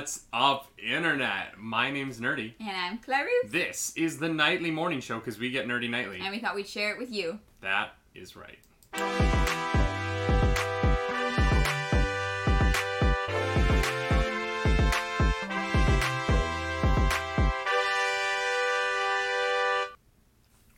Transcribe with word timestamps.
What's 0.00 0.24
up, 0.32 0.68
Internet? 0.78 1.58
My 1.58 1.90
name's 1.90 2.20
Nerdy. 2.20 2.54
And 2.58 2.70
I'm 2.70 2.96
Clarisse. 3.00 3.50
This 3.50 3.92
is 3.96 4.16
the 4.16 4.30
nightly 4.30 4.70
morning 4.70 5.00
show 5.00 5.18
because 5.18 5.38
we 5.38 5.50
get 5.50 5.66
nerdy 5.66 5.90
nightly. 5.90 6.20
And 6.22 6.30
we 6.30 6.38
thought 6.38 6.54
we'd 6.54 6.66
share 6.66 6.90
it 6.94 6.98
with 6.98 7.12
you. 7.12 7.38
That 7.60 7.90
is 8.14 8.34
right. 8.34 8.56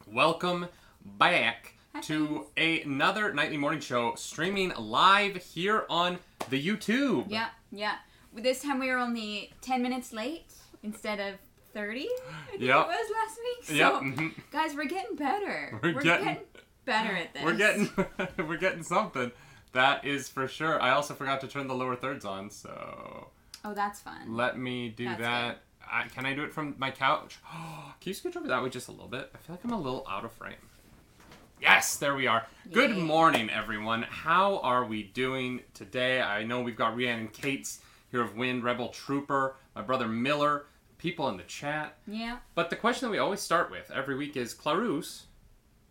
Welcome 0.08 0.66
back 1.16 1.74
to 2.02 2.46
another 2.56 3.32
nightly 3.32 3.56
morning 3.56 3.78
show 3.78 4.16
streaming 4.16 4.72
live 4.76 5.36
here 5.36 5.86
on 5.88 6.18
the 6.50 6.60
YouTube. 6.60 7.26
Yeah, 7.28 7.50
yeah. 7.70 7.98
This 8.34 8.62
time 8.62 8.78
we 8.80 8.88
were 8.88 8.96
only 8.98 9.52
10 9.60 9.82
minutes 9.82 10.12
late 10.12 10.52
instead 10.82 11.20
of 11.20 11.34
30. 11.74 12.00
I 12.08 12.50
think 12.50 12.62
Yep. 12.62 12.76
it 12.76 12.88
was 12.88 13.10
last 13.12 13.38
week. 13.38 13.64
So, 13.64 13.74
Yep, 13.74 13.92
mhm. 14.02 14.34
guys, 14.50 14.74
we're 14.74 14.84
getting 14.86 15.16
better. 15.16 15.78
We're 15.82 16.00
getting- 16.02 16.38
better 16.84 17.14
at 17.14 17.32
this. 17.34 17.42
We're 17.44 17.54
getting 17.54 17.90
we're 18.48 18.56
getting 18.56 18.82
something. 18.82 19.32
That 19.72 20.04
is 20.04 20.28
for 20.28 20.48
sure. 20.48 20.80
I 20.82 20.90
also 20.90 21.14
forgot 21.14 21.40
to 21.42 21.48
turn 21.48 21.66
the 21.66 21.74
lower 21.74 21.96
thirds 21.96 22.24
on, 22.24 22.50
so 22.50 23.30
Oh, 23.64 23.72
that's 23.74 24.00
fun. 24.00 24.34
let 24.36 24.58
me 24.58 24.88
do 24.88 25.04
That's 25.06 25.20
that. 25.20 25.62
I, 25.90 26.08
can 26.08 26.26
I 26.26 26.34
do 26.34 26.42
it 26.44 26.52
from 26.52 26.74
my 26.78 26.90
couch? 26.90 27.38
can 27.50 27.92
you 28.04 28.14
scooch 28.14 28.36
over 28.36 28.48
that 28.48 28.62
way 28.62 28.68
just 28.70 28.88
a 28.88 28.92
little 28.92 29.08
bit? 29.08 29.30
I 29.34 29.38
feel 29.38 29.54
like 29.56 29.64
I'm 29.64 29.72
a 29.72 29.80
little 29.80 30.04
out 30.08 30.24
of 30.24 30.32
frame. 30.32 30.56
Yes, 31.60 31.96
there 31.96 32.14
we 32.16 32.26
are. 32.26 32.44
Good 32.72 32.96
morning, 32.96 33.48
everyone. 33.48 34.02
How 34.02 34.58
are 34.58 34.84
we 34.84 35.04
doing 35.04 35.60
today? 35.74 36.20
I 36.20 36.42
know 36.42 36.60
we've 36.60 36.76
got 36.76 36.96
Rhiannon 36.96 37.28
Cates 37.28 37.80
here 38.12 38.20
of 38.22 38.36
Wind, 38.36 38.62
Rebel 38.62 38.88
Trooper, 38.90 39.56
my 39.74 39.82
brother 39.82 40.06
Miller, 40.06 40.66
people 40.98 41.28
in 41.30 41.36
the 41.38 41.42
chat. 41.44 41.96
Yeah. 42.06 42.38
But 42.54 42.70
the 42.70 42.76
question 42.76 43.08
that 43.08 43.10
we 43.12 43.18
always 43.18 43.40
start 43.40 43.70
with 43.70 43.90
every 43.90 44.14
week 44.14 44.36
is, 44.36 44.54
Clarus, 44.54 45.22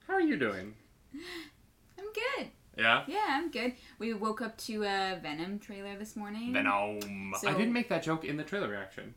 how 0.07 0.13
are 0.13 0.21
you 0.21 0.37
doing? 0.37 0.75
I'm 1.99 2.05
good. 2.37 2.47
Yeah? 2.77 3.03
Yeah, 3.07 3.25
I'm 3.27 3.51
good. 3.51 3.73
We 3.99 4.13
woke 4.13 4.41
up 4.41 4.55
to 4.59 4.83
a 4.83 5.19
Venom 5.21 5.59
trailer 5.59 5.97
this 5.97 6.15
morning. 6.15 6.53
Venom. 6.53 7.33
So- 7.39 7.49
I 7.49 7.53
didn't 7.53 7.73
make 7.73 7.89
that 7.89 8.03
joke 8.03 8.23
in 8.23 8.37
the 8.37 8.43
trailer 8.43 8.69
reaction. 8.69 9.15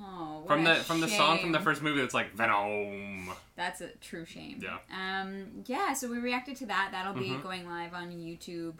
Oh, 0.00 0.42
what 0.44 0.46
From 0.54 0.66
a 0.66 0.74
the 0.74 0.80
from 0.84 1.00
the 1.00 1.08
song 1.08 1.40
from 1.40 1.50
the 1.50 1.58
first 1.58 1.82
movie 1.82 2.00
that's 2.00 2.14
like 2.14 2.32
Venom. 2.32 3.28
That's 3.56 3.80
a 3.80 3.88
true 4.00 4.24
shame. 4.24 4.62
Yeah. 4.62 4.78
Um. 4.94 5.64
Yeah. 5.66 5.94
So 5.94 6.08
we 6.08 6.18
reacted 6.18 6.54
to 6.58 6.66
that. 6.66 6.90
That'll 6.92 7.12
be 7.12 7.30
Mhm. 7.30 7.42
going 7.42 7.66
live 7.68 7.92
on 7.92 8.12
YouTube 8.12 8.74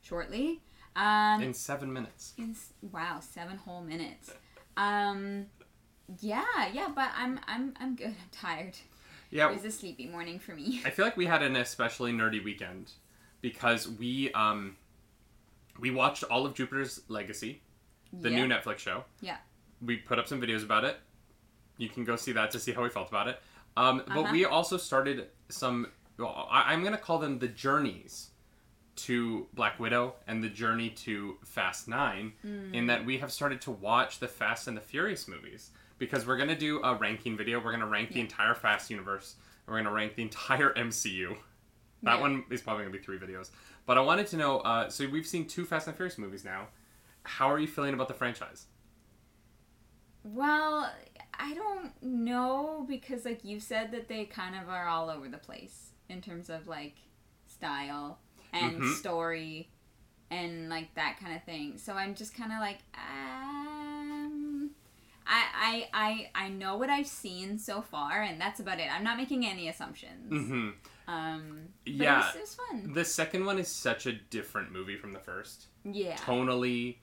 shortly. 0.00 0.62
Um. 0.96 1.42
In 1.42 1.54
seven 1.54 1.92
minutes. 1.92 2.34
in 2.38 2.54
wow, 2.92 3.18
seven 3.20 3.56
whole 3.58 3.82
minutes. 3.82 4.30
Um. 4.76 5.46
Yeah. 6.20 6.44
Yeah. 6.72 6.88
But 6.94 7.10
I'm 7.16 7.40
I'm 7.46 7.74
I'm 7.80 7.96
good. 7.96 8.06
I'm 8.08 8.14
tired. 8.32 8.76
Yeah, 9.30 9.48
It 9.50 9.54
was 9.54 9.64
a 9.64 9.70
sleepy 9.72 10.06
morning 10.06 10.38
for 10.38 10.54
me. 10.54 10.80
I 10.84 10.90
feel 10.90 11.04
like 11.04 11.16
we 11.16 11.26
had 11.26 11.42
an 11.42 11.56
especially 11.56 12.12
nerdy 12.12 12.42
weekend 12.44 12.92
because 13.40 13.88
we 13.88 14.30
um 14.32 14.76
we 15.80 15.90
watched 15.90 16.22
all 16.24 16.46
of 16.46 16.54
Jupiter's 16.54 17.00
Legacy, 17.08 17.60
the 18.12 18.30
yeah. 18.30 18.36
new 18.46 18.54
Netflix 18.54 18.78
show. 18.78 19.04
Yeah. 19.20 19.38
We 19.84 19.96
put 19.96 20.20
up 20.20 20.28
some 20.28 20.40
videos 20.40 20.62
about 20.62 20.84
it. 20.84 20.98
You 21.78 21.88
can 21.88 22.04
go 22.04 22.14
see 22.14 22.30
that 22.32 22.52
to 22.52 22.60
see 22.60 22.70
how 22.70 22.84
we 22.84 22.88
felt 22.90 23.08
about 23.08 23.26
it. 23.26 23.40
Um, 23.76 24.02
But 24.06 24.16
Uh-huh. 24.18 24.32
we 24.32 24.44
also 24.44 24.76
started 24.76 25.26
some. 25.48 25.88
well, 26.16 26.46
I, 26.48 26.72
I'm 26.72 26.84
gonna 26.84 26.96
call 26.96 27.18
them 27.18 27.40
the 27.40 27.48
journeys 27.48 28.30
to 28.96 29.46
Black 29.54 29.78
Widow 29.80 30.14
and 30.26 30.42
the 30.42 30.48
journey 30.48 30.90
to 30.90 31.36
Fast 31.44 31.88
Nine. 31.88 32.32
Mm. 32.46 32.74
In 32.74 32.86
that 32.86 33.04
we 33.04 33.18
have 33.18 33.32
started 33.32 33.60
to 33.62 33.70
watch 33.70 34.18
the 34.18 34.28
Fast 34.28 34.68
and 34.68 34.76
the 34.76 34.80
Furious 34.80 35.26
movies 35.28 35.70
because 35.98 36.26
we're 36.26 36.36
gonna 36.36 36.56
do 36.58 36.82
a 36.82 36.94
ranking 36.94 37.36
video. 37.36 37.62
We're 37.62 37.72
gonna 37.72 37.86
rank 37.86 38.12
the 38.12 38.20
entire 38.20 38.54
Fast 38.54 38.90
universe. 38.90 39.36
We're 39.66 39.76
gonna 39.76 39.92
rank 39.92 40.14
the 40.16 40.22
entire 40.22 40.72
MCU. 40.76 41.36
That 42.02 42.16
Yeah. 42.16 42.20
one 42.20 42.44
is 42.50 42.60
probably 42.62 42.84
gonna 42.84 42.96
be 42.96 43.02
three 43.02 43.18
videos. 43.18 43.50
But 43.86 43.98
I 43.98 44.00
wanted 44.00 44.26
to 44.28 44.36
know. 44.36 44.58
Uh, 44.60 44.88
so 44.88 45.06
we've 45.08 45.26
seen 45.26 45.46
two 45.46 45.64
Fast 45.64 45.86
and 45.88 45.96
Furious 45.96 46.18
movies 46.18 46.44
now. 46.44 46.68
How 47.24 47.50
are 47.50 47.58
you 47.58 47.66
feeling 47.66 47.94
about 47.94 48.08
the 48.08 48.14
franchise? 48.14 48.66
Well, 50.22 50.90
I 51.38 51.54
don't 51.54 51.92
know 52.02 52.84
because 52.88 53.24
like 53.24 53.44
you 53.44 53.60
said 53.60 53.92
that 53.92 54.08
they 54.08 54.24
kind 54.24 54.54
of 54.56 54.68
are 54.68 54.86
all 54.86 55.10
over 55.10 55.28
the 55.28 55.38
place 55.38 55.90
in 56.08 56.20
terms 56.22 56.48
of 56.48 56.66
like 56.66 56.96
style 57.46 58.18
and 58.54 58.80
Mhm. 58.80 58.94
story 58.96 59.68
and 60.30 60.68
like 60.68 60.94
that 60.94 61.18
kind 61.20 61.34
of 61.36 61.42
thing. 61.44 61.76
So 61.78 61.92
I'm 61.94 62.14
just 62.14 62.34
kind 62.34 62.52
of 62.52 62.58
like 62.60 62.78
um 62.94 64.70
I, 65.26 65.44
I 65.54 65.88
I 66.34 66.44
I 66.46 66.48
know 66.48 66.76
what 66.76 66.90
I've 66.90 67.06
seen 67.06 67.58
so 67.58 67.80
far 67.82 68.22
and 68.22 68.40
that's 68.40 68.60
about 68.60 68.78
it. 68.78 68.88
I'm 68.94 69.04
not 69.04 69.16
making 69.16 69.46
any 69.46 69.68
assumptions. 69.68 70.32
Mm-hmm. 70.32 70.70
Um 71.12 71.68
Yeah. 71.84 72.20
it 72.20 72.26
was, 72.26 72.34
it 72.36 72.40
was 72.40 72.54
fun. 72.54 72.92
The 72.92 73.04
second 73.04 73.44
one 73.44 73.58
is 73.58 73.68
such 73.68 74.06
a 74.06 74.12
different 74.12 74.72
movie 74.72 74.96
from 74.96 75.12
the 75.12 75.20
first. 75.20 75.66
Yeah. 75.84 76.16
Tonally, 76.16 76.96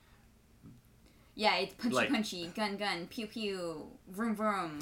Yeah, 1.35 1.56
it's 1.57 1.73
punchy 1.75 1.95
Like- 1.95 2.09
punchy, 2.09 2.47
gun 2.47 2.78
gun, 2.78 3.07
pew 3.07 3.25
pew, 3.28 3.88
vroom 4.09 4.35
vroom. 4.35 4.79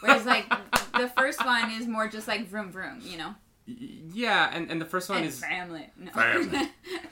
Whereas 0.00 0.26
like 0.26 0.46
the 0.92 1.08
first 1.16 1.44
one 1.44 1.70
is 1.70 1.86
more 1.86 2.06
just 2.08 2.28
like 2.28 2.46
vroom 2.46 2.70
vroom, 2.70 3.00
you 3.02 3.16
know. 3.16 3.34
Y- 3.66 3.74
yeah, 4.12 4.50
and, 4.52 4.70
and 4.70 4.80
the 4.80 4.84
first 4.86 5.08
one 5.08 5.18
and 5.18 5.26
is 5.26 5.40
family. 5.40 5.90
No. 5.96 6.10
Family. 6.12 6.68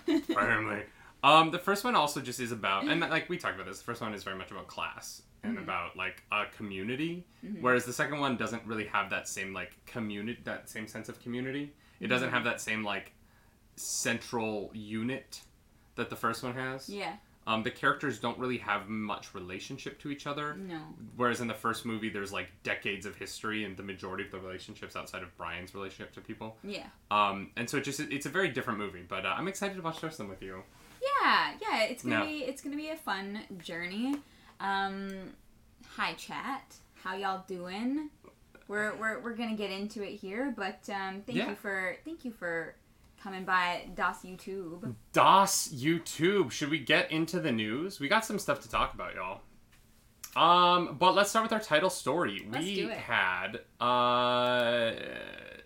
family. 0.35 0.83
Um, 1.23 1.51
the 1.51 1.59
first 1.59 1.85
one 1.85 1.95
also 1.97 2.21
just 2.21 2.39
is 2.41 2.53
about, 2.53 2.85
and 2.85 3.01
like 3.01 3.29
we 3.29 3.39
talked 3.39 3.55
about 3.55 3.67
this. 3.67 3.79
The 3.79 3.85
first 3.85 4.01
one 4.03 4.13
is 4.15 4.23
very 4.25 4.37
much 4.37 4.51
about 4.51 4.67
class 4.67 5.23
and 5.43 5.57
Mhm. 5.59 5.63
about 5.63 5.97
like 5.97 6.23
a 6.33 6.45
community, 6.57 7.25
Mhm. 7.45 7.61
whereas 7.63 7.85
the 7.87 7.93
second 7.93 8.21
one 8.21 8.37
doesn't 8.37 8.65
really 8.67 8.87
have 8.87 9.09
that 9.11 9.27
same 9.29 9.53
like 9.55 9.77
community, 9.87 10.41
that 10.45 10.69
same 10.69 10.87
sense 10.87 11.09
of 11.09 11.21
community. 11.23 11.73
It 12.01 12.09
doesn't 12.09 12.29
Mhm. 12.29 12.33
have 12.33 12.45
that 12.45 12.61
same 12.61 12.85
like 12.85 13.13
central 13.77 14.71
unit 14.75 15.41
that 15.97 16.11
the 16.11 16.17
first 16.17 16.43
one 16.43 16.55
has. 16.55 16.89
yeah. 16.89 17.17
Um, 17.47 17.63
the 17.63 17.71
characters 17.71 18.19
don't 18.19 18.39
really 18.39 18.57
have 18.59 18.89
much 18.89 19.35
relationship 19.35 20.01
to 20.01 20.11
each 20.11 20.27
other. 20.27 20.55
No. 20.55 20.79
Whereas 21.17 21.41
in 21.43 21.47
the 21.49 21.55
first 21.55 21.85
movie, 21.85 22.09
there's 22.09 22.33
like 22.33 22.49
decades 22.63 23.05
of 23.05 23.17
history 23.17 23.65
and 23.65 23.77
the 23.77 23.83
majority 23.83 24.25
of 24.25 24.31
the 24.31 24.39
relationships 24.39 24.97
outside 24.97 25.23
of 25.23 25.37
Brian's 25.37 25.75
relationship 25.75 26.15
to 26.15 26.21
people. 26.23 26.57
Yeah. 26.65 26.87
Um, 27.11 27.51
and 27.57 27.69
so 27.69 27.77
it 27.77 27.85
just 27.85 28.01
it's 28.01 28.25
a 28.27 28.31
very 28.31 28.49
different 28.49 28.79
movie. 28.79 29.05
But 29.07 29.27
uh, 29.27 29.35
I'm 29.37 29.47
excited 29.49 29.77
to 29.77 29.83
watch 29.83 30.01
the 30.01 30.07
rest 30.07 30.15
of 30.21 30.25
them 30.27 30.29
with 30.31 30.43
you. 30.43 30.63
Yeah. 31.23 31.53
Yeah. 31.61 31.83
It's 31.85 32.03
gonna 32.03 32.21
No. 32.21 32.25
be 32.25 32.39
it's 32.45 32.63
gonna 32.63 32.77
be 32.77 32.89
a 32.91 32.97
fun 32.97 33.41
journey. 33.59 34.17
Um, 34.61 35.11
hi 35.87 36.15
chat. 36.15 36.75
How 37.03 37.15
y'all 37.15 37.45
doing? 37.47 38.09
We're, 38.67 38.95
we're, 38.97 39.21
we're 39.21 39.35
gonna 39.35 39.57
get 39.57 39.71
into 39.71 40.03
it 40.03 40.13
here, 40.15 40.55
but 40.57 40.89
um, 40.89 41.21
thank 41.27 41.37
Yeah. 41.37 41.51
you 41.51 41.57
for 41.57 41.97
thank 42.07 42.25
you 42.25 42.31
for 42.31 42.75
coming 43.25 43.45
by 43.45 43.89
DOS 43.95 44.23
YouTube. 44.23 44.95
DOS 45.15 45.69
YouTube. 45.69 46.51
Should 46.51 46.69
we 46.69 46.79
get 46.79 47.11
into 47.11 47.41
the 47.41 47.51
news? 47.51 47.99
We 47.99 48.07
got 48.07 48.25
some 48.27 48.39
stuff 48.39 48.61
to 48.61 48.69
talk 48.69 48.93
about, 48.93 49.15
y'all. 49.15 49.41
Um, 50.37 50.97
but 50.99 51.15
let's 51.15 51.31
start 51.31 51.45
with 51.45 51.53
our 51.53 51.61
title 51.61 51.89
story. 51.89 52.47
Let's 52.51 52.67
we 52.67 52.81
had 52.83 53.61
uh, 53.81 54.93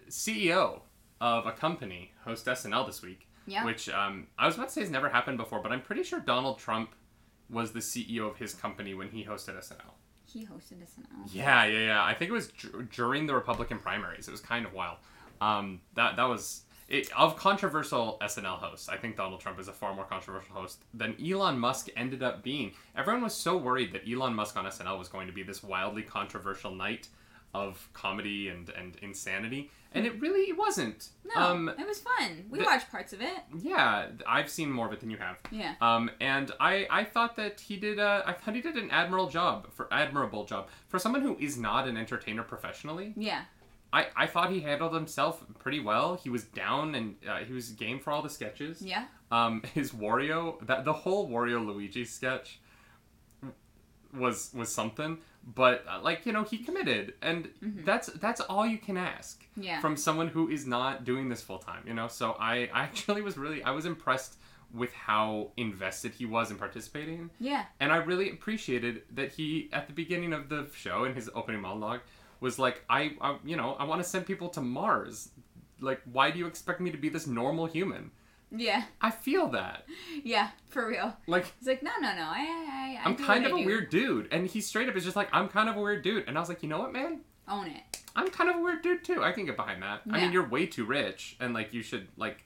CEO 0.08 0.82
of 1.20 1.46
a 1.46 1.52
company 1.52 2.12
host 2.24 2.46
SNL 2.46 2.86
this 2.86 3.02
week. 3.02 3.26
Yeah. 3.48 3.64
Which 3.64 3.88
um, 3.88 4.28
I 4.38 4.46
was 4.46 4.54
about 4.54 4.68
to 4.68 4.74
say 4.74 4.82
has 4.82 4.90
never 4.90 5.08
happened 5.08 5.38
before, 5.38 5.60
but 5.60 5.72
I'm 5.72 5.80
pretty 5.80 6.04
sure 6.04 6.20
Donald 6.20 6.58
Trump 6.58 6.94
was 7.50 7.72
the 7.72 7.80
CEO 7.80 8.30
of 8.30 8.36
his 8.36 8.54
company 8.54 8.94
when 8.94 9.08
he 9.08 9.24
hosted 9.24 9.58
SNL. 9.58 9.94
He 10.26 10.44
hosted 10.44 10.82
SNL. 10.82 11.32
Yeah, 11.32 11.64
yeah, 11.64 11.86
yeah. 11.86 12.04
I 12.04 12.14
think 12.14 12.28
it 12.28 12.34
was 12.34 12.48
dur- 12.48 12.82
during 12.92 13.26
the 13.26 13.34
Republican 13.34 13.78
primaries. 13.78 14.28
It 14.28 14.30
was 14.30 14.42
kind 14.42 14.66
of 14.66 14.74
wild. 14.74 14.98
Um, 15.40 15.80
that 15.94 16.16
that 16.16 16.24
was 16.24 16.62
it, 16.88 17.10
of 17.16 17.36
controversial 17.36 18.16
SNL 18.20 18.58
hosts. 18.58 18.88
I 18.88 18.96
think 18.96 19.16
Donald 19.16 19.40
Trump 19.40 19.58
is 19.60 19.68
a 19.68 19.72
far 19.72 19.94
more 19.94 20.04
controversial 20.04 20.54
host 20.54 20.82
than 20.94 21.14
Elon 21.24 21.58
Musk 21.58 21.88
ended 21.96 22.22
up 22.22 22.42
being. 22.42 22.72
Everyone 22.96 23.22
was 23.22 23.34
so 23.34 23.56
worried 23.56 23.92
that 23.92 24.02
Elon 24.10 24.34
Musk 24.34 24.56
on 24.56 24.64
SNL 24.64 24.98
was 24.98 25.08
going 25.08 25.26
to 25.26 25.32
be 25.32 25.42
this 25.42 25.62
wildly 25.62 26.02
controversial 26.02 26.74
night 26.74 27.08
of 27.54 27.88
comedy 27.94 28.48
and 28.50 28.68
and 28.70 28.96
insanity, 29.00 29.70
and 29.92 30.04
it 30.04 30.20
really 30.20 30.52
wasn't. 30.52 31.08
No, 31.34 31.40
Um, 31.40 31.68
it 31.78 31.86
was 31.86 31.98
fun. 31.98 32.44
We 32.50 32.62
watched 32.62 32.90
parts 32.90 33.14
of 33.14 33.22
it. 33.22 33.38
yeah, 33.62 34.08
I've 34.26 34.50
seen 34.50 34.70
more 34.70 34.86
of 34.86 34.92
it 34.92 35.00
than 35.00 35.08
you 35.10 35.16
have. 35.16 35.38
Yeah. 35.50 35.74
Um, 35.80 36.10
and 36.20 36.52
I, 36.60 36.86
I 36.90 37.04
thought 37.04 37.36
that 37.36 37.58
he 37.60 37.78
did 37.78 37.98
a, 37.98 38.22
I 38.26 38.34
thought 38.34 38.54
he 38.54 38.60
did 38.60 38.76
an 38.76 38.90
admirable 38.90 39.30
job 39.30 39.72
for 39.72 39.88
admirable 39.90 40.44
job 40.44 40.68
for 40.88 40.98
someone 40.98 41.22
who 41.22 41.38
is 41.38 41.56
not 41.56 41.88
an 41.88 41.96
entertainer 41.96 42.42
professionally. 42.42 43.14
Yeah. 43.16 43.44
I, 43.92 44.06
I 44.16 44.26
thought 44.26 44.50
he 44.52 44.60
handled 44.60 44.92
himself 44.94 45.42
pretty 45.58 45.80
well. 45.80 46.16
He 46.16 46.28
was 46.30 46.44
down 46.44 46.94
and 46.94 47.16
uh, 47.28 47.38
he 47.38 47.52
was 47.54 47.70
game 47.70 47.98
for 48.00 48.10
all 48.12 48.20
the 48.22 48.28
sketches. 48.30 48.82
Yeah. 48.82 49.04
Um, 49.30 49.62
his 49.74 49.92
Wario, 49.92 50.64
that 50.66 50.84
the 50.84 50.92
whole 50.92 51.28
Wario 51.30 51.64
Luigi 51.64 52.04
sketch 52.04 52.60
was 54.16 54.50
was 54.54 54.74
something. 54.74 55.18
But 55.54 55.84
uh, 55.90 56.00
like 56.02 56.26
you 56.26 56.32
know, 56.32 56.42
he 56.44 56.58
committed, 56.58 57.14
and 57.22 57.48
Mhm. 57.62 57.84
that's 57.84 58.08
that's 58.08 58.40
all 58.42 58.66
you 58.66 58.78
can 58.78 58.96
ask 58.96 59.46
Yeah. 59.56 59.80
from 59.80 59.96
someone 59.96 60.28
who 60.28 60.48
is 60.48 60.66
not 60.66 61.04
doing 61.04 61.28
this 61.28 61.42
full 61.42 61.58
time. 61.58 61.84
You 61.86 61.94
know, 61.94 62.08
so 62.08 62.36
I, 62.38 62.54
I 62.74 62.82
actually 62.82 63.22
was 63.22 63.38
really 63.38 63.62
I 63.62 63.70
was 63.70 63.86
impressed 63.86 64.36
with 64.74 64.92
how 64.92 65.50
invested 65.56 66.12
he 66.12 66.26
was 66.26 66.50
in 66.50 66.58
participating. 66.58 67.30
Yeah. 67.40 67.64
And 67.80 67.90
I 67.90 67.96
really 67.96 68.28
appreciated 68.30 69.02
that 69.14 69.32
he, 69.32 69.70
at 69.72 69.86
the 69.86 69.94
beginning 69.94 70.34
of 70.34 70.50
the 70.50 70.68
show, 70.74 71.04
in 71.04 71.14
his 71.14 71.30
opening 71.34 71.62
monologue, 71.62 72.00
was 72.40 72.58
like, 72.58 72.84
I, 72.88 73.12
I 73.20 73.36
you 73.44 73.56
know, 73.56 73.74
I 73.78 73.84
want 73.84 74.02
to 74.02 74.08
send 74.08 74.26
people 74.26 74.48
to 74.50 74.60
Mars. 74.60 75.30
Like, 75.80 76.00
why 76.10 76.30
do 76.30 76.38
you 76.38 76.46
expect 76.46 76.80
me 76.80 76.90
to 76.90 76.98
be 76.98 77.08
this 77.08 77.26
normal 77.26 77.66
human? 77.66 78.10
Yeah. 78.50 78.84
I 79.00 79.10
feel 79.10 79.48
that. 79.48 79.84
Yeah. 80.24 80.50
For 80.70 80.88
real. 80.88 81.16
Like, 81.26 81.46
He's 81.58 81.68
like, 81.68 81.82
no, 81.82 81.90
no, 82.00 82.14
no. 82.14 82.22
I, 82.22 82.98
I, 82.98 82.98
I 82.98 83.02
I'm 83.04 83.14
kind 83.16 83.44
of 83.44 83.52
I 83.52 83.56
a 83.56 83.58
do. 83.58 83.66
weird 83.66 83.90
dude. 83.90 84.28
And 84.32 84.46
he 84.46 84.60
straight 84.60 84.88
up 84.88 84.96
is 84.96 85.04
just 85.04 85.16
like, 85.16 85.28
I'm 85.32 85.48
kind 85.48 85.68
of 85.68 85.76
a 85.76 85.80
weird 85.80 86.02
dude. 86.02 86.24
And 86.26 86.36
I 86.36 86.40
was 86.40 86.48
like, 86.48 86.62
you 86.62 86.68
know 86.68 86.78
what, 86.78 86.92
man? 86.92 87.20
Own 87.48 87.66
it. 87.66 88.02
I'm 88.16 88.28
kind 88.30 88.50
of 88.50 88.56
a 88.56 88.60
weird 88.60 88.82
dude 88.82 89.04
too. 89.04 89.22
I 89.22 89.32
can 89.32 89.46
get 89.46 89.56
behind 89.56 89.82
that. 89.82 90.02
I 90.10 90.20
mean, 90.20 90.32
you're 90.32 90.46
way 90.48 90.66
too 90.66 90.84
rich, 90.84 91.36
and 91.40 91.54
like 91.54 91.72
you 91.72 91.82
should 91.82 92.08
like 92.16 92.44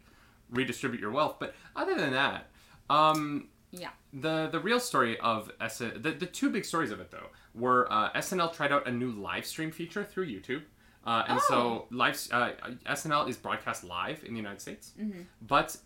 redistribute 0.51 1.01
your 1.01 1.11
wealth. 1.11 1.37
But 1.41 1.55
other 1.75 1.95
than 1.97 2.13
that, 2.13 2.49
um, 2.91 3.49
Yeah. 3.73 3.89
the 4.13 4.49
the 4.53 4.61
real 4.61 4.79
story 4.81 5.19
of 5.21 5.51
SN 5.67 6.03
the, 6.03 6.11
the 6.13 6.27
two 6.27 6.51
big 6.51 6.65
stories 6.65 6.91
of 6.91 7.01
it 7.01 7.11
though 7.11 7.29
were 7.55 7.91
uh, 7.91 8.13
SNL 8.13 8.53
tried 8.55 8.71
out 8.71 8.87
a 8.87 8.93
new 8.93 9.11
live 9.11 9.47
stream 9.47 9.71
feature 9.71 10.05
through 10.05 10.27
YouTube. 10.27 10.63
Uh, 11.05 11.25
and 11.27 11.41
so 11.41 11.87
live 11.91 12.17
uh, 12.31 12.51
SNL 12.87 13.29
is 13.29 13.37
broadcast 13.37 13.83
live 13.83 14.23
in 14.25 14.35
the 14.35 14.37
United 14.37 14.61
States, 14.61 14.93
but 15.41 15.77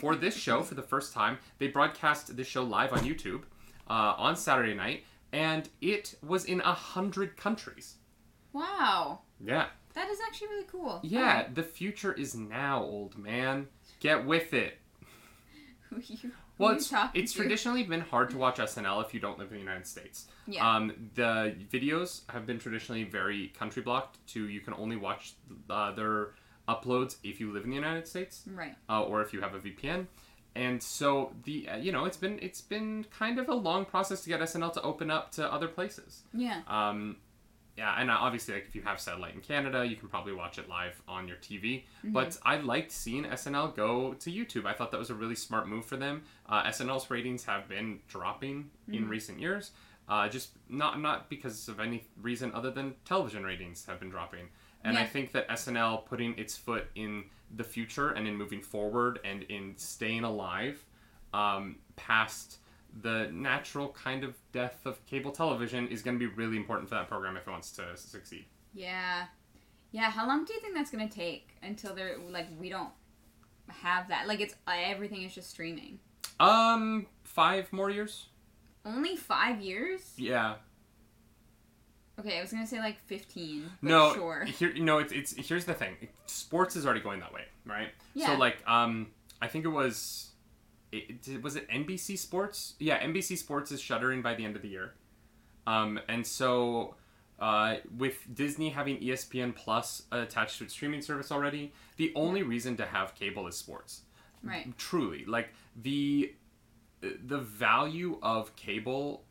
for 0.00 0.14
this 0.14 0.36
show, 0.36 0.62
for 0.62 0.74
the 0.74 0.82
first 0.82 1.14
time, 1.14 1.38
they 1.58 1.68
broadcast 1.68 2.36
this 2.36 2.46
show 2.46 2.62
live 2.64 2.92
on 2.92 2.98
YouTube 2.98 3.44
uh, 3.88 4.14
on 4.18 4.36
Saturday 4.36 4.74
night, 4.74 5.04
and 5.32 5.70
it 5.80 6.16
was 6.22 6.44
in 6.44 6.60
a 6.60 6.74
hundred 6.74 7.34
countries. 7.38 7.94
Wow. 8.52 9.20
Yeah, 9.40 9.66
That 9.94 10.08
is 10.10 10.18
actually 10.26 10.48
really 10.48 10.66
cool. 10.70 11.00
yeah, 11.02 11.20
Alright. 11.20 11.54
the 11.54 11.62
future 11.62 12.12
is 12.12 12.34
now, 12.34 12.82
old 12.82 13.16
man. 13.16 13.68
Get 14.00 14.26
with 14.26 14.52
it. 14.52 14.76
Who 16.58 16.64
you, 16.64 16.68
who 16.68 16.72
Well, 16.72 16.76
it's, 16.76 16.92
it's 17.14 17.32
to? 17.32 17.38
traditionally 17.38 17.82
been 17.84 18.00
hard 18.00 18.30
to 18.30 18.38
watch 18.38 18.56
SNL 18.58 19.04
if 19.04 19.14
you 19.14 19.20
don't 19.20 19.38
live 19.38 19.48
in 19.48 19.54
the 19.54 19.60
United 19.60 19.86
States. 19.86 20.26
Yeah. 20.46 20.68
Um, 20.68 21.10
the 21.14 21.54
videos 21.72 22.22
have 22.30 22.46
been 22.46 22.58
traditionally 22.58 23.04
very 23.04 23.48
country 23.48 23.82
blocked 23.82 24.18
to 24.28 24.48
you 24.48 24.60
can 24.60 24.74
only 24.74 24.96
watch 24.96 25.34
uh, 25.70 25.92
their 25.92 26.30
uploads 26.68 27.16
if 27.24 27.40
you 27.40 27.52
live 27.52 27.64
in 27.64 27.70
the 27.70 27.76
United 27.76 28.06
States 28.06 28.42
right. 28.54 28.74
uh, 28.90 29.02
or 29.02 29.22
if 29.22 29.32
you 29.32 29.40
have 29.40 29.54
a 29.54 29.58
VPN. 29.58 30.06
And 30.54 30.82
so 30.82 31.32
the 31.44 31.68
uh, 31.68 31.76
you 31.76 31.92
know 31.92 32.04
it's 32.04 32.16
been 32.16 32.38
it's 32.42 32.60
been 32.60 33.04
kind 33.16 33.38
of 33.38 33.48
a 33.48 33.54
long 33.54 33.84
process 33.84 34.22
to 34.22 34.28
get 34.28 34.40
SNL 34.40 34.72
to 34.72 34.82
open 34.82 35.10
up 35.10 35.30
to 35.32 35.52
other 35.52 35.68
places. 35.68 36.22
Yeah. 36.34 36.62
Um, 36.66 37.16
yeah, 37.78 37.94
and 37.96 38.10
uh, 38.10 38.16
obviously, 38.18 38.54
like 38.54 38.64
if 38.66 38.74
you 38.74 38.82
have 38.82 38.98
satellite 38.98 39.36
in 39.36 39.40
Canada, 39.40 39.86
you 39.86 39.94
can 39.94 40.08
probably 40.08 40.32
watch 40.32 40.58
it 40.58 40.68
live 40.68 41.00
on 41.06 41.28
your 41.28 41.36
TV. 41.36 41.84
But 42.12 42.36
I 42.44 42.56
liked 42.56 42.90
seeing 42.90 43.22
SNL 43.22 43.76
go 43.76 44.14
to 44.14 44.30
YouTube. 44.32 44.66
I 44.66 44.72
thought 44.72 44.90
that 44.90 44.98
was 44.98 45.10
a 45.10 45.14
really 45.14 45.36
smart 45.36 45.68
move 45.68 45.84
for 45.84 45.96
them. 45.96 46.24
Uh, 46.48 46.64
SNL's 46.64 47.08
ratings 47.08 47.44
have 47.44 47.68
been 47.68 48.00
dropping 48.08 48.68
in 48.90 49.08
recent 49.08 49.38
years, 49.38 49.70
uh, 50.08 50.28
just 50.28 50.50
not 50.68 51.00
not 51.00 51.30
because 51.30 51.68
of 51.68 51.78
any 51.78 52.02
reason 52.20 52.50
other 52.52 52.72
than 52.72 52.96
television 53.04 53.44
ratings 53.44 53.86
have 53.86 54.00
been 54.00 54.10
dropping. 54.10 54.48
And 54.82 54.98
I 54.98 55.04
think 55.04 55.30
that 55.32 55.48
SNL 55.48 56.04
putting 56.04 56.36
its 56.36 56.56
foot 56.56 56.86
in 56.96 57.24
the 57.56 57.64
future 57.64 58.10
and 58.10 58.26
in 58.26 58.34
moving 58.34 58.60
forward 58.60 59.20
and 59.24 59.44
in 59.44 59.74
staying 59.76 60.24
alive 60.24 60.84
um, 61.32 61.76
past 61.94 62.58
the 63.02 63.28
natural 63.32 63.88
kind 63.90 64.24
of 64.24 64.34
death 64.52 64.80
of 64.84 65.04
cable 65.06 65.30
television 65.30 65.88
is 65.88 66.02
going 66.02 66.18
to 66.18 66.28
be 66.28 66.34
really 66.34 66.56
important 66.56 66.88
for 66.88 66.94
that 66.96 67.08
program 67.08 67.36
if 67.36 67.46
it 67.46 67.50
wants 67.50 67.70
to 67.72 67.96
succeed. 67.96 68.44
Yeah. 68.74 69.26
Yeah. 69.92 70.10
How 70.10 70.26
long 70.26 70.44
do 70.44 70.52
you 70.52 70.60
think 70.60 70.74
that's 70.74 70.90
gonna 70.90 71.08
take 71.08 71.56
until 71.62 71.94
they're 71.94 72.16
like 72.30 72.46
we 72.58 72.68
don't 72.68 72.90
have 73.68 74.08
that? 74.08 74.28
Like 74.28 74.40
it's 74.40 74.54
uh, 74.66 74.72
everything 74.76 75.22
is 75.22 75.34
just 75.34 75.50
streaming. 75.50 75.98
Um, 76.40 77.06
five 77.24 77.72
more 77.72 77.90
years. 77.90 78.26
Only 78.84 79.16
five 79.16 79.60
years? 79.60 80.12
Yeah. 80.16 80.54
Okay, 82.18 82.38
I 82.38 82.40
was 82.40 82.52
gonna 82.52 82.66
say 82.66 82.78
like 82.78 82.98
fifteen. 83.00 83.70
No. 83.82 84.14
Sure. 84.14 84.44
Here, 84.58 84.72
know, 84.74 84.98
it's 84.98 85.12
it's 85.12 85.48
here's 85.48 85.64
the 85.64 85.74
thing. 85.74 85.96
Sports 86.26 86.76
is 86.76 86.84
already 86.84 87.00
going 87.00 87.20
that 87.20 87.32
way, 87.32 87.44
right? 87.64 87.88
Yeah. 88.14 88.26
So 88.26 88.34
like, 88.34 88.58
um, 88.66 89.08
I 89.40 89.46
think 89.48 89.64
it 89.64 89.68
was, 89.68 90.27
it, 90.92 91.42
was 91.42 91.56
it 91.56 91.68
NBC 91.68 92.18
Sports? 92.18 92.74
Yeah, 92.78 93.02
NBC 93.02 93.38
Sports 93.38 93.72
is 93.72 93.80
shuttering 93.80 94.22
by 94.22 94.34
the 94.34 94.44
end 94.44 94.56
of 94.56 94.62
the 94.62 94.68
year, 94.68 94.94
um, 95.66 96.00
and 96.08 96.26
so. 96.26 96.94
Uh, 97.40 97.76
with 97.96 98.34
Disney 98.34 98.68
having 98.70 98.98
ESPN 98.98 99.54
Plus 99.54 100.02
attached 100.10 100.58
to 100.58 100.64
its 100.64 100.72
streaming 100.72 101.00
service 101.00 101.30
already, 101.30 101.72
the 101.96 102.10
only 102.16 102.42
reason 102.42 102.76
to 102.78 102.84
have 102.84 103.14
cable 103.14 103.46
is 103.46 103.56
sports. 103.56 104.00
Right. 104.42 104.76
truly 104.78 105.24
like 105.24 105.50
the 105.74 106.32
the 107.00 107.38
value 107.38 108.18
of 108.22 108.54
cable 108.56 109.24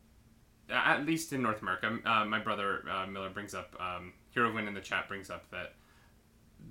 at 0.70 1.06
least 1.06 1.32
in 1.32 1.42
north 1.42 1.62
america 1.62 1.98
uh, 2.04 2.24
my 2.24 2.38
brother 2.38 2.84
uh, 2.90 3.06
miller 3.06 3.30
brings 3.30 3.54
up 3.54 3.74
um, 3.80 4.12
hero 4.30 4.52
win 4.54 4.68
in 4.68 4.74
the 4.74 4.80
chat 4.80 5.08
brings 5.08 5.30
up 5.30 5.50
that 5.50 5.72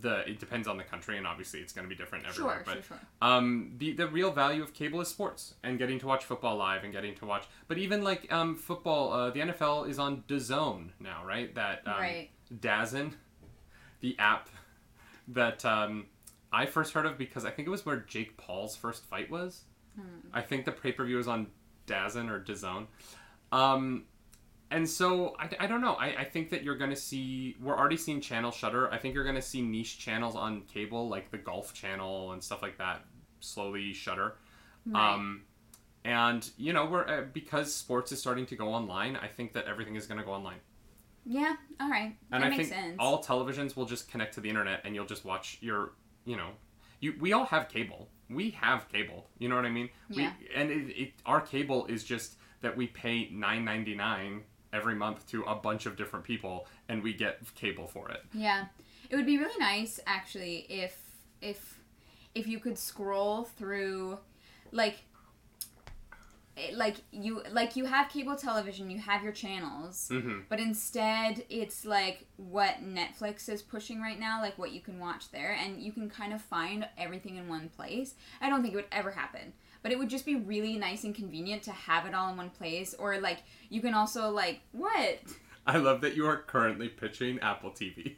the 0.01 0.29
it 0.29 0.39
depends 0.39 0.67
on 0.67 0.77
the 0.77 0.83
country 0.83 1.17
and 1.17 1.25
obviously 1.25 1.59
it's 1.59 1.73
going 1.73 1.85
to 1.85 1.89
be 1.89 1.95
different 1.95 2.25
everywhere 2.27 2.55
Sure. 2.57 2.63
but 2.65 2.73
Sure. 2.85 2.97
Sure. 2.97 2.99
um, 3.21 3.73
the 3.77 3.93
the 3.93 4.07
real 4.07 4.31
value 4.31 4.61
of 4.61 4.73
cable 4.73 5.01
is 5.01 5.07
sports 5.07 5.55
and 5.63 5.77
getting 5.79 5.97
to 5.99 6.05
watch 6.07 6.23
football 6.25 6.55
live 6.57 6.83
and 6.83 6.91
getting 6.93 7.15
to 7.15 7.25
watch. 7.25 7.45
But 7.67 7.77
even 7.77 8.03
like 8.03 8.31
um, 8.31 8.55
football, 8.55 9.11
uh, 9.13 9.29
the 9.31 9.39
NFL 9.41 9.89
is 9.89 9.97
on 9.99 10.23
DAZN 10.27 10.89
now, 10.99 11.23
right? 11.25 11.53
That 11.55 11.81
um, 11.85 11.99
Right. 11.99 12.29
DAZN, 12.59 13.13
the 14.01 14.15
app 14.19 14.49
that 15.29 15.65
um, 15.65 16.05
I 16.53 16.65
first 16.65 16.93
heard 16.93 17.05
of 17.05 17.17
because 17.17 17.43
I 17.45 17.51
think 17.51 17.67
it 17.67 17.71
was 17.71 17.85
where 17.85 17.97
Jake 17.97 18.37
Paul's 18.37 18.75
first 18.75 19.03
fight 19.05 19.29
was. 19.29 19.63
I 20.31 20.41
think 20.41 20.65
the 20.65 20.71
pay 20.71 20.91
per 20.91 21.03
view 21.05 21.17
was 21.17 21.27
on 21.27 21.47
DAZN 21.87 22.29
or 22.29 22.39
DAZN. 22.39 22.85
Um, 23.51 24.03
and 24.69 24.89
so 24.89 25.35
I, 25.39 25.49
I 25.61 25.67
don't 25.67 25.81
know. 25.81 25.93
I, 25.93 26.07
I 26.19 26.23
think 26.23 26.49
that 26.49 26.63
you're 26.63 26.77
going 26.77 26.89
to 26.89 26.95
see, 26.95 27.55
we're 27.61 27.77
already 27.77 27.97
seeing 27.97 28.21
channel 28.21 28.51
shutter. 28.51 28.91
I 28.93 28.97
think 28.97 29.15
you're 29.15 29.23
going 29.23 29.35
to 29.35 29.41
see 29.41 29.61
niche 29.61 29.97
channels 29.99 30.35
on 30.35 30.61
cable, 30.61 31.07
like 31.07 31.31
the 31.31 31.37
Golf 31.37 31.73
Channel 31.73 32.33
and 32.33 32.43
stuff 32.43 32.61
like 32.61 32.77
that, 32.77 33.05
slowly 33.39 33.93
shutter. 33.93 34.35
Right. 34.85 35.13
Um, 35.13 35.43
and, 36.03 36.49
you 36.57 36.73
know, 36.73 36.85
we're, 36.85 37.07
uh, 37.07 37.21
because 37.33 37.73
sports 37.73 38.11
is 38.11 38.19
starting 38.19 38.45
to 38.47 38.55
go 38.55 38.69
online, 38.73 39.15
I 39.15 39.27
think 39.27 39.53
that 39.53 39.65
everything 39.65 39.95
is 39.95 40.05
going 40.05 40.19
to 40.19 40.25
go 40.25 40.31
online. 40.31 40.59
yeah. 41.25 41.55
All 41.79 41.89
right. 41.89 42.15
And 42.31 42.43
that 42.43 42.53
I 42.53 42.55
think 42.55 42.69
sense. 42.69 42.95
all 42.99 43.21
televisions 43.21 43.75
will 43.75 43.85
just 43.85 44.09
connect 44.09 44.33
to 44.35 44.41
the 44.41 44.49
internet 44.49 44.81
and 44.85 44.95
you'll 44.95 45.05
just 45.05 45.25
watch 45.25 45.57
your, 45.61 45.91
you 46.25 46.37
know, 46.37 46.49
you, 46.99 47.13
we 47.19 47.33
all 47.33 47.45
have 47.45 47.67
cable. 47.69 48.09
We 48.29 48.49
have 48.51 48.89
cable. 48.89 49.27
You 49.37 49.49
know 49.49 49.55
what 49.55 49.65
I 49.65 49.69
mean? 49.69 49.89
Yeah. 50.09 50.31
We, 50.39 50.55
and 50.55 50.71
it, 50.71 51.01
it, 51.01 51.13
our 51.25 51.41
cable 51.41 51.85
is 51.87 52.03
just 52.03 52.35
that 52.61 52.75
we 52.75 52.87
pay 52.87 53.29
nine 53.31 53.63
ninety 53.63 53.93
nine 53.93 54.43
every 54.77 54.95
month 54.95 55.27
to 55.31 55.43
a 55.43 55.55
bunch 55.55 55.85
of 55.85 55.95
different 55.97 56.23
people 56.25 56.67
and 56.89 57.01
we 57.03 57.13
get 57.13 57.39
cable 57.55 57.87
for 57.87 58.09
it. 58.09 58.21
Yeah, 58.33 58.65
it 59.09 59.15
would 59.15 59.25
be 59.25 59.37
really 59.37 59.59
nice 59.59 59.99
actually 60.05 60.65
if 60.69 60.95
if 61.41 61.79
if 62.35 62.45
you 62.47 62.59
could 62.59 62.77
scroll 62.77 63.45
through, 63.45 64.19
like, 64.71 64.97
it- 66.55 66.75
like 66.75 66.95
you 67.11 67.41
like 67.51 67.75
you 67.75 67.85
have 67.85 68.09
cable 68.09 68.35
television, 68.35 68.89
you 68.89 68.99
have 68.99 69.23
your 69.23 69.31
channels, 69.31 70.09
Mm-hmm. 70.11 70.39
but 70.49 70.59
instead 70.59 71.43
it's 71.49 71.85
like 71.85 72.25
what 72.37 72.75
Netflix 72.83 73.47
is 73.49 73.61
pushing 73.61 74.01
right 74.01 74.19
now, 74.19 74.41
like 74.41 74.57
what 74.57 74.71
you 74.71 74.81
can 74.81 74.99
watch 74.99 75.31
there, 75.31 75.53
and 75.59 75.81
you 75.81 75.91
can 75.91 76.09
kind 76.09 76.33
of 76.33 76.41
find 76.41 76.87
everything 76.97 77.35
in 77.37 77.47
one 77.47 77.69
place. 77.69 78.15
I 78.41 78.49
don't 78.49 78.61
think 78.61 78.73
it 78.73 78.77
would 78.77 78.85
ever 78.91 79.11
happen. 79.11 79.53
But 79.83 79.91
it 79.91 79.99
would 79.99 80.09
just 80.09 80.25
be 80.25 80.35
really 80.35 80.75
nice 80.77 81.03
and 81.03 81.13
convenient 81.15 81.63
to 81.63 81.71
have 81.71 82.05
it 82.05 82.13
all 82.13 82.29
in 82.29 82.37
one 82.37 82.49
place, 82.49 82.93
or 82.97 83.19
like 83.19 83.39
you 83.69 83.81
can 83.81 83.93
also 83.93 84.29
like 84.31 84.61
what? 84.71 85.19
I 85.65 85.77
love 85.77 86.01
that 86.01 86.15
you 86.15 86.25
are 86.27 86.37
currently 86.37 86.87
pitching 86.89 87.39
Apple 87.39 87.71
TV. 87.71 88.15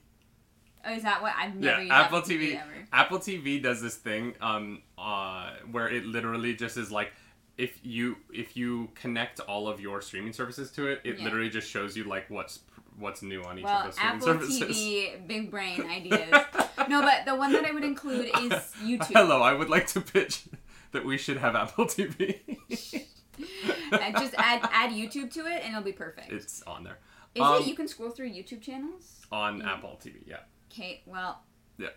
Oh, 0.86 0.94
is 0.94 1.04
that 1.04 1.22
what 1.22 1.34
I've 1.38 1.56
Yeah, 1.56 1.72
never 1.72 1.82
used 1.82 1.92
Apple 1.92 2.22
TV. 2.22 2.56
ever. 2.56 2.72
Apple 2.94 3.20
TV 3.20 3.62
does 3.62 3.82
this 3.82 3.96
thing 3.96 4.34
um 4.42 4.82
uh 4.98 5.52
where 5.72 5.90
it 5.90 6.06
literally 6.06 6.56
just 6.56 6.78
is 6.78 6.90
like 6.92 7.12
if 7.58 7.78
you 7.84 8.16
if 8.34 8.56
you 8.56 8.90
connect 8.96 9.42
all 9.42 9.68
of 9.68 9.82
your 9.82 10.02
streaming 10.02 10.32
services 10.32 10.72
to 10.72 10.88
it, 10.88 11.02
it 11.04 11.18
Yeah. 11.18 11.26
literally 11.26 11.50
just 11.50 11.70
shows 11.70 11.98
you 11.98 12.06
like 12.06 12.30
what's 12.30 12.60
what's 12.98 13.22
new 13.22 13.44
on 13.44 13.58
each 13.60 13.66
Well, 13.66 13.80
of 13.80 13.86
those 13.88 13.96
streaming 13.96 14.22
services. 14.22 14.62
Apple 14.62 14.68
services. 14.70 14.86
TV, 14.86 15.28
big 15.28 15.52
brain 15.52 15.82
ideas. 15.90 16.46
no, 16.90 17.02
but 17.02 17.26
the 17.26 17.36
one 17.36 17.52
that 17.54 17.66
I 17.66 17.72
would 17.72 17.84
include 17.84 18.28
is 18.28 18.52
YouTube. 18.82 19.14
Hello, 19.14 19.42
I 19.42 19.54
would 19.54 19.70
like 19.70 19.88
to 19.88 20.02
pitch 20.02 20.44
that 20.92 21.06
we 21.06 21.18
should 21.18 21.38
have 21.38 21.56
Apple 21.56 21.86
TV. 21.88 22.40
Just 22.70 24.34
add 24.38 24.62
add 24.72 24.92
YouTube 24.92 25.32
to 25.34 25.46
it, 25.48 25.62
and 25.64 25.72
it'll 25.72 25.82
be 25.84 25.92
perfect. 25.94 26.32
it's 26.32 26.62
on 26.64 26.84
there. 26.84 27.00
is 27.36 27.42
um, 27.42 27.62
it 27.62 27.68
you 27.68 27.76
can 27.76 27.88
scroll 27.88 28.10
through 28.10 28.30
YouTube 28.30 28.62
channels? 28.62 29.22
On 29.32 29.62
Apple 29.62 30.00
TV, 30.04 30.16
yeah. 30.26 30.38
Okay, 30.72 31.02
well, 31.06 31.44
Yeah. 31.78 31.90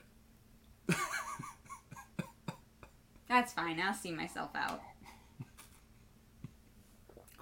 that's 3.28 3.52
fine. 3.52 3.80
I'll 3.80 3.94
see 3.94 4.12
myself 4.12 4.50
out. 4.54 4.80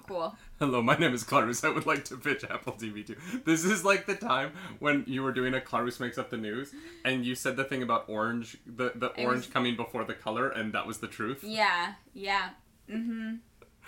Cool. 0.07 0.35
Hello, 0.61 0.83
my 0.83 0.95
name 0.95 1.15
is 1.15 1.25
Clarus. 1.25 1.65
I 1.65 1.71
would 1.71 1.87
like 1.87 2.05
to 2.05 2.19
pitch 2.19 2.45
Apple 2.45 2.75
TV 2.75 3.07
2. 3.07 3.17
This 3.47 3.65
is 3.65 3.83
like 3.83 4.05
the 4.05 4.15
time 4.15 4.53
when 4.79 5.05
you 5.07 5.23
were 5.23 5.33
doing 5.33 5.55
a 5.55 5.61
Clarus 5.61 5.99
makes 5.99 6.19
up 6.19 6.29
the 6.29 6.37
news, 6.37 6.75
and 7.03 7.25
you 7.25 7.35
said 7.35 7.57
the 7.57 7.65
thing 7.65 7.83
about 7.83 8.05
orange, 8.09 8.59
the 8.67 8.93
the 8.95 9.07
orange 9.25 9.47
was- 9.47 9.47
coming 9.47 9.75
before 9.75 10.05
the 10.05 10.13
color, 10.13 10.51
and 10.51 10.75
that 10.75 10.87
was 10.87 10.99
the 10.99 11.07
truth. 11.09 11.43
Yeah, 11.43 11.95
yeah. 12.13 12.51
Mm-hmm. 12.91 13.37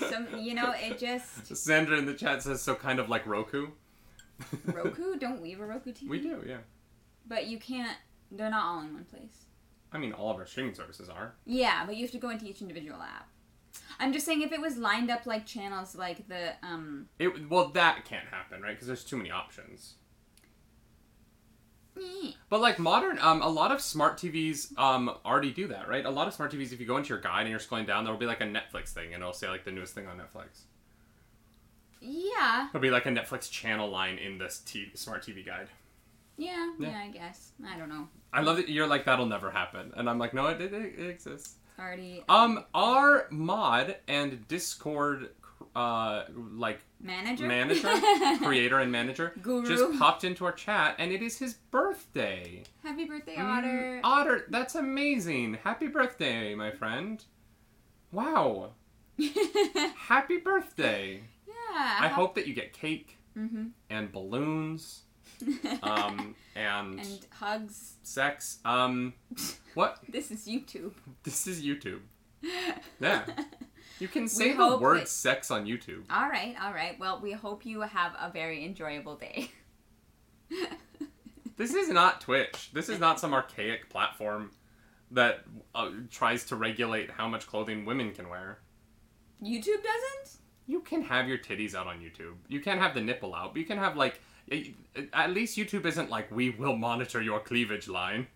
Some, 0.08 0.28
you 0.38 0.54
know, 0.54 0.72
it 0.74 0.98
just 0.98 1.54
Sandra 1.54 1.98
in 1.98 2.06
the 2.06 2.14
chat 2.14 2.42
says 2.42 2.62
so, 2.62 2.74
kind 2.74 2.98
of 2.98 3.10
like 3.10 3.26
Roku. 3.26 3.68
Roku. 4.64 5.16
Don't 5.18 5.42
we 5.42 5.50
have 5.50 5.60
a 5.60 5.66
Roku 5.66 5.92
TV? 5.92 6.08
we 6.08 6.22
do, 6.22 6.42
yeah. 6.48 6.60
But 7.28 7.48
you 7.48 7.58
can't. 7.58 7.98
They're 8.30 8.48
not 8.48 8.64
all 8.64 8.80
in 8.80 8.94
one 8.94 9.04
place. 9.04 9.44
I 9.92 9.98
mean, 9.98 10.14
all 10.14 10.30
of 10.30 10.38
our 10.38 10.46
streaming 10.46 10.74
services 10.74 11.10
are. 11.10 11.34
Yeah, 11.44 11.84
but 11.84 11.96
you 11.96 12.04
have 12.04 12.12
to 12.12 12.18
go 12.18 12.30
into 12.30 12.46
each 12.46 12.62
individual 12.62 13.02
app. 13.02 13.28
I'm 13.98 14.12
just 14.12 14.26
saying 14.26 14.42
if 14.42 14.52
it 14.52 14.60
was 14.60 14.76
lined 14.76 15.10
up 15.10 15.26
like 15.26 15.46
channels 15.46 15.94
like 15.94 16.26
the 16.28 16.52
um 16.62 17.08
It 17.18 17.48
well, 17.50 17.68
that 17.70 18.04
can't 18.04 18.26
happen, 18.28 18.60
right? 18.62 18.72
Because 18.74 18.86
there's 18.86 19.04
too 19.04 19.16
many 19.16 19.30
options. 19.30 19.94
But 22.48 22.60
like 22.60 22.78
modern, 22.78 23.18
um, 23.18 23.42
a 23.42 23.48
lot 23.48 23.70
of 23.70 23.80
smart 23.80 24.16
TVs 24.16 24.76
um 24.78 25.10
already 25.26 25.52
do 25.52 25.68
that, 25.68 25.88
right? 25.88 26.04
A 26.04 26.10
lot 26.10 26.26
of 26.26 26.34
smart 26.34 26.50
TVs, 26.52 26.72
if 26.72 26.80
you 26.80 26.86
go 26.86 26.96
into 26.96 27.10
your 27.10 27.20
guide 27.20 27.42
and 27.42 27.50
you're 27.50 27.58
scrolling 27.60 27.86
down, 27.86 28.04
there 28.04 28.12
will 28.12 28.18
be 28.20 28.26
like 28.26 28.40
a 28.40 28.44
Netflix 28.46 28.88
thing, 28.88 29.12
and 29.14 29.22
it'll 29.22 29.32
say 29.34 29.48
like 29.48 29.64
the 29.64 29.70
newest 29.72 29.94
thing 29.94 30.06
on 30.06 30.16
Netflix. 30.18 30.62
yeah, 32.00 32.68
There'll 32.72 32.82
be 32.82 32.90
like 32.90 33.06
a 33.06 33.10
Netflix 33.10 33.50
channel 33.50 33.88
line 33.90 34.16
in 34.18 34.38
this 34.38 34.60
t- 34.64 34.90
smart 34.94 35.22
TV 35.22 35.44
guide. 35.44 35.68
yeah, 36.38 36.72
Yeah. 36.78 36.88
yeah, 36.90 36.98
I 37.04 37.08
guess. 37.10 37.52
I 37.64 37.76
don't 37.78 37.88
know. 37.90 38.08
I 38.32 38.40
love 38.40 38.56
that 38.56 38.68
you're 38.70 38.86
like 38.86 39.04
that'll 39.04 39.26
never 39.26 39.50
happen, 39.50 39.92
and 39.94 40.08
I'm 40.08 40.18
like, 40.18 40.32
no, 40.34 40.46
it, 40.46 40.60
it, 40.62 40.72
it 40.72 41.06
exists. 41.10 41.56
Already 41.78 42.22
Um, 42.28 42.64
our 42.74 43.26
mod 43.30 43.96
and 44.08 44.46
Discord, 44.48 45.30
uh, 45.74 46.24
like 46.54 46.80
manager 47.00 47.46
manager, 47.46 47.88
creator 48.42 48.78
and 48.78 48.92
manager, 48.92 49.32
Guru. 49.42 49.66
just 49.66 49.98
popped 49.98 50.22
into 50.24 50.44
our 50.44 50.52
chat, 50.52 50.94
and 50.98 51.10
it 51.12 51.22
is 51.22 51.38
his 51.38 51.54
birthday. 51.54 52.62
Happy 52.82 53.04
birthday, 53.06 53.36
Mm, 53.36 53.44
Otter. 53.58 54.00
Otter, 54.04 54.46
that's 54.50 54.74
amazing. 54.74 55.54
Happy 55.64 55.86
birthday, 55.88 56.54
my 56.54 56.70
friend. 56.70 57.24
Wow. 58.12 58.72
Happy 59.96 60.38
birthday. 60.38 61.22
yeah. 61.46 61.96
I 62.00 62.08
hope 62.08 62.34
that 62.34 62.46
you 62.46 62.54
get 62.54 62.72
cake 62.72 63.18
Mm-hmm. 63.36 63.68
and 63.88 64.12
balloons 64.12 65.04
um, 65.82 66.34
and, 66.54 67.00
and 67.00 67.26
hugs. 67.30 67.94
sex. 68.02 68.58
Um, 68.64 69.14
what? 69.74 69.98
This 70.08 70.30
is 70.30 70.46
YouTube. 70.46 70.92
This 71.22 71.46
is 71.46 71.64
YouTube. 71.64 72.00
Yeah. 73.00 73.24
You 73.98 74.08
can 74.08 74.28
say 74.40 74.52
the 74.54 74.76
word 74.76 75.00
that- 75.02 75.08
sex 75.08 75.50
on 75.50 75.66
YouTube. 75.66 76.04
All 76.10 76.28
right, 76.28 76.54
all 76.62 76.72
right. 76.72 76.98
Well, 76.98 77.20
we 77.22 77.32
hope 77.32 77.64
you 77.64 77.80
have 77.80 78.12
a 78.20 78.30
very 78.30 78.64
enjoyable 78.64 79.16
day. 79.16 79.50
This 81.56 81.74
is 81.74 81.88
not 81.88 82.20
Twitch. 82.20 82.70
This 82.72 82.88
is 82.88 82.98
not 82.98 83.20
some 83.20 83.34
archaic 83.34 83.88
platform 83.90 84.50
that 85.10 85.40
uh, 85.74 85.90
tries 86.10 86.44
to 86.46 86.56
regulate 86.56 87.10
how 87.10 87.28
much 87.28 87.46
clothing 87.46 87.84
women 87.84 88.12
can 88.12 88.28
wear. 88.28 88.58
YouTube 89.42 89.82
doesn't? 89.82 90.38
You 90.66 90.80
can 90.80 91.02
have 91.02 91.28
your 91.28 91.38
titties 91.38 91.74
out 91.74 91.86
on 91.86 91.98
YouTube. 92.00 92.34
You 92.48 92.60
can't 92.60 92.80
have 92.80 92.94
the 92.94 93.00
nipple 93.00 93.34
out, 93.34 93.52
but 93.52 93.60
you 93.60 93.66
can 93.66 93.78
have 93.78 93.96
like 93.96 94.20
at 95.12 95.30
least 95.30 95.56
YouTube 95.56 95.86
isn't 95.86 96.10
like 96.10 96.30
we 96.30 96.50
will 96.50 96.76
monitor 96.76 97.20
your 97.22 97.40
cleavage 97.40 97.88
line. 97.88 98.26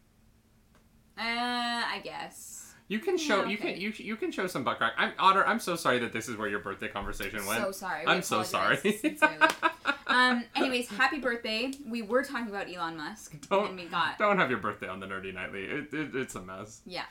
Uh, 1.19 1.23
I 1.23 2.01
guess. 2.05 2.75
You 2.89 3.01
can 3.01 3.19
show 3.19 3.43
Yeah, 3.43 3.49
you 3.49 3.57
can 3.59 3.81
you 3.81 3.93
you 3.97 4.17
can 4.17 4.31
show 4.31 4.47
some 4.47 4.63
butt 4.63 4.79
crack. 4.79 4.93
I'm 4.97 5.13
Otter. 5.19 5.45
I'm 5.47 5.59
so 5.59 5.75
sorry 5.75 5.99
that 5.99 6.13
this 6.13 6.29
is 6.29 6.37
where 6.37 6.49
your 6.49 6.61
birthday 6.61 6.89
conversation 6.89 7.45
went. 7.45 7.61
So 7.61 7.73
sorry. 7.73 8.07
We 8.07 8.13
I'm 8.13 8.23
so 8.23 8.43
sorry. 8.45 8.79
um. 10.07 10.45
Anyways, 10.55 10.89
happy 10.91 11.19
birthday. 11.19 11.73
We 11.85 12.03
were 12.03 12.23
talking 12.23 12.49
about 12.49 12.73
Elon 12.73 12.97
Musk, 12.97 13.35
Don't- 13.49 13.71
and 13.71 13.77
we 13.77 13.87
got 13.87 14.19
Don't 14.19 14.39
have 14.39 14.51
your 14.51 14.61
birthday 14.61 14.87
on 14.89 15.01
the 15.01 15.07
nerdy 15.07 15.35
nightly. 15.35 15.65
It, 15.65 15.93
it, 15.93 16.15
it's 16.15 16.35
a 16.37 16.41
mess. 16.43 16.81
yeah. 16.87 17.05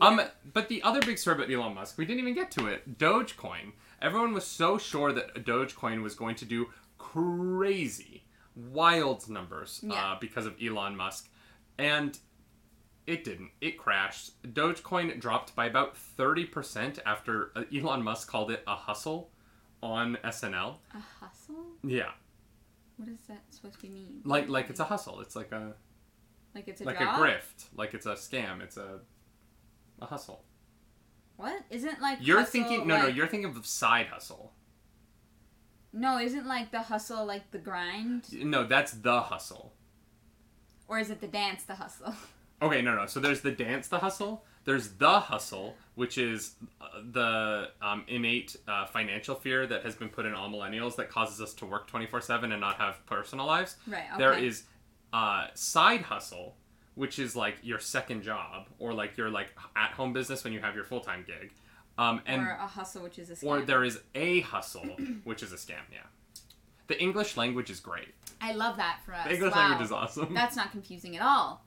Um, 0.00 0.20
but 0.52 0.68
the 0.68 0.82
other 0.82 1.00
big 1.00 1.18
story 1.18 1.36
about 1.36 1.50
Elon 1.52 1.72
Musk, 1.74 1.96
we 1.96 2.04
didn't 2.04 2.18
even 2.20 2.34
get 2.34 2.50
to 2.52 2.66
it. 2.66 2.98
Dogecoin. 2.98 3.72
Everyone 4.02 4.34
was 4.34 4.44
so 4.44 4.76
sure 4.76 5.12
that 5.12 5.34
Dogecoin 5.46 6.02
was 6.02 6.16
going 6.16 6.34
to 6.34 6.44
do 6.44 6.66
crazy, 6.98 8.23
wild 8.56 9.28
numbers 9.28 9.84
uh, 9.90 10.16
because 10.20 10.46
of 10.46 10.54
Elon 10.64 10.96
Musk, 10.96 11.28
and 11.78 12.18
it 13.06 13.24
didn't. 13.24 13.50
It 13.60 13.76
crashed. 13.78 14.40
Dogecoin 14.54 15.20
dropped 15.20 15.54
by 15.54 15.66
about 15.66 15.96
thirty 15.96 16.44
percent 16.44 16.98
after 17.04 17.50
uh, 17.56 17.64
Elon 17.74 18.02
Musk 18.02 18.28
called 18.28 18.50
it 18.50 18.62
a 18.66 18.74
hustle 18.76 19.30
on 19.82 20.16
SNL. 20.24 20.76
a 20.94 20.98
hustle. 21.24 21.66
Yeah, 21.82 22.10
What 22.96 23.08
is 23.08 23.20
that 23.28 23.42
supposed 23.50 23.80
to 23.82 23.88
mean? 23.88 24.22
like 24.24 24.48
like 24.48 24.70
it's 24.70 24.80
a 24.80 24.84
hustle. 24.84 25.20
It's 25.20 25.36
like 25.36 25.52
a 25.52 25.74
like 26.54 26.68
it's 26.68 26.80
a 26.80 26.84
like 26.84 26.98
job? 26.98 27.18
a 27.20 27.22
grift. 27.22 27.66
Like 27.76 27.92
it's 27.94 28.06
a 28.06 28.14
scam. 28.14 28.62
It's 28.62 28.76
a 28.76 29.00
a 30.00 30.06
hustle. 30.06 30.42
What 31.36 31.62
isn't 31.68 32.00
like 32.00 32.18
You're 32.22 32.38
hustle, 32.38 32.52
thinking 32.62 32.86
no 32.86 32.96
no. 32.98 33.04
like- 33.06 33.16
You're 33.16 33.26
thinking 33.26 33.50
of 33.56 33.66
side 33.66 34.06
hustle. 34.06 34.52
No 35.94 36.18
isn't 36.18 36.46
like 36.46 36.70
the 36.70 36.82
hustle 36.82 37.24
like 37.24 37.50
the 37.52 37.58
grind 37.58 38.24
No, 38.44 38.64
that's 38.64 38.92
the 38.92 39.20
hustle. 39.22 39.72
or 40.88 40.98
is 40.98 41.08
it 41.10 41.20
the 41.20 41.28
dance 41.28 41.62
the 41.64 41.74
hustle? 41.76 42.14
Okay, 42.62 42.80
no, 42.80 42.94
no. 42.94 43.04
So 43.06 43.20
there's 43.20 43.42
the 43.42 43.50
dance, 43.50 43.88
the 43.88 43.98
hustle. 43.98 44.44
There's 44.64 44.90
the 44.92 45.18
hustle, 45.20 45.74
which 45.96 46.16
is 46.16 46.54
uh, 46.80 46.86
the 47.12 47.68
um, 47.82 48.04
innate 48.08 48.56
uh, 48.66 48.86
financial 48.86 49.34
fear 49.34 49.66
that 49.66 49.82
has 49.82 49.96
been 49.96 50.08
put 50.08 50.24
in 50.24 50.32
all 50.32 50.48
millennials 50.48 50.96
that 50.96 51.10
causes 51.10 51.42
us 51.42 51.52
to 51.54 51.66
work 51.66 51.88
24 51.88 52.20
7 52.22 52.52
and 52.52 52.60
not 52.60 52.76
have 52.76 53.04
personal 53.06 53.44
lives. 53.44 53.76
Right. 53.86 54.04
Okay. 54.14 54.18
There 54.18 54.38
is 54.38 54.62
uh, 55.12 55.48
side 55.54 56.02
hustle, 56.02 56.56
which 56.94 57.18
is 57.18 57.36
like 57.36 57.56
your 57.62 57.80
second 57.80 58.22
job 58.22 58.68
or 58.78 58.94
like 58.94 59.16
your 59.18 59.28
like 59.30 59.48
at 59.76 59.90
home 59.90 60.12
business 60.14 60.42
when 60.44 60.52
you 60.54 60.60
have 60.60 60.74
your 60.74 60.84
full 60.84 61.00
time 61.00 61.24
gig. 61.26 61.52
Um, 61.96 62.20
and 62.26 62.42
or 62.42 62.50
a 62.50 62.66
hustle, 62.66 63.02
which 63.02 63.18
is 63.18 63.30
a 63.30 63.34
scam. 63.34 63.46
or 63.46 63.60
there 63.62 63.84
is 63.84 64.00
a 64.14 64.40
hustle, 64.40 64.82
which 65.24 65.42
is 65.42 65.52
a 65.52 65.56
scam. 65.56 65.82
Yeah. 65.92 65.98
The 66.86 67.00
English 67.00 67.36
language 67.36 67.70
is 67.70 67.80
great. 67.80 68.14
I 68.40 68.52
love 68.52 68.76
that 68.76 69.00
for 69.06 69.14
us. 69.14 69.26
The 69.26 69.34
English 69.34 69.54
wow. 69.54 69.68
language 69.68 69.86
is 69.86 69.92
awesome. 69.92 70.34
That's 70.34 70.56
not 70.56 70.70
confusing 70.70 71.16
at 71.16 71.22
all. 71.22 71.64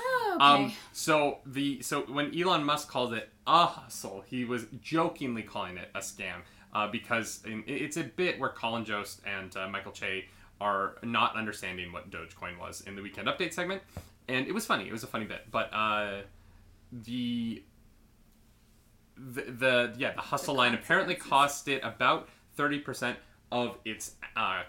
Oh, 0.00 0.32
okay. 0.36 0.44
Um, 0.44 0.72
so 0.92 1.38
the 1.46 1.82
so 1.82 2.02
when 2.02 2.36
Elon 2.38 2.64
Musk 2.64 2.88
called 2.88 3.14
it 3.14 3.30
a 3.46 3.66
hustle, 3.66 4.24
he 4.26 4.44
was 4.44 4.66
jokingly 4.82 5.42
calling 5.42 5.76
it 5.76 5.88
a 5.94 6.00
scam 6.00 6.42
uh, 6.72 6.88
because 6.88 7.42
in, 7.44 7.62
it's 7.66 7.96
a 7.96 8.04
bit 8.04 8.38
where 8.38 8.50
Colin 8.50 8.84
Jost 8.84 9.20
and 9.26 9.56
uh, 9.56 9.68
Michael 9.68 9.92
Che 9.92 10.26
are 10.60 10.96
not 11.02 11.36
understanding 11.36 11.92
what 11.92 12.10
Dogecoin 12.10 12.58
was 12.58 12.80
in 12.82 12.96
the 12.96 13.02
weekend 13.02 13.28
update 13.28 13.52
segment, 13.52 13.82
and 14.28 14.46
it 14.46 14.54
was 14.54 14.66
funny. 14.66 14.88
It 14.88 14.92
was 14.92 15.04
a 15.04 15.08
funny 15.08 15.26
bit, 15.26 15.42
but 15.50 15.72
uh, 15.72 16.22
the 16.92 17.62
the, 19.16 19.42
the 19.42 19.94
yeah 19.96 20.12
the 20.12 20.20
hustle 20.20 20.54
line 20.54 20.74
apparently 20.74 21.14
cost 21.14 21.68
it 21.68 21.82
about 21.84 22.28
thirty 22.56 22.78
percent 22.78 23.18
of 23.52 23.78
its 23.84 24.12
uh, 24.36 24.62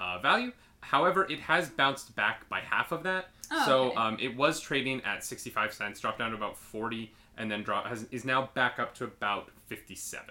uh, 0.00 0.18
value. 0.20 0.52
However, 0.80 1.26
it 1.28 1.40
has 1.40 1.68
bounced 1.68 2.14
back 2.14 2.48
by 2.48 2.60
half 2.60 2.92
of 2.92 3.02
that. 3.02 3.30
Oh, 3.50 3.66
so 3.66 3.84
okay. 3.88 3.96
um, 3.96 4.16
it 4.20 4.36
was 4.36 4.60
trading 4.60 5.02
at 5.04 5.24
65 5.24 5.72
cents, 5.72 6.00
dropped 6.00 6.18
down 6.20 6.30
to 6.30 6.36
about 6.36 6.56
40, 6.56 7.12
and 7.36 7.50
then 7.50 7.64
drop 7.64 7.86
has, 7.86 8.06
is 8.12 8.24
now 8.24 8.50
back 8.54 8.78
up 8.78 8.94
to 8.96 9.04
about 9.04 9.50
57. 9.66 10.24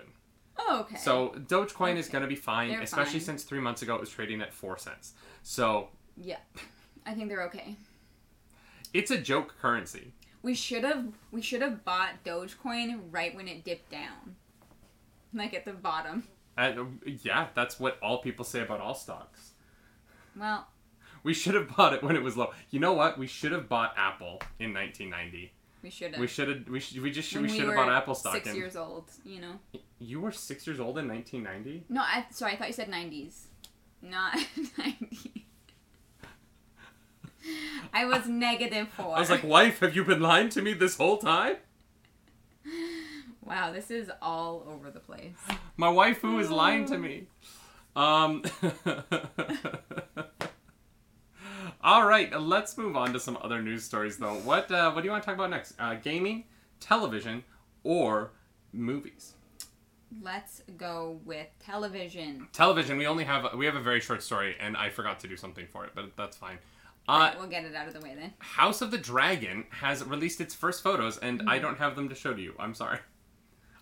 oh, 0.59 0.79
okay. 0.81 0.95
So 0.95 1.35
Dogecoin 1.47 1.97
is 1.97 2.07
going 2.07 2.21
to 2.21 2.27
be 2.27 2.35
fine, 2.35 2.69
They're 2.69 2.81
especially 2.81 3.19
fine. 3.19 3.37
since 3.37 3.43
three 3.43 3.59
months 3.59 3.81
ago 3.81 3.95
it 3.95 4.01
was 4.01 4.09
trading 4.09 4.41
at 4.41 4.53
4 4.53 4.77
cents. 4.77 5.13
So 5.43 5.89
yeah, 6.15 6.37
I 7.05 7.13
think 7.13 7.27
they're 7.27 7.43
okay. 7.43 7.75
it's 8.93 9.11
a 9.11 9.17
joke 9.17 9.55
currency. 9.59 10.13
We 10.45 10.53
should 10.53 10.83
have 10.83 11.07
we 11.31 11.41
should 11.41 11.63
have 11.63 11.83
bought 11.83 12.23
Dogecoin 12.23 12.99
right 13.09 13.35
when 13.35 13.47
it 13.47 13.63
dipped 13.63 13.89
down, 13.89 14.35
like 15.33 15.55
at 15.55 15.65
the 15.65 15.73
bottom. 15.73 16.27
Yeah, 17.03 17.47
that's 17.55 17.79
what 17.79 17.97
all 17.99 18.19
people 18.19 18.45
say 18.45 18.61
about 18.61 18.79
all 18.79 18.93
stocks. 18.93 19.53
Well, 20.39 20.67
We 21.23 21.33
should 21.33 21.55
have 21.55 21.75
bought 21.75 21.93
it 21.93 22.03
when 22.03 22.15
it 22.15 22.21
was 22.21 22.37
low. 22.37 22.51
You 22.69 22.79
know 22.79 22.93
what? 22.93 23.17
We 23.17 23.25
should 23.25 23.53
have 23.53 23.67
bought 23.67 23.95
Apple 23.97 24.39
in 24.59 24.71
1990. 24.71 25.51
we 25.81 25.89
should 25.89 26.11
have. 26.11 26.19
We 26.21 26.27
should 26.27 26.47
have. 26.49 26.69
We, 26.69 26.79
should, 26.79 27.01
we 27.01 27.09
just 27.09 27.27
should. 27.27 27.41
when 27.41 27.49
We 27.49 27.57
should 27.57 27.65
have 27.65 27.75
bought 27.75 27.91
Apple 27.91 28.13
stock. 28.13 28.35
Six 28.35 28.49
in- 28.49 28.55
years 28.55 28.75
old, 28.75 29.09
you 29.25 29.41
know. 29.41 29.59
You 29.97 30.19
were 30.21 30.31
six 30.31 30.67
years 30.67 30.79
old 30.79 30.99
in 30.99 31.07
1990. 31.07 31.85
No, 31.89 32.01
I 32.01 32.27
sorry, 32.29 32.51
I 32.51 32.55
thought 32.57 32.67
you 32.67 32.73
said 32.73 32.89
nineties, 32.89 33.47
not 33.99 34.37
ninety. 34.77 35.44
I 37.93 38.05
was 38.05 38.27
negative 38.27 38.89
four. 38.89 39.15
I 39.15 39.19
was 39.19 39.29
like, 39.29 39.43
wife, 39.43 39.79
have 39.79 39.95
you 39.95 40.03
been 40.03 40.21
lying 40.21 40.49
to 40.49 40.61
me 40.61 40.73
this 40.73 40.97
whole 40.97 41.17
time? 41.17 41.57
wow, 43.43 43.71
this 43.71 43.91
is 43.91 44.09
all 44.21 44.65
over 44.67 44.89
the 44.91 44.99
place. 44.99 45.37
My 45.77 45.87
waifu 45.87 46.39
is 46.41 46.49
lying 46.49 46.85
to 46.85 46.97
me. 46.97 47.27
Um. 47.95 48.43
All 51.81 52.07
right, 52.07 52.41
let's 52.41 52.77
move 52.79 52.95
on 52.97 53.13
to 53.13 53.19
some 53.19 53.37
other 53.41 53.61
news 53.61 53.83
stories, 53.83 54.17
though. 54.17 54.33
What 54.39 54.71
uh, 54.71 54.91
What 54.91 55.01
do 55.01 55.05
you 55.05 55.11
want 55.11 55.21
to 55.23 55.27
talk 55.27 55.35
about 55.35 55.51
next? 55.51 55.75
Uh, 55.79 55.93
gaming, 55.93 56.45
television, 56.79 57.43
or 57.83 58.31
movies? 58.73 59.33
let's 60.21 60.61
go 60.77 61.19
with 61.25 61.47
television. 61.59 62.47
Television. 62.53 62.97
We 62.97 63.05
only 63.07 63.23
have 63.23 63.53
we 63.55 63.65
have 63.65 63.75
a 63.75 63.81
very 63.81 63.99
short 63.99 64.23
story, 64.23 64.55
and 64.59 64.75
I 64.77 64.89
forgot 64.89 65.19
to 65.21 65.27
do 65.27 65.37
something 65.37 65.67
for 65.67 65.85
it, 65.85 65.91
but 65.93 66.15
that's 66.17 66.37
fine. 66.37 66.57
Uh, 67.07 67.33
we'll 67.37 67.47
get 67.47 67.65
it 67.65 67.75
out 67.75 67.87
of 67.87 67.93
the 67.93 67.99
way 68.01 68.15
then. 68.15 68.33
House 68.39 68.81
of 68.81 68.91
the 68.91 68.97
Dragon 68.97 69.65
has 69.69 70.03
released 70.03 70.41
its 70.41 70.55
first 70.55 70.81
photos, 70.83 71.17
and 71.19 71.43
I 71.47 71.59
don't 71.59 71.77
have 71.77 71.95
them 71.95 72.09
to 72.09 72.15
show 72.15 72.33
to 72.33 72.41
you. 72.41 72.53
I'm 72.59 72.73
sorry. 72.73 72.99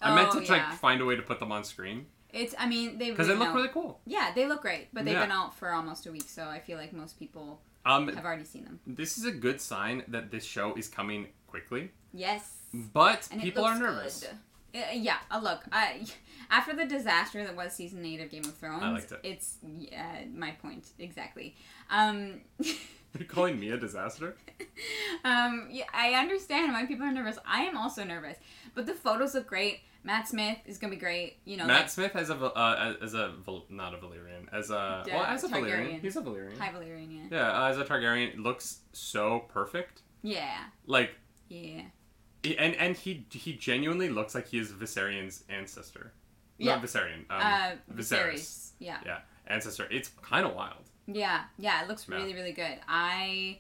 I 0.02 0.14
meant 0.14 0.30
Oh, 0.34 0.40
to 0.40 0.46
try 0.46 0.58
yeah. 0.58 0.72
find 0.76 1.00
a 1.02 1.06
way 1.06 1.16
to 1.16 1.22
put 1.22 1.40
them 1.40 1.52
on 1.52 1.64
screen 1.64 2.08
It's. 2.34 2.54
I 2.60 2.68
mean, 2.68 2.98
they 2.98 3.12
because 3.12 3.28
they 3.28 3.36
look 3.36 3.54
really 3.54 3.70
cool. 3.70 4.02
Yeah, 4.06 4.32
they 4.36 4.46
look 4.48 4.62
great, 4.62 4.90
but 4.94 5.06
they've 5.06 5.14
Yeah. 5.14 5.22
been 5.22 5.32
out 5.32 5.56
for 5.56 5.72
almost 5.72 6.06
a 6.08 6.12
week, 6.12 6.28
so 6.28 6.44
I 6.50 6.60
feel 6.60 6.78
like 6.78 6.92
most 6.92 7.18
people 7.18 7.62
Um, 7.86 8.08
have 8.10 8.26
already 8.26 8.44
seen 8.44 8.66
them. 8.66 8.80
this 8.86 9.18
is 9.18 9.24
a 9.26 9.32
good 9.32 9.62
sign 9.62 10.04
that 10.10 10.32
this 10.32 10.44
show 10.44 10.74
is 10.76 10.88
coming 10.90 11.28
quickly, 11.48 11.92
Yes. 12.12 12.58
but 12.74 13.28
And 13.32 13.42
people 13.42 13.64
are 13.64 13.78
nervous. 13.80 14.22
good. 14.22 14.38
Uh, 14.76 14.92
yeah, 14.94 15.18
uh, 15.30 15.40
look, 15.40 15.62
I, 15.72 16.06
after 16.50 16.74
the 16.76 16.86
disaster 16.86 17.44
that 17.46 17.56
was 17.56 17.74
season 17.74 18.04
eight 18.06 18.20
of 18.20 18.30
Game 18.32 18.44
of 18.44 18.56
Thrones, 18.58 18.82
liked 18.82 19.12
it. 19.12 19.20
it's 19.24 19.58
yeah, 19.78 20.26
my 20.34 20.52
point 20.52 20.90
exactly. 20.98 21.56
Um, 21.92 22.42
You're 23.18 23.28
calling 23.28 23.60
me 23.60 23.70
a 23.70 23.78
disaster? 23.78 24.36
um, 25.24 25.68
yeah, 25.72 25.86
I 25.94 26.14
understand 26.14 26.74
why 26.74 26.86
people 26.86 27.06
are 27.06 27.12
nervous. 27.12 27.38
I 27.46 27.64
am 27.64 27.78
also 27.78 28.04
nervous, 28.04 28.38
but 28.74 28.86
the 28.86 28.94
photos 28.94 29.34
look 29.36 29.48
great. 29.48 29.82
Matt 30.04 30.28
Smith 30.28 30.58
is 30.66 30.78
gonna 30.78 30.92
be 30.92 30.98
great. 31.00 31.38
You 31.46 31.58
know, 31.58 31.66
Matt 31.66 31.90
Smith 31.90 32.16
as 32.16 32.30
a 32.30 32.36
uh, 32.36 32.96
as 33.02 33.14
a 33.14 33.34
not 33.70 33.94
a 33.94 33.98
Valyrian 33.98 34.48
as 34.52 34.70
a 34.70 35.04
well 35.08 35.24
as 35.24 35.44
a 35.44 35.48
Valyrian. 35.48 36.02
He's 36.02 36.18
a 36.18 36.22
Valyrian. 36.22 36.58
High 36.58 36.74
Valyrian. 36.74 37.32
Yeah. 37.32 37.38
Yeah, 37.38 37.64
uh, 37.64 37.70
as 37.70 37.78
a 37.78 37.86
Targaryen, 37.86 38.38
looks 38.44 38.80
so 38.92 39.46
perfect. 39.48 40.02
Yeah. 40.22 40.58
Like, 40.86 41.12
Yeah. 41.48 41.84
and 42.44 42.76
and 42.76 42.98
he 42.98 43.26
he 43.32 43.54
genuinely 43.54 44.10
looks 44.10 44.36
like 44.36 44.48
he 44.48 44.58
is 44.60 44.72
Viserion's 44.72 45.44
ancestor. 45.50 46.12
Yeah. 46.58 46.76
Not 46.76 46.84
Viserion. 46.84 47.20
Um, 47.30 47.42
uh, 47.42 47.72
Viserys. 47.94 48.34
Viserys. 48.34 48.72
Yeah. 48.80 48.98
Yeah, 49.06 49.20
ancestor. 49.48 49.88
It's 49.90 50.10
kind 50.22 50.46
of 50.46 50.54
wild. 50.54 50.90
Yeah. 51.08 51.44
Yeah. 51.58 51.84
It 51.84 51.88
looks 51.88 52.08
Yeah. 52.10 52.16
really, 52.18 52.34
really 52.34 52.52
good. 52.54 52.80
I 52.88 53.60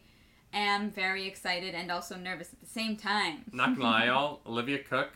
am 0.53 0.91
very 0.91 1.25
excited 1.27 1.73
and 1.75 1.91
also 1.91 2.15
nervous 2.15 2.53
at 2.53 2.59
the 2.61 2.67
same 2.67 2.95
time. 2.95 3.45
Not 3.51 3.75
gonna 3.77 3.83
lie, 3.89 4.05
y'all. 4.07 4.41
Olivia 4.45 4.79
Cooke. 4.79 5.13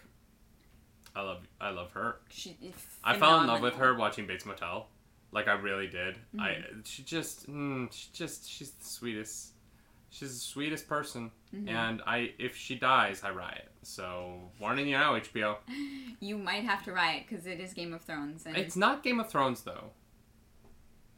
I 1.16 1.22
love 1.22 1.48
I 1.60 1.70
love 1.72 1.92
her. 1.94 2.18
She, 2.30 2.56
I 3.04 3.18
fell 3.18 3.42
in 3.42 3.48
love 3.48 3.62
with 3.62 3.76
her 3.76 3.96
watching 3.96 4.28
Bates 4.28 4.46
Motel. 4.46 4.88
Like 5.32 5.48
I 5.48 5.54
really 5.54 5.88
did. 5.88 6.18
I 6.40 6.50
Mm-hmm. 6.50 6.80
she 6.86 7.04
just 7.04 7.50
mm, 7.50 7.92
she 7.92 8.10
just 8.14 8.50
she's 8.50 8.72
the 8.72 8.86
sweetest. 8.86 9.54
She's 10.10 10.34
the 10.34 10.40
sweetest 10.40 10.88
person. 10.88 11.32
Mhm. 11.54 11.70
And 11.70 12.02
I 12.06 12.34
if 12.38 12.56
she 12.56 12.76
dies, 12.76 13.24
I 13.24 13.32
riot. 13.32 13.70
So 13.82 14.52
warning 14.60 14.88
you 14.88 14.98
now, 14.98 15.14
HBO. 15.20 15.58
You 16.20 16.36
might 16.38 16.64
have 16.64 16.84
to 16.86 16.92
riot 16.94 17.26
because 17.30 17.46
it 17.46 17.60
is 17.60 17.74
Game 17.74 17.94
of 17.94 18.02
Thrones, 18.02 18.46
and 18.48 18.58
It's 18.58 18.76
not 18.76 19.04
Game 19.04 19.20
of 19.20 19.30
Thrones 19.30 19.62
though. 19.62 19.92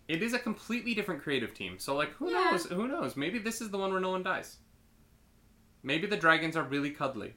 It 0.09 0.23
is 0.23 0.33
a 0.33 0.39
completely 0.39 0.95
different 0.95 1.21
creative 1.21 1.53
team. 1.53 1.77
So 1.77 1.95
like 1.95 2.09
who 2.13 2.31
Yeah. 2.31 2.49
knows? 2.51 2.65
Who 2.65 2.87
knows? 2.87 3.15
Maybe 3.15 3.37
this 3.37 3.61
is 3.61 3.69
the 3.69 3.77
one 3.77 3.91
where 3.91 4.01
no 4.01 4.09
one 4.09 4.23
dies. 4.23 4.57
Maybe 5.83 6.07
the 6.07 6.17
dragons 6.17 6.57
are 6.57 6.63
really 6.63 6.89
cuddly. 6.89 7.35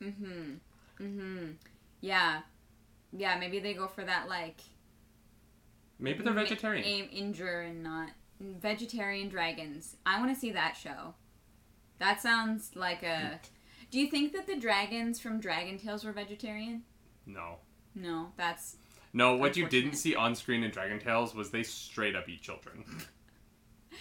Mhm. 0.00 0.60
Mhm. 0.98 1.56
Yeah. 2.02 2.42
Yeah. 3.12 3.38
Maybe 3.38 3.58
they 3.60 3.72
go 3.74 3.88
for 3.88 4.04
that 4.04 4.28
like. 4.28 4.60
Maybe 5.98 6.22
they're 6.22 6.34
vegetarian. 6.34 6.84
Aim 6.84 7.08
injure 7.10 7.62
and 7.62 7.82
not 7.82 8.10
vegetarian 8.40 9.28
dragons. 9.30 9.96
I 10.04 10.18
want 10.20 10.34
to 10.34 10.38
see 10.38 10.50
that 10.50 10.76
show. 10.76 11.14
That 11.98 12.20
sounds 12.20 12.76
like 12.76 13.02
a. 13.02 13.40
Do 13.90 13.98
you 13.98 14.10
think 14.10 14.32
that 14.34 14.46
the 14.46 14.56
dragons 14.56 15.18
from 15.20 15.40
Dragon 15.40 15.78
Tales 15.78 16.04
were 16.04 16.12
vegetarian? 16.12 16.84
No. 17.24 17.60
No, 17.94 18.32
that's 18.36 18.76
No, 19.14 19.36
what 19.36 19.56
you 19.56 19.68
didn't 19.68 19.94
see 19.94 20.14
on 20.16 20.34
screen 20.34 20.64
in 20.64 20.72
Dragon 20.72 20.98
Tales 20.98 21.34
was 21.34 21.50
they 21.50 21.62
straight 21.62 22.16
up 22.16 22.28
eat 22.28 22.42
children. 22.42 22.84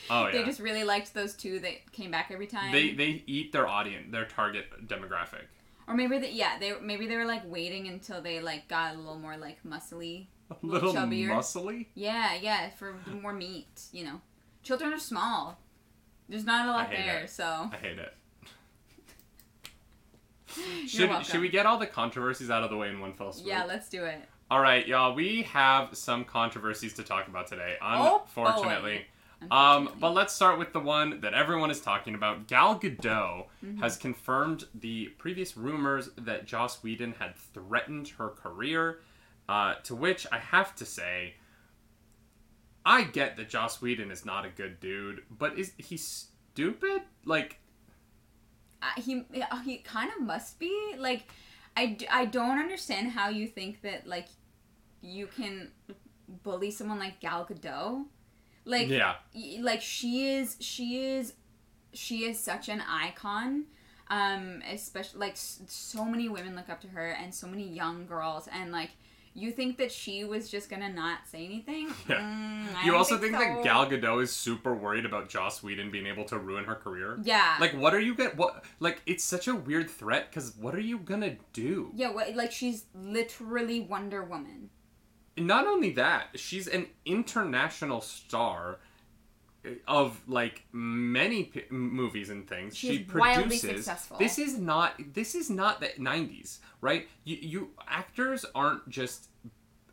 Oh 0.10 0.25
yeah. 0.25 0.32
they 0.34 0.43
just 0.43 0.60
really 0.60 0.84
liked 0.84 1.13
those 1.13 1.34
two 1.34 1.60
that 1.60 1.91
came 1.93 2.12
back 2.12 2.29
every 2.29 2.48
time. 2.48 2.74
They 2.74 2.91
they 2.93 3.24
eat 3.25 3.53
their 3.53 3.67
audience, 3.67 4.12
their 4.12 4.25
target 4.25 4.65
demographic. 4.88 5.43
or 5.88 5.93
maybe 5.93 6.17
they, 6.17 6.32
yeah, 6.32 6.58
they 6.60 6.74
maybe 6.82 7.08
they 7.08 7.15
were 7.15 7.26
like 7.26 7.43
waiting 7.45 7.88
until 7.88 8.21
they 8.21 8.41
like 8.41 8.67
got 8.67 8.95
a 8.95 8.97
little 8.97 9.19
more 9.19 9.38
like 9.38 9.63
muscly. 9.63 10.26
A 10.52 10.56
little 10.62 10.93
chubbier. 10.93 11.30
muscly. 11.30 11.86
Yeah, 11.93 12.34
yeah, 12.34 12.71
for 12.71 12.95
more 13.21 13.32
meat, 13.34 13.84
you 13.93 14.04
know. 14.04 14.19
Children 14.62 14.91
are 14.91 14.99
small. 14.99 15.60
There's 16.28 16.43
not 16.43 16.67
a 16.67 16.71
lot 16.71 16.89
there, 16.89 17.21
it. 17.21 17.30
so 17.30 17.69
I 17.71 17.76
hate 17.78 17.99
it. 17.99 18.13
You're 20.58 20.88
Should 20.88 21.26
should 21.26 21.41
we 21.41 21.49
get 21.49 21.65
all 21.65 21.78
the 21.78 21.88
controversies 21.88 22.49
out 22.49 22.63
of 22.63 22.71
the 22.71 22.78
way 22.78 22.89
in 22.89 22.99
one 22.99 23.13
fell 23.13 23.32
swoop? 23.32 23.47
yeah, 23.47 23.63
let's 23.63 23.88
do 23.89 24.04
it. 24.04 24.28
All 24.51 24.60
right, 24.60 24.86
y'all. 24.88 25.15
We 25.15 25.43
have 25.43 25.95
some 25.97 26.25
controversies 26.25 26.93
to 26.95 27.03
talk 27.03 27.27
about 27.27 27.47
today. 27.47 27.75
Oh, 27.82 28.21
Unfortunately. 28.25 29.06
Um, 29.51 29.89
but 29.99 30.13
let's 30.13 30.34
start 30.34 30.58
with 30.58 30.71
the 30.71 30.79
one 30.79 31.19
that 31.21 31.34
everyone 31.34 31.69
is 31.69 31.82
talking 31.82 32.15
about. 32.15 32.47
Gal 32.47 32.79
Gadot 32.79 33.45
Mm-hmm. 33.65 33.79
has 33.82 33.95
confirmed 33.97 34.65
the 34.75 35.08
previous 35.17 35.56
rumors 35.56 36.10
that 36.17 36.45
Joss 36.45 36.84
Whedon 36.84 37.13
had 37.19 37.36
threatened 37.36 38.10
her 38.19 38.29
career. 38.29 38.99
Uh, 39.49 39.75
to 39.84 39.95
which 39.95 40.25
I 40.32 40.38
have 40.38 40.75
to 40.75 40.86
say, 40.86 41.34
I 42.86 43.03
get 43.03 43.36
that 43.38 43.49
Joss 43.49 43.82
Whedon 43.82 44.12
is 44.12 44.25
not 44.25 44.45
a 44.45 44.49
good 44.49 44.79
dude, 44.79 45.23
but 45.29 45.58
is 45.58 45.73
he 45.77 45.97
stupid? 45.97 47.01
Like, 47.25 47.60
Uh, 48.82 48.88
he 48.97 49.25
uh, 49.49 49.58
he 49.60 49.77
kind 49.79 50.12
of 50.15 50.21
must 50.21 50.60
be 50.60 50.93
like 50.97 51.29
I, 51.75 51.97
I 52.12 52.25
don't 52.25 52.59
understand 52.59 53.12
how 53.12 53.29
you 53.29 53.47
think 53.47 53.81
that 53.81 54.05
like 54.07 54.27
you 55.01 55.27
can 55.27 55.71
bully 56.43 56.71
someone 56.71 56.99
like 56.99 57.19
Gal 57.19 57.45
Gadot. 57.45 58.05
Like 58.65 58.88
yeah, 58.89 59.15
y- 59.36 59.59
like 59.62 59.81
she 59.81 60.29
is 60.29 60.55
she 60.59 61.05
is 61.05 61.33
she 61.93 62.25
is 62.25 62.39
such 62.39 62.69
an 62.69 62.81
icon 62.89 63.65
um 64.09 64.62
especially 64.71 65.19
like 65.19 65.33
s- 65.33 65.62
so 65.67 66.03
many 66.05 66.27
women 66.29 66.55
look 66.55 66.69
up 66.69 66.81
to 66.81 66.88
her 66.89 67.12
and 67.12 67.33
so 67.33 67.47
many 67.47 67.67
young 67.67 68.05
girls 68.05 68.47
and 68.51 68.71
like 68.71 68.91
you 69.36 69.52
think 69.52 69.78
that 69.78 69.91
she 69.91 70.24
was 70.24 70.50
just 70.50 70.69
gonna 70.69 70.89
not 70.91 71.19
say 71.28 71.43
anything 71.46 71.88
Yeah. 72.08 72.19
Mm, 72.19 72.86
you 72.86 72.96
also 72.96 73.17
think, 73.17 73.34
so. 73.34 73.39
that 73.39 73.63
Gal 73.63 73.88
Gadot 73.89 74.22
is 74.24 74.32
super 74.32 74.74
worried 74.76 75.06
about 75.06 75.28
Joss 75.30 75.63
Whedon 75.63 75.89
being 75.91 76.06
able 76.06 76.24
to 76.26 76.38
ruin 76.38 76.65
her 76.65 76.76
career? 76.76 77.19
yeah 77.24 77.56
Like, 77.60 77.74
what 77.74 77.93
are 77.93 78.00
you 78.00 78.13
gonna 78.15 78.32
what? 78.36 78.63
Like, 78.80 79.02
it's 79.06 79.24
such 79.24 79.48
a 79.48 79.56
weird 79.56 79.89
threat 79.89 80.30
because 80.30 80.56
what 80.58 80.76
are 80.76 80.80
you 80.82 80.98
gonna 81.00 81.36
do? 81.54 81.91
yeah 81.96 82.12
what, 82.12 82.36
like 82.36 82.52
she's 82.52 82.86
literally 82.93 83.80
Wonder 83.80 84.24
Woman 84.24 84.69
Not 85.38 85.65
only 85.67 85.91
that, 85.93 86.28
she's 86.36 86.67
an 86.67 86.88
international 87.06 88.02
star 88.02 88.78
of 89.88 90.21
like 90.28 90.63
many 90.71 91.45
p- 91.45 91.63
movies 91.69 92.30
and 92.30 92.47
things. 92.47 92.76
She 92.76 93.08
wildly 93.13 93.43
produces. 93.43 93.86
successful. 93.86 94.17
This 94.17 94.38
is 94.38 94.58
not. 94.58 94.99
This 95.13 95.36
is 95.36 95.49
not 95.49 95.80
the 95.80 95.89
'90s, 95.99 96.60
right? 96.82 97.08
You, 97.23 97.38
you 97.41 97.69
actors 97.88 98.45
aren't 98.54 98.88
just 98.89 99.30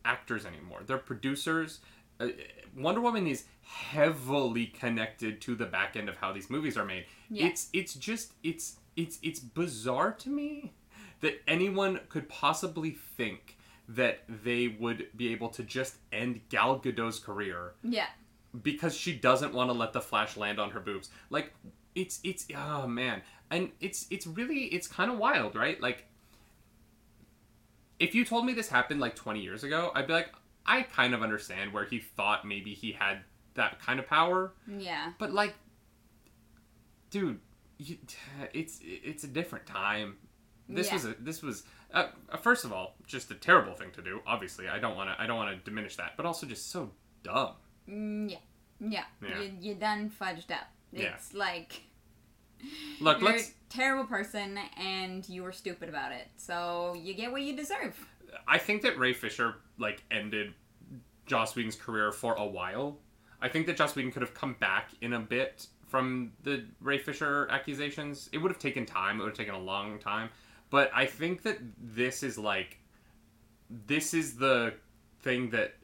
actors 0.05 0.45
anymore. 0.45 0.81
They're 0.87 0.99
producers. 0.99 1.81
Uh, 2.19 2.29
Wonder 2.77 3.01
Woman 3.01 3.27
is 3.27 3.45
heavily 3.63 4.67
connected 4.67 5.41
to 5.43 5.55
the 5.55 5.67
back 5.67 5.97
end 5.97 6.09
of 6.09 6.17
how 6.17 6.33
these 6.33 6.51
movies 6.51 6.77
are 6.77 6.85
made. 6.85 7.07
Yeah. 7.29 7.47
It's 7.47 7.69
it's 7.73 7.95
just 7.95 8.33
it's 8.43 8.77
it's 8.97 9.19
it's 9.23 9.41
bizarre 9.41 10.13
to 10.13 10.29
me 10.31 10.73
that 11.21 11.41
anyone 11.47 12.01
could 12.09 12.29
possibly 12.29 12.91
think 12.91 13.57
that 13.89 14.21
they 14.29 14.69
would 14.69 15.09
be 15.17 15.33
able 15.33 15.49
to 15.49 15.63
just 15.63 15.97
end 16.13 16.41
Gal 16.49 16.79
Gadot's 16.79 17.19
career 17.19 17.73
yeah 17.83 18.07
because 18.63 18.97
she 18.97 19.13
doesn't 19.15 19.55
want 19.55 19.71
to 19.71 19.75
let 19.75 19.93
the 19.93 20.01
flash 20.01 20.37
land 20.37 20.59
on 20.59 20.71
her 20.71 20.81
boobs. 20.81 21.11
Like 21.31 21.53
it's 21.95 22.21
it's 22.25 22.47
oh 22.57 22.87
man. 22.87 23.23
And 23.51 23.71
it's 23.81 24.07
it's 24.11 24.27
really 24.27 24.65
it's 24.67 24.87
kind 24.87 25.11
of 25.11 25.19
wild, 25.19 25.55
right? 25.57 25.81
Like 25.81 26.05
if 27.99 28.15
you 28.15 28.25
told 28.25 28.47
me 28.47 28.53
this 28.53 28.69
happened 28.69 29.01
like 29.01 29.15
20 29.15 29.41
years 29.41 29.63
ago, 29.65 29.93
I'd 29.95 30.07
be 30.07 30.13
like 30.13 30.33
I 30.67 30.83
kind 30.83 31.15
of 31.15 31.23
understand 31.23 31.73
where 31.73 31.85
he 31.85 31.99
thought 32.01 32.47
maybe 32.47 32.75
he 32.75 32.93
had 32.93 33.21
that 33.55 33.81
kind 33.81 33.99
of 33.99 34.07
power, 34.07 34.53
yeah 34.79 35.13
but 35.19 35.33
like 35.33 35.55
dude, 37.11 37.41
you, 37.79 37.97
it's 38.55 38.81
it's 38.83 39.25
a 39.25 39.29
different 39.29 39.67
time. 39.67 40.17
This 40.69 40.87
Yeah. 40.89 40.95
was 40.95 41.05
a 41.07 41.15
this 41.19 41.43
was 41.43 41.65
uh, 41.93 42.07
uh, 42.31 42.37
first 42.37 42.65
of 42.65 42.73
all 42.73 42.95
just 43.07 43.31
a 43.31 43.35
terrible 43.35 43.75
thing 43.75 43.91
to 43.93 44.03
do. 44.03 44.21
Obviously, 44.27 44.69
I 44.69 44.79
don't 44.79 44.97
want 44.97 45.11
to 45.11 45.21
I 45.21 45.27
don't 45.27 45.37
want 45.37 45.51
to 45.57 45.65
diminish 45.71 45.97
that, 45.97 46.13
but 46.17 46.25
also 46.27 46.47
just 46.47 46.71
so 46.71 46.91
dumb. 47.23 47.55
Mm, 47.91 48.31
yeah 48.31 48.39
yeah, 48.81 49.05
Yeah. 49.23 49.43
You, 49.43 49.53
you 49.61 49.75
done 49.75 50.11
fudged 50.11 50.51
up 50.51 50.69
Yeah. 50.93 51.15
it's 51.15 51.35
like 51.35 51.83
Look, 53.01 53.21
you're 53.21 53.33
let's 53.33 53.51
a 53.51 53.53
terrible 53.69 54.05
person 54.05 54.59
and 54.79 55.27
you 55.29 55.43
were 55.43 55.53
stupid 55.53 55.89
about 55.89 56.13
it 56.13 56.29
so 56.37 56.95
you 56.95 57.15
get 57.15 57.33
what 57.33 57.43
you 57.43 57.57
deserve 57.57 57.97
I 58.47 58.59
think 58.59 58.83
that 58.83 58.99
Ray 58.99 59.13
Fisher 59.13 59.57
like 59.79 60.03
ended 60.11 60.55
Joss 61.27 61.55
Whedon's 61.55 61.77
career 61.77 62.13
for 62.13 62.35
a 62.35 62.45
while. 62.45 62.99
I 63.41 63.49
think 63.49 63.67
that 63.67 63.77
Joss 63.77 63.95
Whedon 63.95 64.11
could 64.13 64.23
have 64.23 64.35
come 64.35 64.57
back 64.59 64.91
in 65.01 65.13
a 65.13 65.21
bit 65.21 65.67
from 65.87 66.33
the 66.43 66.65
Ray 66.81 66.99
Fisher 66.99 67.49
accusations. 67.51 68.29
It 68.33 68.39
would 68.39 68.51
have 68.51 68.59
taken 68.59 68.85
time. 68.85 69.21
It 69.21 69.25
would 69.25 69.31
have 69.31 69.39
taken 69.39 69.55
a 69.55 69.61
long 69.61 69.99
time. 69.99 70.29
But 70.71 70.91
I 70.95 71.07
think 71.07 71.43
that 71.43 71.59
this 71.79 72.23
is 72.23 72.37
like 72.39 72.79
this 73.87 74.13
is 74.13 74.37
the 74.37 74.75
thing 75.23 75.51
that 75.51 75.75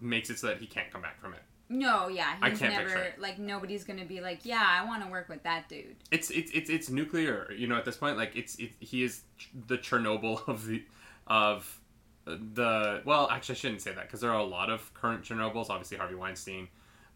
makes 0.00 0.30
it 0.30 0.38
so 0.38 0.46
that 0.48 0.58
he 0.58 0.66
can't 0.66 0.90
come 0.90 1.02
back 1.02 1.20
from 1.20 1.34
it. 1.34 1.40
No, 1.70 2.08
yeah, 2.08 2.34
I 2.40 2.50
can't 2.50 2.72
never 2.72 3.12
like 3.18 3.38
nobody's 3.38 3.84
gonna 3.84 4.06
be 4.06 4.20
like, 4.22 4.40
yeah, 4.44 4.64
I 4.66 4.86
want 4.86 5.04
to 5.04 5.10
work 5.10 5.28
with 5.28 5.42
that 5.42 5.68
dude. 5.68 5.96
It's 6.10 6.30
it's 6.30 6.50
it's 6.52 6.70
it's 6.70 6.88
nuclear. 6.88 7.52
You 7.52 7.66
know, 7.66 7.76
at 7.76 7.84
this 7.84 7.96
point, 7.98 8.16
like 8.16 8.34
it's 8.36 8.54
it, 8.56 8.70
he 8.80 9.02
is 9.02 9.22
ch- 9.36 9.50
the 9.66 9.76
Chernobyl 9.76 10.40
of 10.48 10.66
the 10.66 10.82
of 11.26 11.80
the 12.24 13.02
well, 13.04 13.28
actually, 13.30 13.54
I 13.54 13.58
shouldn't 13.58 13.82
say 13.82 13.92
that 13.92 14.04
because 14.06 14.20
there 14.22 14.30
are 14.30 14.38
a 14.40 14.44
lot 14.44 14.70
of 14.70 14.92
current 14.94 15.24
Chernobyls. 15.24 15.68
Obviously, 15.68 15.98
Harvey 15.98 16.14
Weinstein, 16.14 16.68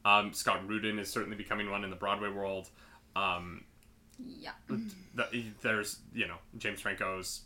um, 0.04 0.35
Scott 0.35 0.66
Rudin 0.68 0.98
is 0.98 1.08
certainly 1.11 1.37
becoming 1.37 1.70
one 1.70 1.82
in 1.85 1.88
the 1.90 1.96
Broadway 1.96 2.28
world. 2.30 2.68
Um, 3.16 3.64
Yeah. 4.18 4.50
the, 5.14 5.44
there's 5.62 6.00
you 6.14 6.26
know 6.28 6.37
James 6.58 6.80
Franco's 6.82 7.42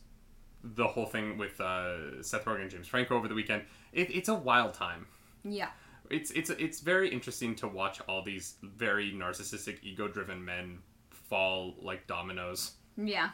the 0.65 0.89
whole 0.89 1.07
thing 1.07 1.39
with 1.39 1.61
uh, 1.61 2.21
Seth 2.25 2.45
Rogen 2.47 2.63
and 2.63 2.71
James 2.71 2.89
Franco 2.89 3.17
over 3.17 3.29
the 3.29 3.35
weekend. 3.35 3.63
It, 3.93 4.11
it's 4.11 4.29
a 4.29 4.35
wild 4.35 4.75
time. 4.75 5.07
Yeah. 5.49 5.69
It's 6.11 6.31
it's 6.33 6.51
it's 6.51 6.81
very 6.81 7.09
interesting 7.09 7.55
to 7.57 7.69
watch 7.69 8.01
all 8.09 8.23
these 8.23 8.55
very 8.63 9.13
narcissistic, 9.13 9.79
ego-driven 9.83 10.45
men 10.45 10.79
fall 11.11 11.75
like 11.81 12.07
dominoes. 12.07 12.73
Yeah. 12.97 13.31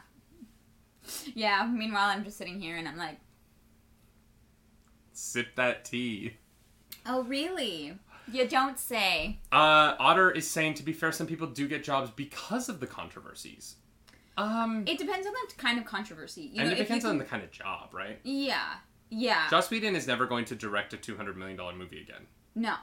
Yeah. 1.35 1.67
Meanwhile, 1.71 2.09
I'm 2.09 2.25
just 2.25 2.39
sitting 2.39 2.61
here 2.61 2.77
and 2.77 2.89
I'm 2.89 2.97
like, 2.97 3.19
Sip 5.13 5.55
that 5.57 5.85
tea. 5.85 6.35
oh, 7.07 7.23
really? 7.25 7.99
You 8.31 8.47
don't 8.49 8.79
say. 8.79 9.39
Uh, 9.51 9.95
Otter 9.99 10.31
is 10.31 10.49
saying, 10.49 10.75
to 10.75 10.83
be 10.83 10.93
fair, 10.93 11.13
some 11.13 11.27
people 11.27 11.49
do 11.49 11.69
get 11.69 11.85
jobs 11.85 12.11
because 12.11 12.69
of 12.69 12.81
the 12.81 12.87
controversies. 12.87 13.75
Um, 14.39 14.85
It 14.87 14.97
depends 14.97 15.27
on 15.27 15.33
the 15.33 15.55
kind 15.57 15.79
of 15.79 15.85
controversy. 15.85 16.43
You 16.43 16.61
and 16.61 16.71
know, 16.71 16.75
it 16.75 16.79
depends 16.79 17.05
you 17.05 17.11
on 17.11 17.19
the 17.19 17.25
kind 17.25 17.43
of 17.43 17.51
job, 17.51 17.93
right? 17.93 18.19
Yeah. 18.23 18.75
Yeah. 19.15 19.49
Joss 19.51 19.71
Whedon 19.71 19.95
is 19.95 20.07
never 20.07 20.27
going 20.27 20.45
to 20.47 20.55
direct 20.55 20.93
a 20.95 20.97
two 20.97 21.17
hundred 21.17 21.37
million 21.37 21.57
dollar 21.57 21.75
movie 21.75 22.01
again. 22.01 22.27
no. 22.55 22.75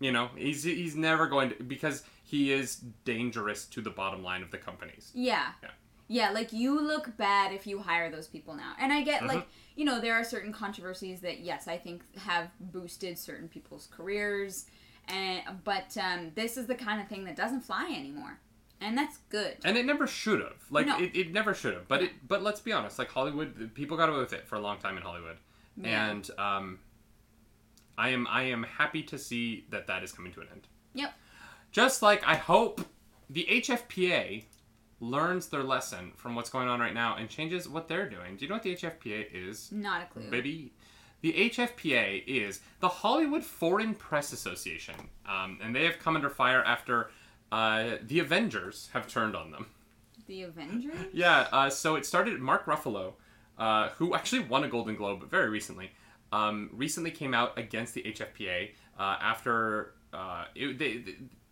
You 0.00 0.10
know, 0.10 0.30
he's 0.34 0.64
he's 0.64 0.96
never 0.96 1.28
going 1.28 1.50
to 1.50 1.62
because 1.62 2.02
he 2.24 2.50
is 2.52 2.76
dangerous 3.04 3.66
to 3.66 3.80
the 3.80 3.90
bottom 3.90 4.24
line 4.24 4.42
of 4.42 4.50
the 4.50 4.58
companies. 4.58 5.12
Yeah. 5.14 5.52
Yeah. 5.62 5.70
Yeah, 6.08 6.30
like 6.30 6.52
you 6.52 6.80
look 6.80 7.16
bad 7.16 7.52
if 7.52 7.66
you 7.68 7.78
hire 7.78 8.10
those 8.10 8.26
people 8.26 8.54
now. 8.54 8.72
And 8.80 8.92
I 8.92 9.02
get 9.02 9.22
Mhm. 9.22 9.28
like, 9.28 9.46
you 9.76 9.84
know, 9.84 10.00
there 10.00 10.14
are 10.14 10.24
certain 10.24 10.52
controversies 10.52 11.20
that 11.20 11.38
yes, 11.40 11.68
I 11.68 11.78
think 11.78 12.02
have 12.18 12.50
boosted 12.58 13.16
certain 13.16 13.46
people's 13.48 13.86
careers 13.92 14.66
and 15.06 15.42
but 15.62 15.96
um, 15.96 16.32
this 16.34 16.56
is 16.56 16.66
the 16.66 16.74
kind 16.74 17.00
of 17.00 17.06
thing 17.08 17.22
that 17.24 17.36
doesn't 17.36 17.60
fly 17.60 17.86
anymore. 17.96 18.40
And 18.80 18.98
that's 18.98 19.18
good. 19.28 19.58
And 19.64 19.76
it 19.78 19.86
never 19.86 20.08
should 20.08 20.40
have. 20.40 20.56
Like 20.68 20.86
No. 20.88 20.98
it, 20.98 21.14
it 21.14 21.32
never 21.32 21.54
should 21.54 21.74
have. 21.74 21.86
But 21.86 22.02
it 22.02 22.10
but 22.26 22.42
let's 22.42 22.60
be 22.60 22.72
honest, 22.72 22.98
like 22.98 23.08
Hollywood 23.10 23.70
people 23.74 23.96
got 23.96 24.08
away 24.08 24.18
with 24.18 24.32
it 24.32 24.48
for 24.48 24.56
a 24.56 24.60
long 24.60 24.78
time 24.80 24.96
in 24.96 25.04
Hollywood. 25.04 25.36
Yeah. 25.82 26.10
And 26.10 26.30
um 26.38 26.78
I 27.98 28.08
am 28.10 28.26
I 28.28 28.42
am 28.44 28.62
happy 28.62 29.02
to 29.04 29.18
see 29.18 29.66
that 29.70 29.86
that 29.86 30.02
is 30.02 30.12
coming 30.12 30.32
to 30.32 30.40
an 30.40 30.48
end. 30.52 30.66
Yep. 30.94 31.12
Just 31.70 32.02
like 32.02 32.26
I 32.26 32.34
hope 32.36 32.80
the 33.30 33.46
HFPA 33.50 34.44
learns 35.00 35.48
their 35.48 35.62
lesson 35.62 36.12
from 36.16 36.34
what's 36.34 36.50
going 36.50 36.68
on 36.68 36.80
right 36.80 36.94
now 36.94 37.16
and 37.16 37.28
changes 37.28 37.68
what 37.68 37.88
they're 37.88 38.08
doing. 38.08 38.36
Do 38.36 38.44
you 38.44 38.48
know 38.48 38.54
what 38.56 38.62
the 38.62 38.76
HFPA 38.76 39.26
is? 39.32 39.72
Not 39.72 40.02
a 40.02 40.06
clue. 40.06 40.30
baby. 40.30 40.72
The 41.22 41.32
HFPA 41.50 42.24
is 42.26 42.60
the 42.80 42.88
Hollywood 42.88 43.44
Foreign 43.44 43.94
Press 43.94 44.32
Association, 44.32 44.94
um, 45.24 45.58
and 45.62 45.74
they 45.74 45.84
have 45.84 46.00
come 46.00 46.16
under 46.16 46.28
fire 46.28 46.64
after 46.64 47.10
uh, 47.52 47.96
the 48.02 48.18
Avengers 48.18 48.90
have 48.92 49.06
turned 49.06 49.36
on 49.36 49.52
them. 49.52 49.66
The 50.26 50.42
Avengers? 50.42 50.96
Yeah, 51.12 51.46
uh, 51.52 51.70
so 51.70 51.94
it 51.94 52.06
started. 52.06 52.40
Mark 52.40 52.66
Ruffalo, 52.66 53.12
uh, 53.62 53.90
who 53.90 54.12
actually 54.12 54.40
won 54.40 54.64
a 54.64 54.68
Golden 54.68 54.96
Globe 54.96 55.30
very 55.30 55.48
recently, 55.48 55.92
um, 56.32 56.68
recently 56.72 57.12
came 57.12 57.32
out 57.32 57.56
against 57.56 57.94
the 57.94 58.02
HFPA 58.02 58.70
uh, 58.98 59.16
after 59.20 59.94
uh, 60.12 60.46
it, 60.56 60.80
they, 60.80 61.04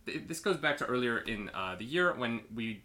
they, 0.05 0.17
this 0.17 0.41
goes 0.41 0.57
back 0.57 0.75
to 0.79 0.85
earlier 0.87 1.19
in 1.19 1.49
uh, 1.53 1.77
the 1.79 1.85
year 1.85 2.13
when 2.13 2.41
we, 2.53 2.83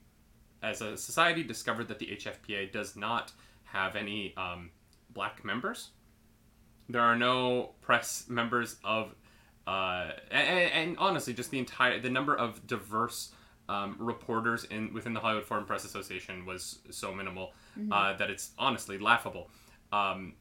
as 0.62 0.80
a 0.80 0.96
society, 0.96 1.42
discovered 1.42 1.88
that 1.88 1.98
the 1.98 2.06
HFPA 2.06 2.70
does 2.70 2.94
not 2.94 3.32
have 3.64 3.96
any 3.96 4.32
um, 4.36 4.70
black 5.12 5.44
members. 5.44 5.88
There 6.88 7.02
are 7.02 7.16
no 7.16 7.70
press 7.80 8.26
members 8.28 8.76
of, 8.84 9.12
and, 9.66 10.14
and 10.30 10.96
honestly, 10.98 11.34
just 11.34 11.50
the 11.50 11.58
entire 11.58 11.98
the 11.98 12.10
number 12.10 12.36
of 12.36 12.64
diverse 12.68 13.32
um, 13.68 13.96
reporters 13.98 14.64
in 14.64 14.92
within 14.92 15.12
the 15.14 15.20
Hollywood 15.20 15.44
Foreign 15.44 15.64
Press 15.64 15.84
Association 15.84 16.46
was 16.46 16.78
so 16.90 17.12
minimal 17.14 17.52
uh, 17.92 18.16
that 18.16 18.30
it's 18.30 18.50
honestly 18.58 18.98
laughable. 18.98 19.50
Um, 19.92 20.34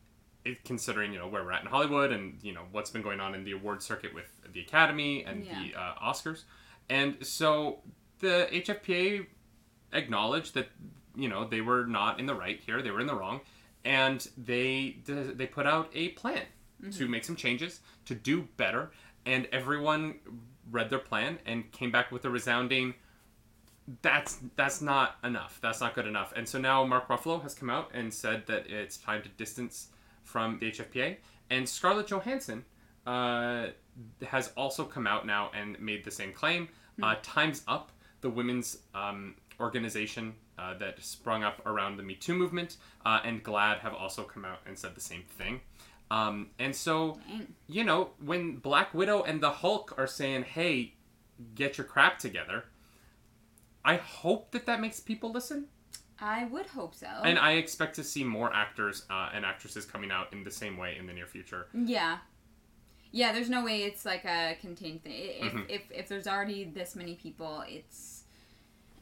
it, 0.43 0.63
considering 0.63 1.11
you 1.11 1.19
know 1.19 1.27
where 1.27 1.43
we're 1.43 1.51
at 1.51 1.61
in 1.61 1.67
Hollywood 1.67 2.11
and 2.11 2.37
you 2.43 2.53
know 2.53 2.63
what's 2.71 2.89
been 2.91 3.01
going 3.01 3.19
on 3.19 3.33
in 3.33 3.43
the 3.43 3.51
award 3.51 3.81
circuit 3.81 4.13
with 4.13 4.31
the 4.53 4.61
Academy 4.61 5.23
and 5.23 5.43
the 5.73 5.79
uh, 5.79 5.93
Oscars, 6.03 6.43
and 6.89 7.17
so 7.25 7.79
the 8.19 8.47
HFPA 8.51 9.25
acknowledged 9.91 10.53
that 10.53 10.69
you 11.15 11.27
know 11.29 11.47
they 11.47 11.61
were 11.61 11.85
not 11.85 12.19
in 12.19 12.25
the 12.27 12.35
right 12.35 12.59
here; 12.63 12.81
they 12.81 12.91
were 12.91 13.01
in 13.01 13.07
the 13.07 13.15
wrong, 13.15 13.41
and 13.83 14.27
they 14.37 14.97
they 15.05 15.47
put 15.47 15.65
out 15.65 15.89
a 15.93 16.09
plan 16.09 16.43
to 16.91 17.07
make 17.07 17.23
some 17.23 17.35
changes 17.35 17.79
to 18.05 18.13
do 18.13 18.47
better, 18.57 18.91
and 19.25 19.47
everyone 19.51 20.15
read 20.71 20.89
their 20.89 20.99
plan 20.99 21.39
and 21.45 21.71
came 21.71 21.91
back 21.91 22.11
with 22.11 22.25
a 22.25 22.29
resounding 22.29 22.93
that's 24.01 24.39
that's 24.55 24.81
not 24.81 25.17
enough. 25.23 25.59
That's 25.61 25.79
not 25.79 25.93
good 25.93 26.07
enough. 26.07 26.33
And 26.35 26.47
so 26.47 26.59
now 26.59 26.83
Mark 26.85 27.07
Ruffalo 27.07 27.41
has 27.43 27.53
come 27.53 27.69
out 27.69 27.91
and 27.93 28.13
said 28.13 28.47
that 28.47 28.67
it's 28.69 28.97
time 28.97 29.21
to 29.23 29.29
distance 29.29 29.89
from 30.23 30.57
the 30.59 30.71
HFPA. 30.71 31.17
And 31.49 31.69
Scarlett 31.69 32.07
Johansson 32.07 32.65
uh, 33.05 33.67
has 34.25 34.51
also 34.57 34.83
come 34.83 35.05
out 35.05 35.25
now 35.25 35.51
and 35.53 35.79
made 35.79 36.03
the 36.03 36.11
same 36.11 36.33
claim. 36.33 36.67
Uh, 37.01 37.15
Times 37.21 37.61
Up, 37.67 37.91
the 38.21 38.29
women's 38.29 38.79
um, 38.95 39.35
organization 39.59 40.33
uh, 40.57 40.77
that 40.77 41.03
sprung 41.03 41.43
up 41.43 41.63
around 41.65 41.97
the 41.97 42.03
Me 42.03 42.15
Too 42.15 42.33
movement, 42.33 42.77
uh, 43.05 43.19
and 43.23 43.43
GLAAD 43.43 43.79
have 43.79 43.93
also 43.93 44.23
come 44.23 44.45
out 44.45 44.59
and 44.65 44.77
said 44.77 44.95
the 44.95 45.01
same 45.01 45.23
thing. 45.37 45.61
Um, 46.09 46.49
and 46.59 46.75
so, 46.75 47.19
you 47.67 47.83
know, 47.83 48.11
when 48.23 48.57
Black 48.57 48.93
Widow 48.93 49.23
and 49.23 49.41
the 49.41 49.49
Hulk 49.49 49.93
are 49.97 50.07
saying, 50.07 50.43
"Hey, 50.43 50.93
get 51.55 51.77
your 51.77 51.85
crap 51.85 52.19
together," 52.19 52.65
I 53.85 53.95
hope 53.97 54.51
that 54.51 54.65
that 54.65 54.81
makes 54.81 54.99
people 54.99 55.31
listen, 55.31 55.67
I 56.19 56.45
would 56.45 56.65
hope 56.67 56.95
so. 56.95 57.07
and 57.23 57.37
I 57.39 57.53
expect 57.53 57.95
to 57.95 58.03
see 58.03 58.23
more 58.23 58.53
actors 58.53 59.05
uh, 59.09 59.29
and 59.33 59.45
actresses 59.45 59.85
coming 59.85 60.11
out 60.11 60.33
in 60.33 60.43
the 60.43 60.51
same 60.51 60.75
way 60.77 60.97
in 60.97 61.05
the 61.07 61.13
near 61.13 61.27
future. 61.27 61.67
yeah. 61.73 62.17
Yeah, 63.11 63.31
there's 63.31 63.49
no 63.49 63.63
way 63.63 63.83
it's 63.83 64.03
like 64.03 64.25
a 64.25 64.57
contained 64.59 65.01
thing. 65.05 65.13
If, 65.39 65.53
Mhm. 65.53 65.65
if, 65.69 65.81
if 65.89 66.07
there's 66.09 66.27
already 66.27 66.65
this 66.65 66.97
many 66.97 67.15
people, 67.15 67.63
it's. 67.65 68.23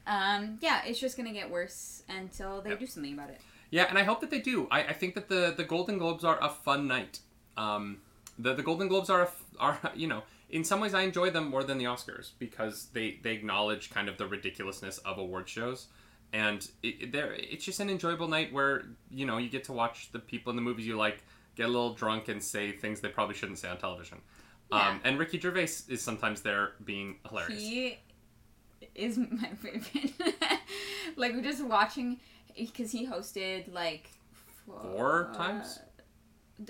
Um, 0.06 0.60
yeah, 0.62 0.84
it's 0.86 1.00
just 1.00 1.18
gonna 1.18 1.32
get 1.34 1.50
worse 1.50 2.04
until 2.10 2.62
they 2.62 2.72
Yep. 2.72 2.80
do 2.80 2.86
something 2.86 3.14
about 3.14 3.30
it. 3.32 3.42
Yeah, 3.72 3.86
and 3.90 3.98
I 3.98 4.04
hope 4.04 4.22
that 4.22 4.30
they 4.30 4.40
do. 4.40 4.68
I, 4.70 4.84
I 4.84 4.94
think 4.94 5.16
that 5.16 5.30
the, 5.30 5.54
the 5.58 5.64
Golden 5.64 5.98
Globes 5.98 6.24
are 6.24 6.38
a 6.44 6.50
fun 6.50 6.88
night. 6.88 7.22
Um, 7.58 8.02
the 8.38 8.54
the 8.54 8.62
Golden 8.64 8.88
Globes 8.88 9.10
are 9.10 9.22
a 9.22 9.26
f 9.26 9.44
are 9.60 9.80
you 9.96 10.08
know 10.08 10.22
in 10.54 10.64
some 10.64 10.80
ways 10.80 10.94
I 10.94 11.02
enjoy 11.02 11.32
them 11.32 11.50
more 11.50 11.64
than 11.64 11.80
the 11.80 11.86
Oscars 11.86 12.32
because 12.38 12.88
they 12.94 13.20
they 13.24 13.34
acknowledge 13.34 13.90
kind 13.90 14.08
of 14.08 14.18
the 14.18 14.28
ridiculousness 14.28 15.00
of 15.00 15.18
award 15.18 15.50
shows, 15.50 15.88
and 16.32 16.66
it, 16.84 17.16
it, 17.16 17.16
it's 17.52 17.66
just 17.66 17.80
an 17.80 17.90
enjoyable 17.90 18.28
night 18.28 18.54
where 18.54 18.84
you 19.10 19.26
know 19.26 19.38
you 19.38 19.50
get 19.50 19.64
to 19.66 19.74
watch 19.74 20.12
the 20.12 20.20
people 20.20 20.52
in 20.52 20.56
the 20.56 20.62
movies 20.62 20.86
you 20.86 20.96
like 20.96 21.24
get 21.56 21.66
a 21.66 21.68
little 21.68 21.96
drunk 21.96 22.28
and 22.28 22.42
say 22.42 22.72
things 22.72 23.02
they 23.02 23.10
probably 23.10 23.36
shouldn't 23.36 23.58
say 23.58 23.68
on 23.68 23.78
television. 23.78 24.22
Yeah. 24.72 24.90
Um, 24.90 25.02
and 25.04 25.20
Ricky 25.20 25.40
Gervais 25.40 25.70
is 25.90 26.02
sometimes 26.02 26.42
there 26.42 26.74
being 26.86 27.18
hilarious. 27.28 27.60
He 27.60 28.00
is 28.94 29.18
my 29.18 29.50
favorite. 29.62 30.14
like 31.16 31.34
we're 31.34 31.42
just 31.42 31.66
watching 31.66 32.20
because 32.56 32.92
he 32.92 33.08
hosted 33.08 33.74
like 33.74 34.12
Four 34.66 35.32
times? 35.36 35.80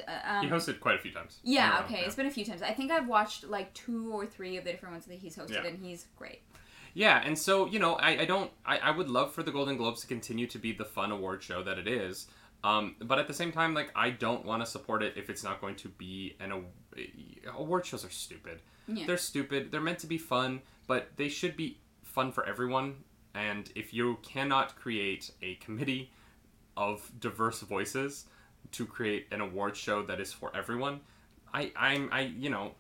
Uh, 0.07 0.11
Um, 0.37 0.43
he 0.45 0.49
hosted 0.51 0.79
quite 0.79 0.95
a 0.95 0.99
few 0.99 1.11
times. 1.11 1.39
yeah, 1.43 1.65
in 1.65 1.71
a 1.71 1.79
row, 1.79 1.85
okay. 1.85 2.05
It's 2.05 2.15
been 2.15 2.25
a 2.25 2.31
few 2.31 2.45
times. 2.45 2.61
I 2.61 2.73
think 2.73 2.91
I've 2.91 3.07
watched 3.07 3.43
like 3.45 3.73
two 3.73 4.11
or 4.13 4.25
three 4.25 4.57
of 4.57 4.63
the 4.65 4.71
different 4.71 4.93
ones 4.93 5.05
that 5.05 5.19
he's 5.19 5.35
hosted, 5.35 5.63
Yeah. 5.63 5.65
and 5.67 5.83
he's 5.83 6.07
great. 6.15 6.41
Yeah, 6.93 7.21
and 7.25 7.37
so 7.37 7.65
you 7.67 7.79
know, 7.79 7.95
I, 7.95 8.19
I 8.21 8.25
don't, 8.25 8.51
I, 8.65 8.77
I 8.77 8.91
would 8.91 9.09
love 9.09 9.33
for 9.33 9.41
the 9.43 9.51
Golden 9.51 9.77
Globes 9.77 10.01
to 10.01 10.07
continue 10.07 10.45
to 10.47 10.59
be 10.59 10.71
the 10.73 10.85
fun 10.85 11.11
award 11.11 11.41
show 11.43 11.63
that 11.63 11.77
it 11.79 11.87
is. 11.87 12.27
Um, 12.63 12.95
but 13.01 13.19
at 13.19 13.27
the 13.27 13.33
same 13.33 13.51
time, 13.51 13.73
like 13.73 13.91
I 13.95 14.09
don't 14.11 14.45
want 14.45 14.63
to 14.63 14.65
support 14.65 15.03
it 15.03 15.13
if 15.17 15.29
it's 15.29 15.43
not 15.43 15.59
going 15.59 15.75
to 15.77 15.89
be 15.89 16.35
an 16.39 16.51
a- 16.53 17.49
award 17.57 17.85
shows 17.85 18.05
are 18.05 18.09
stupid. 18.09 18.61
Yeah. 18.87 19.05
They're 19.07 19.17
stupid. 19.17 19.71
They're 19.71 19.81
meant 19.81 19.99
to 19.99 20.07
be 20.07 20.17
fun, 20.17 20.61
but 20.87 21.09
they 21.17 21.27
should 21.29 21.57
be 21.57 21.79
fun 22.03 22.31
for 22.31 22.45
everyone. 22.45 23.03
And 23.35 23.69
if 23.75 23.93
you 23.93 24.17
cannot 24.21 24.75
create 24.75 25.31
a 25.41 25.55
committee 25.55 26.11
of 26.77 27.11
diverse 27.19 27.61
voices 27.61 28.25
to 28.73 28.85
create 28.85 29.27
an 29.31 29.41
award 29.41 29.75
show 29.77 30.03
that 30.03 30.19
is 30.19 30.31
for 30.33 30.51
everyone, 30.55 30.99
I, 31.53 31.71
I'm, 31.75 32.09
I, 32.11 32.21
you 32.21 32.49
know, 32.49 32.73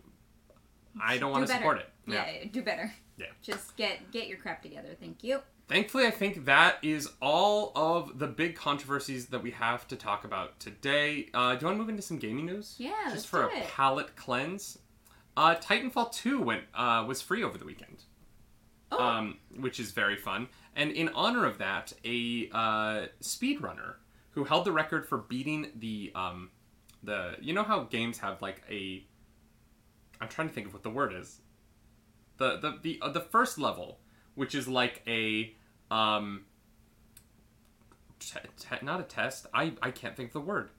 I 1.01 1.17
don't 1.17 1.31
want 1.31 1.45
Do 1.47 1.51
to 1.53 1.57
support 1.57 1.77
it. 1.79 1.89
Yeah, 2.07 2.25
do 2.51 2.61
better. 2.61 2.93
Yeah. 3.17 3.27
Just 3.41 3.75
get 3.77 4.11
get 4.11 4.27
your 4.27 4.37
crap 4.37 4.61
together. 4.61 4.89
Thank 4.99 5.23
you. 5.23 5.39
thankfully, 5.67 6.05
I 6.05 6.11
think 6.11 6.45
that 6.45 6.77
is 6.83 7.09
all 7.21 7.71
of 7.75 8.19
the 8.19 8.27
big 8.27 8.55
controversies 8.55 9.27
that 9.27 9.41
we 9.41 9.51
have 9.51 9.87
to 9.87 9.95
talk 9.95 10.23
about 10.25 10.59
today. 10.59 11.29
Uh, 11.33 11.55
do 11.55 11.61
you 11.61 11.67
want 11.67 11.75
to 11.77 11.79
move 11.79 11.89
into 11.89 12.01
some 12.01 12.17
gaming 12.17 12.45
news? 12.45 12.75
Yeah, 12.77 12.91
Just 13.11 13.27
for 13.27 13.43
a 13.47 13.55
it. 13.57 13.67
palate 13.67 14.15
cleanse. 14.15 14.79
Uh, 15.37 15.55
Titanfall 15.55 16.11
2 16.11 16.41
went 16.41 16.63
uh, 16.75 17.05
was 17.07 17.21
free 17.21 17.43
over 17.43 17.57
the 17.57 17.65
weekend, 17.65 18.03
Oh, 18.91 18.99
um, 19.03 19.37
which 19.57 19.79
is 19.79 19.91
very 19.91 20.15
fun. 20.17 20.47
And 20.75 20.91
in 20.91 21.09
honor 21.09 21.45
of 21.45 21.57
that, 21.59 21.93
a 22.03 22.49
uh, 22.51 23.05
speedrunner 23.21 23.95
who 24.33 24.43
held 24.43 24.65
the 24.65 24.71
record 24.71 25.07
for 25.07 25.17
beating 25.17 25.71
the 25.75 26.11
um, 26.15 26.49
the 27.01 27.35
you 27.41 27.53
know 27.53 27.63
how 27.63 27.83
games 27.83 28.19
have 28.19 28.41
like 28.41 28.61
a 28.69 29.05
I'm 30.21 30.27
trying 30.29 30.47
to 30.49 30.53
think 30.53 30.67
of 30.67 30.73
what 30.73 30.83
the 30.83 30.89
word 30.89 31.13
is. 31.13 31.41
The 32.37 32.57
the 32.57 32.79
the 32.81 32.99
uh, 33.01 33.09
the 33.09 33.21
first 33.21 33.57
level, 33.57 33.99
which 34.35 34.55
is 34.55 34.67
like 34.67 35.01
a 35.07 35.53
um 35.91 36.45
te- 38.19 38.39
te- 38.59 38.85
not 38.85 38.99
a 38.99 39.03
test. 39.03 39.47
I 39.53 39.73
I 39.81 39.91
can't 39.91 40.15
think 40.15 40.29
of 40.29 40.33
the 40.33 40.41
word. 40.41 40.69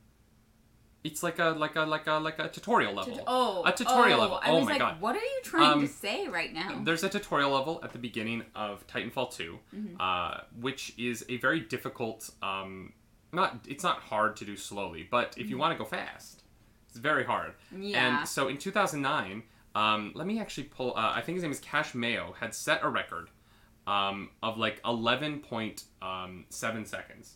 It's 1.05 1.23
like 1.23 1.39
a 1.39 1.51
like 1.51 1.77
a 1.77 1.83
like 1.83 2.07
a 2.07 2.13
like 2.15 2.39
a 2.39 2.49
tutorial 2.49 2.95
level. 2.95 3.15
Tut- 3.17 3.25
oh, 3.27 3.63
a 3.67 3.73
tutorial 3.73 4.19
oh, 4.19 4.23
level. 4.23 4.41
I 4.43 4.49
Oh 4.51 4.57
was 4.57 4.65
my 4.65 4.71
like, 4.73 4.79
God. 4.81 5.01
what 5.03 5.15
are 5.15 5.21
you 5.21 5.41
trying 5.43 5.73
Um, 5.75 5.81
to 5.83 5.87
say 5.93 6.29
right 6.29 6.53
now? 6.53 6.81
There's 6.83 7.05
a 7.05 7.11
tutorial 7.11 7.51
level 7.51 7.79
at 7.85 7.93
the 7.93 7.99
beginning 7.99 8.43
of 8.55 8.87
Titanfall 8.87 9.31
2, 9.37 9.59
Mm-hmm. 9.77 9.97
uh, 10.01 10.39
which 10.59 10.95
is 10.99 11.25
a 11.29 11.37
very 11.37 11.61
difficult. 11.61 12.31
Um, 12.43 12.95
not 13.35 13.65
it's 13.69 13.85
not 13.85 13.99
hard 13.99 14.37
to 14.37 14.45
do 14.45 14.57
slowly, 14.57 15.07
but 15.11 15.35
if 15.37 15.49
you 15.51 15.59
want 15.59 15.77
to 15.77 15.79
go 15.79 15.85
fast, 15.89 16.43
it's 16.89 16.99
very 16.99 17.25
hard. 17.25 17.53
Yeah. 17.77 18.21
And 18.21 18.29
so 18.29 18.49
in 18.49 18.59
2009, 18.59 19.43
um, 19.75 20.13
let 20.15 20.27
me 20.27 20.41
actually 20.41 20.65
pull. 20.65 20.93
Uh, 20.97 21.13
I 21.15 21.21
think 21.21 21.37
his 21.37 21.43
name 21.43 21.53
is 21.53 21.61
Cash 21.61 21.95
Mayo 21.95 22.35
had 22.39 22.55
set 22.55 22.81
a 22.83 22.89
record 22.89 23.31
um, 23.87 24.31
of 24.43 24.59
like 24.59 24.83
11.7 24.83 26.87
seconds, 26.87 27.35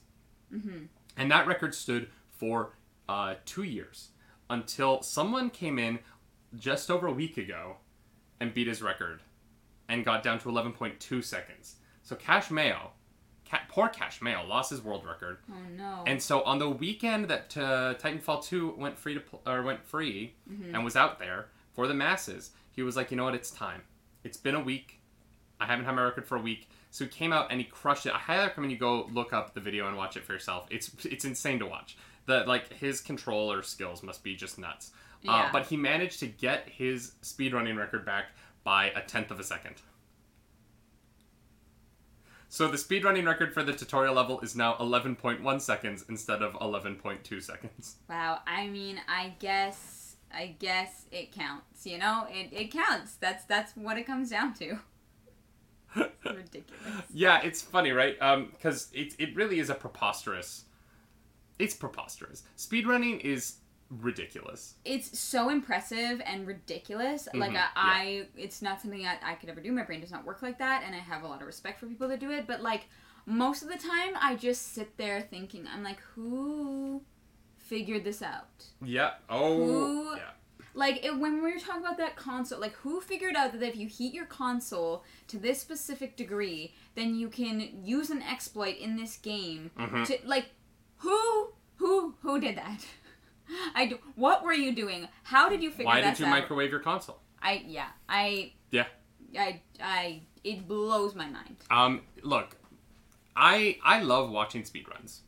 Mm-hmm. 0.54 0.84
and 1.18 1.30
that 1.30 1.46
record 1.46 1.74
stood 1.74 2.08
for 2.30 2.70
uh, 3.08 3.34
two 3.44 3.64
years 3.64 4.08
until 4.48 5.02
someone 5.02 5.50
came 5.50 5.78
in 5.78 5.98
just 6.56 6.90
over 6.90 7.06
a 7.06 7.12
week 7.12 7.36
ago 7.36 7.76
and 8.40 8.54
beat 8.54 8.66
his 8.66 8.80
record 8.80 9.20
and 9.90 10.06
got 10.06 10.22
down 10.22 10.38
to 10.38 10.48
11.2 10.48 11.22
seconds. 11.22 11.76
So 12.02 12.16
Cash 12.16 12.50
Mayo, 12.50 12.92
Ca- 13.50 13.62
poor 13.68 13.88
Cash 13.88 14.20
Mayo, 14.20 14.44
lost 14.46 14.70
his 14.70 14.82
world 14.82 15.04
record. 15.06 15.38
oh 15.50 15.54
no. 15.76 16.04
And 16.06 16.22
so 16.22 16.42
on 16.42 16.58
the 16.58 16.68
weekend 16.68 17.26
that 17.28 17.56
uh, 17.56 17.94
Titanfall 17.94 18.44
2 18.44 18.74
went 18.76 18.98
free 18.98 19.14
to 19.14 19.20
pl- 19.20 19.40
or 19.46 19.62
went 19.62 19.82
free 19.84 20.34
and 20.74 20.84
was 20.84 20.96
out 20.96 21.18
there 21.18 21.46
for 21.74 21.86
the 21.86 21.94
masses, 21.94 22.50
he 22.72 22.82
was 22.82 22.96
like, 22.96 23.10
you 23.10 23.16
know 23.16 23.24
what, 23.24 23.34
it's 23.34 23.50
time. 23.50 23.82
It's 24.24 24.36
been 24.36 24.54
a 24.54 24.60
week. 24.62 25.00
I 25.60 25.66
haven't 25.66 25.84
had 25.86 25.94
my 25.94 26.02
record 26.02 26.26
for 26.26 26.36
a 26.36 26.40
week. 26.40 26.68
So 26.90 27.04
he 27.04 27.10
came 27.10 27.32
out 27.32 27.48
and 27.50 27.60
he 27.60 27.66
crushed 27.66 28.06
it. 28.06 28.14
I 28.14 28.18
highly 28.18 28.44
recommend 28.46 28.72
you 28.72 28.78
go 28.78 29.08
look 29.12 29.32
up 29.32 29.54
the 29.54 29.60
video 29.60 29.88
and 29.88 29.96
watch 29.96 30.16
it 30.16 30.24
for 30.24 30.32
yourself. 30.32 30.66
It's 30.70 30.90
it's 31.04 31.24
insane 31.24 31.58
to 31.58 31.66
watch. 31.66 31.96
The 32.26 32.44
like 32.46 32.72
his 32.72 33.00
controller 33.00 33.62
skills 33.62 34.02
must 34.02 34.22
be 34.22 34.34
just 34.36 34.58
nuts. 34.58 34.90
Uh, 35.26 35.32
Yeah. 35.32 35.50
but 35.52 35.66
he 35.66 35.76
managed 35.76 36.20
to 36.20 36.26
get 36.26 36.68
his 36.68 37.12
speedrunning 37.22 37.76
record 37.76 38.04
back 38.06 38.26
by 38.64 38.86
a 38.90 39.00
tenth 39.02 39.30
of 39.30 39.40
a 39.40 39.44
second. 39.44 39.76
So 42.48 42.68
the 42.68 42.76
speedrunning 42.78 43.26
record 43.26 43.52
for 43.52 43.62
the 43.62 43.72
tutorial 43.72 44.14
level 44.14 44.40
is 44.40 44.56
now 44.56 44.74
11.1 44.76 45.60
seconds 45.60 46.04
instead 46.08 46.42
of 46.42 46.54
11.2 46.54 47.42
seconds. 47.42 47.96
Wow, 48.08 48.40
I 48.46 48.68
mean, 48.68 49.00
I 49.06 49.34
guess, 49.38 50.16
I 50.32 50.56
guess 50.58 51.04
it 51.12 51.30
counts. 51.30 51.84
You 51.86 51.98
know, 51.98 52.26
it, 52.30 52.48
it 52.52 52.72
counts. 52.72 53.16
That's 53.16 53.44
that's 53.44 53.76
what 53.76 53.98
it 53.98 54.06
comes 54.06 54.30
down 54.30 54.54
to. 54.54 54.78
Ridiculous. 56.24 57.04
Yeah, 57.12 57.40
it's 57.42 57.60
funny, 57.60 57.92
right? 57.92 58.16
Um, 58.20 58.48
because 58.52 58.88
it 58.94 59.14
it 59.18 59.36
really 59.36 59.58
is 59.60 59.68
a 59.68 59.74
preposterous. 59.74 60.64
It's 61.58 61.74
preposterous. 61.74 62.44
Speedrunning 62.56 63.20
is 63.20 63.56
ridiculous. 63.90 64.74
It's 64.84 65.18
so 65.18 65.48
impressive 65.48 66.20
and 66.24 66.46
ridiculous. 66.46 67.28
Like 67.34 67.52
Mhm, 67.52 67.56
I, 67.56 67.68
I, 67.76 68.26
it's 68.36 68.60
not 68.62 68.80
something 68.80 69.02
that 69.02 69.20
I 69.24 69.34
could 69.34 69.48
ever 69.48 69.60
do. 69.60 69.72
My 69.72 69.82
brain 69.82 70.00
does 70.00 70.10
not 70.10 70.24
work 70.24 70.42
like 70.42 70.58
that, 70.58 70.82
and 70.84 70.94
I 70.94 70.98
have 70.98 71.22
a 71.22 71.26
lot 71.28 71.40
of 71.40 71.46
respect 71.46 71.80
for 71.80 71.86
people 71.86 72.08
that 72.08 72.20
do 72.20 72.30
it. 72.30 72.46
But 72.46 72.60
like 72.62 72.86
most 73.26 73.62
of 73.62 73.68
the 73.68 73.78
time, 73.78 74.14
I 74.20 74.36
just 74.36 74.72
sit 74.74 74.96
there 74.96 75.20
thinking, 75.20 75.66
I'm 75.72 75.82
like, 75.82 76.00
who 76.14 77.02
figured 77.56 78.04
this 78.04 78.22
out? 78.22 78.64
Yeah. 78.82 79.12
Oh. 79.28 79.56
Who- 79.64 80.16
Yeah. 80.16 80.30
like 80.74 81.04
it, 81.04 81.18
when 81.18 81.42
we 81.42 81.52
were 81.52 81.58
talking 81.58 81.82
about 81.82 81.96
that 81.98 82.14
console 82.14 82.60
like 82.60 82.74
who 82.76 83.00
figured 83.00 83.34
out 83.34 83.52
that 83.52 83.62
if 83.62 83.74
you 83.76 83.88
heat 83.88 84.14
your 84.14 84.26
console 84.26 85.02
to 85.26 85.36
this 85.38 85.60
specific 85.60 86.14
degree 86.16 86.72
then 86.94 87.14
you 87.16 87.28
can 87.28 87.82
use 87.84 88.10
an 88.10 88.22
exploit 88.22 88.76
in 88.76 88.94
this 88.96 89.16
game 89.16 89.70
Mhm. 89.76 90.06
to 90.06 90.18
like 90.24 90.46
who 90.98 91.48
who 91.76 92.14
who 92.20 92.38
did 92.40 92.56
that 92.56 92.84
i 93.74 93.86
do, 93.86 93.98
what 94.16 94.42
were 94.44 94.52
you 94.52 94.74
doing 94.74 95.08
how 95.24 95.48
did 95.48 95.62
you 95.62 95.70
figure 95.70 95.86
Why 95.86 96.00
that 96.00 96.00
out? 96.00 96.04
Why 96.06 96.10
did 96.10 96.18
you 96.20 96.26
out 96.26 96.30
microwave 96.30 96.70
your 96.70 96.80
console? 96.80 97.20
i 97.42 97.62
yeah 97.66 97.88
i 98.08 98.52
Yeah. 98.70 98.86
i 99.38 99.60
i 99.80 100.22
it 100.44 100.66
blows 100.68 101.14
my 101.14 101.26
mind 101.28 101.56
Um, 101.70 102.02
look, 102.22 102.56
I 103.36 103.78
I 103.84 104.00
love 104.02 104.30
watching 104.30 104.62
speedruns. 104.62 105.20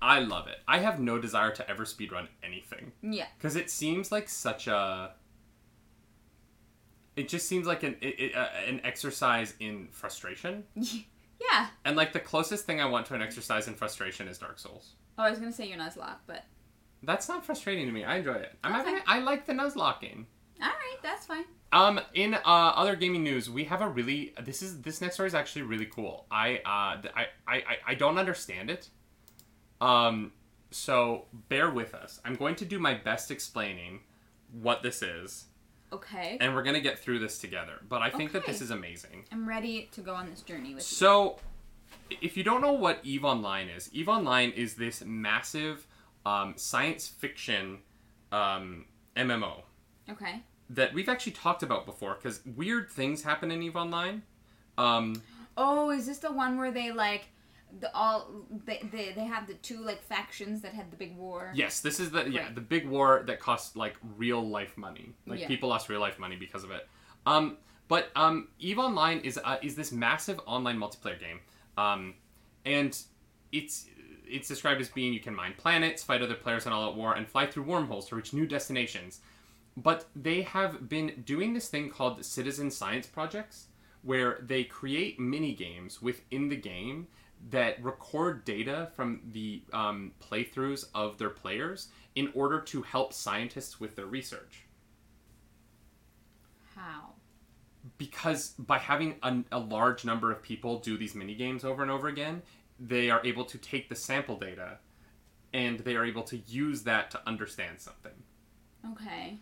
I 0.00 0.20
love 0.20 0.46
it. 0.48 0.58
I 0.68 0.78
have 0.78 1.00
no 1.00 1.18
desire 1.18 1.50
to 1.52 1.68
ever 1.70 1.84
speedrun 1.84 2.28
anything 2.42 2.92
yeah 3.02 3.26
because 3.36 3.56
it 3.56 3.70
seems 3.70 4.12
like 4.12 4.28
such 4.28 4.66
a. 4.68 5.12
It 7.16 7.28
just 7.28 7.48
seems 7.48 7.66
like 7.66 7.82
an 7.82 7.96
it, 8.00 8.20
it, 8.20 8.36
uh, 8.36 8.46
an 8.66 8.80
exercise 8.84 9.54
in 9.58 9.88
frustration, 9.90 10.64
yeah 10.76 11.68
and 11.84 11.96
like 11.96 12.12
the 12.12 12.20
closest 12.20 12.64
thing 12.64 12.80
I 12.80 12.84
want 12.86 13.06
to 13.06 13.14
an 13.14 13.22
exercise 13.22 13.66
in 13.68 13.74
frustration 13.74 14.28
is 14.28 14.38
Dark 14.38 14.58
Souls. 14.58 14.94
oh 15.18 15.22
i 15.24 15.30
was 15.30 15.38
gonna 15.40 15.52
say 15.52 15.66
you're 15.68 15.78
nuzlocke 15.78 16.18
but 16.26 16.44
That's 17.02 17.28
not 17.28 17.44
frustrating 17.44 17.86
to 17.86 17.92
me. 17.92 18.04
I 18.04 18.16
enjoy 18.16 18.34
it. 18.34 18.52
I'm 18.64 18.72
Okay. 18.74 18.90
having, 18.90 19.02
I 19.06 19.20
like 19.20 19.46
the 19.46 19.52
nuzlocking. 19.52 20.24
all 20.60 20.68
right 20.68 20.98
that's 21.02 21.26
fine 21.26 21.44
Um, 21.72 22.00
in 22.14 22.34
uh, 22.34 22.38
other 22.44 22.96
gaming 22.96 23.22
news, 23.22 23.48
we 23.48 23.64
have 23.64 23.80
a 23.80 23.88
really 23.88 24.34
this 24.42 24.62
is 24.62 24.82
this 24.82 25.00
next 25.00 25.14
story 25.14 25.26
is 25.28 25.34
actually 25.34 25.62
really 25.62 25.86
cool. 25.86 26.26
I 26.30 26.56
uh 26.64 27.08
I 27.14 27.26
I 27.46 27.62
I- 27.86 27.94
don't 27.94 28.18
understand 28.18 28.68
it. 28.70 28.88
Um, 29.80 30.32
so 30.70 31.26
bear 31.48 31.70
with 31.70 31.94
us. 31.94 32.20
I'm 32.24 32.34
going 32.34 32.56
to 32.56 32.64
do 32.64 32.78
my 32.78 32.94
best 32.94 33.30
explaining 33.30 34.00
what 34.52 34.82
this 34.82 35.02
is, 35.02 35.44
okay 35.92 36.36
and 36.40 36.54
we're 36.54 36.62
gonna 36.62 36.80
get 36.80 36.98
through 36.98 37.18
this 37.20 37.38
together. 37.38 37.74
But 37.88 38.02
I 38.02 38.10
think 38.10 38.32
that 38.32 38.44
this 38.46 38.60
is 38.60 38.70
amazing. 38.70 39.24
i'm 39.30 39.48
ready 39.48 39.88
to 39.92 40.00
go 40.00 40.14
on 40.14 40.28
this 40.28 40.42
journey 40.42 40.74
with 40.74 40.82
you 40.90 40.96
So, 40.96 41.38
if 42.20 42.36
you 42.36 42.42
don't 42.44 42.60
know 42.62 42.72
what 42.72 42.98
Eve 43.04 43.24
Online 43.24 43.68
is, 43.68 43.88
Eve 43.92 44.08
Online 44.08 44.50
is 44.50 44.74
this 44.74 45.04
massive 45.04 45.86
um, 46.26 46.54
science 46.56 47.06
fiction 47.08 47.78
um, 48.32 48.84
MMO 49.16 49.62
okay 50.10 50.42
that 50.70 50.92
we've 50.92 51.08
actually 51.08 51.32
talked 51.32 51.62
about 51.62 51.86
before 51.86 52.14
because 52.14 52.40
weird 52.56 52.90
things 52.90 53.22
happen 53.22 53.50
in 53.50 53.62
Eve 53.62 53.76
Online. 53.76 54.22
Um, 54.76 55.22
Oh, 55.56 55.90
is 55.90 56.06
this 56.06 56.18
the 56.18 56.30
one 56.30 56.56
where 56.58 56.70
they 56.70 56.92
like 56.92 57.26
the 57.80 57.94
all 57.94 58.30
they, 58.64 58.86
they 58.92 59.12
they 59.12 59.24
have 59.24 59.46
the 59.46 59.54
two 59.54 59.80
like 59.82 60.02
factions 60.02 60.60
that 60.62 60.72
had 60.72 60.90
the 60.90 60.96
big 60.96 61.16
war? 61.16 61.52
yes, 61.54 61.80
this 61.80 61.98
is 62.00 62.10
the 62.10 62.28
yeah 62.30 62.44
Right. 62.44 62.54
the 62.54 62.60
big 62.60 62.86
war 62.86 63.22
that 63.26 63.40
cost 63.40 63.76
like 63.76 63.96
real 64.16 64.46
life 64.46 64.76
money. 64.76 65.14
Like 65.26 65.40
Yeah. 65.40 65.48
people 65.48 65.68
lost 65.70 65.88
real 65.88 66.00
life 66.00 66.18
money 66.18 66.36
because 66.36 66.64
of 66.64 66.70
it. 66.70 66.86
Um, 67.26 67.56
but 67.88 68.10
um, 68.14 68.48
Eve 68.58 68.78
Online 68.78 69.18
is 69.20 69.38
uh, 69.42 69.56
is 69.62 69.74
this 69.74 69.90
massive 69.90 70.38
online 70.46 70.78
multiplayer 70.78 71.18
game, 71.18 71.40
um, 71.76 72.14
and 72.64 72.96
it's 73.50 73.86
it's 74.28 74.48
described 74.48 74.80
as 74.80 74.88
being 74.88 75.12
you 75.12 75.20
can 75.20 75.34
mine 75.34 75.54
planets, 75.56 76.02
fight 76.02 76.22
other 76.22 76.34
players 76.34 76.66
in 76.66 76.72
all-out 76.72 76.96
war, 76.96 77.14
and 77.14 77.28
fly 77.28 77.46
through 77.46 77.64
wormholes 77.64 78.08
to 78.08 78.16
reach 78.16 78.32
new 78.32 78.46
destinations. 78.46 79.20
But 79.76 80.06
they 80.16 80.42
have 80.42 80.88
been 80.88 81.22
doing 81.24 81.54
this 81.54 81.68
thing 81.68 81.90
called 81.90 82.24
citizen 82.24 82.70
science 82.70 83.06
projects, 83.06 83.66
where 84.02 84.38
they 84.42 84.64
create 84.64 85.18
mini 85.18 85.54
games 85.54 86.02
within 86.02 86.48
the 86.48 86.56
game 86.56 87.06
that 87.50 87.82
record 87.82 88.44
data 88.44 88.90
from 88.94 89.20
the 89.32 89.62
um, 89.72 90.12
playthroughs 90.20 90.86
of 90.94 91.18
their 91.18 91.30
players 91.30 91.88
in 92.16 92.30
order 92.34 92.60
to 92.60 92.82
help 92.82 93.12
scientists 93.12 93.78
with 93.78 93.94
their 93.94 94.06
research. 94.06 94.64
How? 96.74 97.14
because 97.96 98.50
by 98.58 98.78
having 98.78 99.16
a, 99.22 99.38
a 99.52 99.58
large 99.58 100.04
number 100.04 100.30
of 100.30 100.42
people 100.42 100.78
do 100.80 100.98
these 100.98 101.14
mini 101.14 101.34
games 101.34 101.64
over 101.64 101.82
and 101.82 101.90
over 101.90 102.08
again, 102.08 102.42
they 102.78 103.10
are 103.10 103.20
able 103.24 103.44
to 103.44 103.58
take 103.58 103.88
the 103.88 103.94
sample 103.94 104.36
data 104.36 104.78
and 105.52 105.80
they 105.80 105.96
are 105.96 106.04
able 106.04 106.22
to 106.22 106.38
use 106.46 106.82
that 106.82 107.10
to 107.10 107.20
understand 107.26 107.80
something. 107.80 108.12
Okay. 108.92 109.38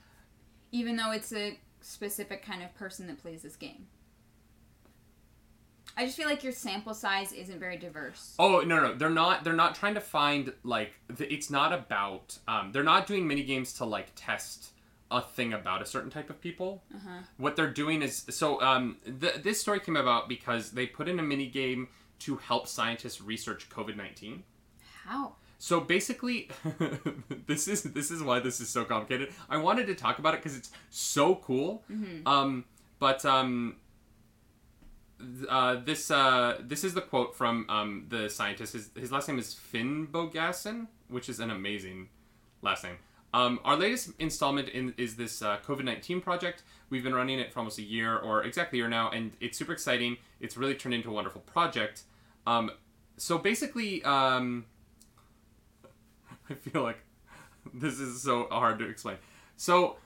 Even 0.72 0.96
though 0.96 1.12
it's 1.12 1.32
a 1.32 1.58
specific 1.80 2.44
kind 2.44 2.62
of 2.62 2.74
person 2.74 3.06
that 3.06 3.18
plays 3.18 3.42
this 3.42 3.56
game. 3.56 3.86
I 5.96 6.04
just 6.04 6.16
feel 6.16 6.28
like 6.28 6.44
your 6.44 6.52
sample 6.52 6.92
size 6.92 7.32
isn't 7.32 7.58
very 7.58 7.78
diverse. 7.78 8.34
Oh 8.38 8.60
no 8.60 8.80
no 8.80 8.94
they're 8.94 9.08
not 9.08 9.44
they're 9.44 9.54
not 9.54 9.74
trying 9.74 9.94
to 9.94 10.00
find 10.00 10.52
like 10.62 10.92
th- 11.16 11.30
it's 11.30 11.48
not 11.48 11.72
about 11.72 12.38
um, 12.46 12.70
they're 12.72 12.82
not 12.82 13.06
doing 13.06 13.26
mini 13.26 13.44
games 13.44 13.72
to 13.74 13.84
like 13.84 14.08
test 14.14 14.72
a 15.10 15.22
thing 15.22 15.52
about 15.52 15.80
a 15.80 15.86
certain 15.86 16.10
type 16.10 16.28
of 16.28 16.40
people. 16.40 16.82
Uh-huh. 16.94 17.20
What 17.38 17.56
they're 17.56 17.70
doing 17.70 18.02
is 18.02 18.26
so 18.28 18.60
um, 18.60 18.98
th- 19.20 19.42
this 19.42 19.60
story 19.60 19.80
came 19.80 19.96
about 19.96 20.28
because 20.28 20.72
they 20.72 20.86
put 20.86 21.08
in 21.08 21.18
a 21.18 21.22
mini 21.22 21.46
game 21.46 21.88
to 22.20 22.36
help 22.36 22.66
scientists 22.66 23.20
research 23.20 23.68
COVID 23.70 23.96
nineteen. 23.96 24.42
How? 25.04 25.34
So 25.58 25.80
basically, 25.80 26.50
this 27.46 27.66
is 27.66 27.82
this 27.82 28.10
is 28.10 28.22
why 28.22 28.40
this 28.40 28.60
is 28.60 28.68
so 28.68 28.84
complicated. 28.84 29.32
I 29.48 29.56
wanted 29.56 29.86
to 29.86 29.94
talk 29.94 30.18
about 30.18 30.34
it 30.34 30.42
because 30.42 30.56
it's 30.56 30.70
so 30.90 31.36
cool. 31.36 31.82
Um, 32.26 32.64
but 32.98 33.24
um, 33.24 33.76
th- 35.18 35.48
uh, 35.48 35.76
this 35.84 36.10
uh, 36.10 36.58
this 36.60 36.84
is 36.84 36.94
the 36.94 37.00
quote 37.00 37.34
from 37.34 37.66
um, 37.68 38.06
the 38.08 38.28
scientist. 38.28 38.74
His, 38.74 38.90
his 38.96 39.12
last 39.12 39.28
name 39.28 39.38
is 39.38 39.54
Finn 39.54 40.06
Bogasson, 40.06 40.88
which 41.08 41.28
is 41.28 41.40
an 41.40 41.50
amazing 41.50 42.08
last 42.62 42.84
name. 42.84 42.96
Um, 43.34 43.60
our 43.64 43.76
latest 43.76 44.10
installment 44.18 44.68
in, 44.70 44.94
is 44.96 45.16
this 45.16 45.42
uh, 45.42 45.58
COVID 45.58 45.84
19 45.84 46.20
project. 46.20 46.62
We've 46.88 47.02
been 47.02 47.14
running 47.14 47.38
it 47.38 47.52
for 47.52 47.58
almost 47.58 47.78
a 47.78 47.82
year, 47.82 48.16
or 48.16 48.44
exactly 48.44 48.78
a 48.78 48.82
year 48.82 48.88
now, 48.88 49.10
and 49.10 49.32
it's 49.40 49.58
super 49.58 49.72
exciting. 49.72 50.16
It's 50.40 50.56
really 50.56 50.74
turned 50.74 50.94
into 50.94 51.10
a 51.10 51.12
wonderful 51.12 51.42
project. 51.42 52.04
Um, 52.46 52.70
so 53.16 53.38
basically, 53.38 54.02
um, 54.04 54.66
I 56.50 56.54
feel 56.54 56.82
like 56.82 56.98
this 57.74 57.98
is 57.98 58.22
so 58.22 58.46
hard 58.50 58.78
to 58.78 58.88
explain. 58.88 59.16
So 59.56 59.96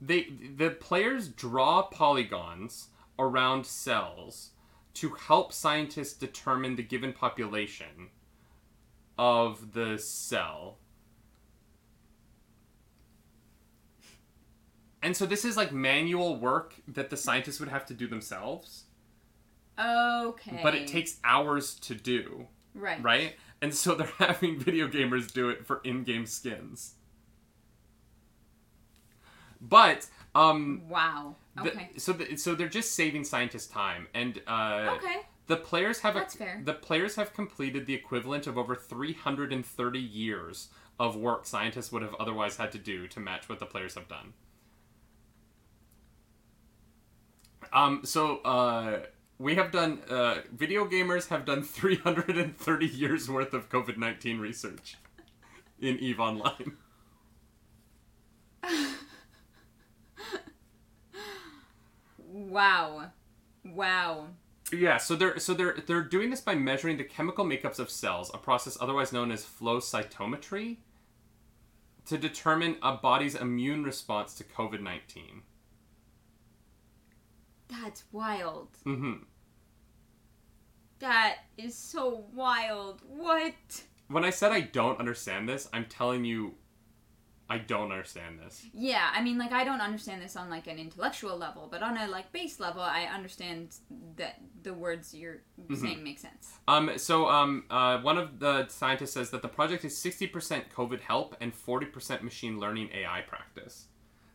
they 0.00 0.28
the 0.56 0.70
players 0.70 1.28
draw 1.28 1.82
polygons 1.82 2.88
around 3.18 3.66
cells 3.66 4.50
to 4.94 5.10
help 5.10 5.52
scientists 5.52 6.12
determine 6.12 6.76
the 6.76 6.82
given 6.82 7.12
population 7.12 8.10
of 9.18 9.72
the 9.72 9.98
cell. 9.98 10.78
And 15.02 15.16
so 15.16 15.26
this 15.26 15.44
is 15.44 15.56
like 15.56 15.72
manual 15.72 16.36
work 16.36 16.74
that 16.86 17.10
the 17.10 17.16
scientists 17.16 17.58
would 17.60 17.68
have 17.70 17.84
to 17.86 17.94
do 17.94 18.06
themselves, 18.06 18.84
Okay. 19.78 20.60
but 20.62 20.74
it 20.74 20.86
takes 20.86 21.18
hours 21.24 21.74
to 21.80 21.94
do, 21.94 22.46
right. 22.74 23.02
right? 23.02 23.34
And 23.60 23.74
so 23.74 23.94
they're 23.94 24.06
having 24.18 24.58
video 24.60 24.86
gamers 24.88 25.32
do 25.32 25.48
it 25.48 25.66
for 25.66 25.80
in-game 25.84 26.26
skins. 26.26 26.94
But 29.60 30.08
um 30.34 30.82
Wow. 30.88 31.36
the- 31.56 31.70
Okay. 31.72 31.90
so 31.96 32.12
the, 32.12 32.36
so 32.36 32.54
they're 32.54 32.68
just 32.68 32.94
saving 32.94 33.24
scientists 33.24 33.66
time 33.66 34.08
and 34.14 34.40
uh 34.46 34.96
okay. 34.98 35.20
the 35.46 35.56
players 35.56 36.00
have 36.00 36.14
That's 36.14 36.34
fair. 36.34 36.60
the 36.64 36.74
players 36.74 37.16
have 37.16 37.32
completed 37.34 37.86
the 37.86 37.94
equivalent 37.94 38.46
of 38.46 38.56
over 38.58 38.74
330 38.74 39.98
years 40.00 40.68
of 40.98 41.16
work 41.16 41.46
scientists 41.46 41.92
would 41.92 42.02
have 42.02 42.14
otherwise 42.16 42.56
had 42.56 42.72
to 42.72 42.78
do 42.78 43.06
to 43.08 43.20
match 43.20 43.48
what 43.48 43.58
the 43.58 43.66
players 43.66 43.94
have 43.94 44.08
done. 44.08 44.32
Um 47.72 48.00
so 48.04 48.38
uh 48.38 49.00
we 49.38 49.54
have 49.56 49.72
done 49.72 50.00
uh 50.08 50.36
video 50.52 50.84
gamers 50.86 51.28
have 51.28 51.44
done 51.44 51.62
330 51.64 52.86
years 52.86 53.28
worth 53.28 53.54
of 53.54 53.68
COVID-19 53.68 54.40
research 54.40 54.96
in 55.80 55.98
EVE 55.98 56.20
Online. 56.20 56.76
Wow. 62.32 63.10
Wow. 63.64 64.28
Yeah, 64.72 64.96
so 64.96 65.14
they're 65.16 65.38
so 65.38 65.52
they're 65.54 65.76
they're 65.86 66.02
doing 66.02 66.30
this 66.30 66.40
by 66.40 66.54
measuring 66.54 66.96
the 66.96 67.04
chemical 67.04 67.44
makeups 67.44 67.78
of 67.78 67.90
cells, 67.90 68.30
a 68.32 68.38
process 68.38 68.78
otherwise 68.80 69.12
known 69.12 69.30
as 69.30 69.44
flow 69.44 69.78
cytometry, 69.78 70.78
to 72.06 72.16
determine 72.16 72.76
a 72.82 72.96
body's 72.96 73.34
immune 73.34 73.84
response 73.84 74.34
to 74.34 74.44
COVID 74.44 74.80
nineteen. 74.80 75.42
That's 77.72 78.04
wild. 78.12 78.68
Mm-hmm. 78.86 79.24
That 80.98 81.36
is 81.56 81.74
so 81.74 82.26
wild. 82.34 83.00
What? 83.08 83.82
When 84.08 84.24
I 84.24 84.30
said 84.30 84.52
I 84.52 84.60
don't 84.60 85.00
understand 85.00 85.48
this, 85.48 85.68
I'm 85.72 85.86
telling 85.86 86.24
you, 86.24 86.54
I 87.48 87.58
don't 87.58 87.90
understand 87.90 88.38
this. 88.38 88.64
Yeah, 88.72 89.10
I 89.12 89.22
mean, 89.22 89.36
like, 89.36 89.52
I 89.52 89.64
don't 89.64 89.80
understand 89.80 90.22
this 90.22 90.36
on, 90.36 90.48
like, 90.48 90.66
an 90.68 90.78
intellectual 90.78 91.36
level, 91.36 91.68
but 91.70 91.82
on 91.82 91.98
a, 91.98 92.06
like, 92.06 92.30
base 92.32 92.60
level, 92.60 92.82
I 92.82 93.04
understand 93.04 93.76
that 94.16 94.40
the 94.62 94.72
words 94.72 95.12
you're 95.12 95.42
saying 95.74 96.04
make 96.04 96.18
sense. 96.18 96.52
Um, 96.68 96.92
so 96.96 97.28
um, 97.28 97.64
uh, 97.68 97.98
one 98.00 98.16
of 98.16 98.38
the 98.38 98.68
scientists 98.68 99.12
says 99.12 99.30
that 99.30 99.42
the 99.42 99.48
project 99.48 99.84
is 99.84 99.98
sixty 99.98 100.26
percent 100.26 100.66
COVID 100.74 101.00
help 101.00 101.36
and 101.40 101.52
forty 101.52 101.86
percent 101.86 102.22
machine 102.22 102.60
learning 102.60 102.90
AI 102.94 103.22
practice. 103.22 103.88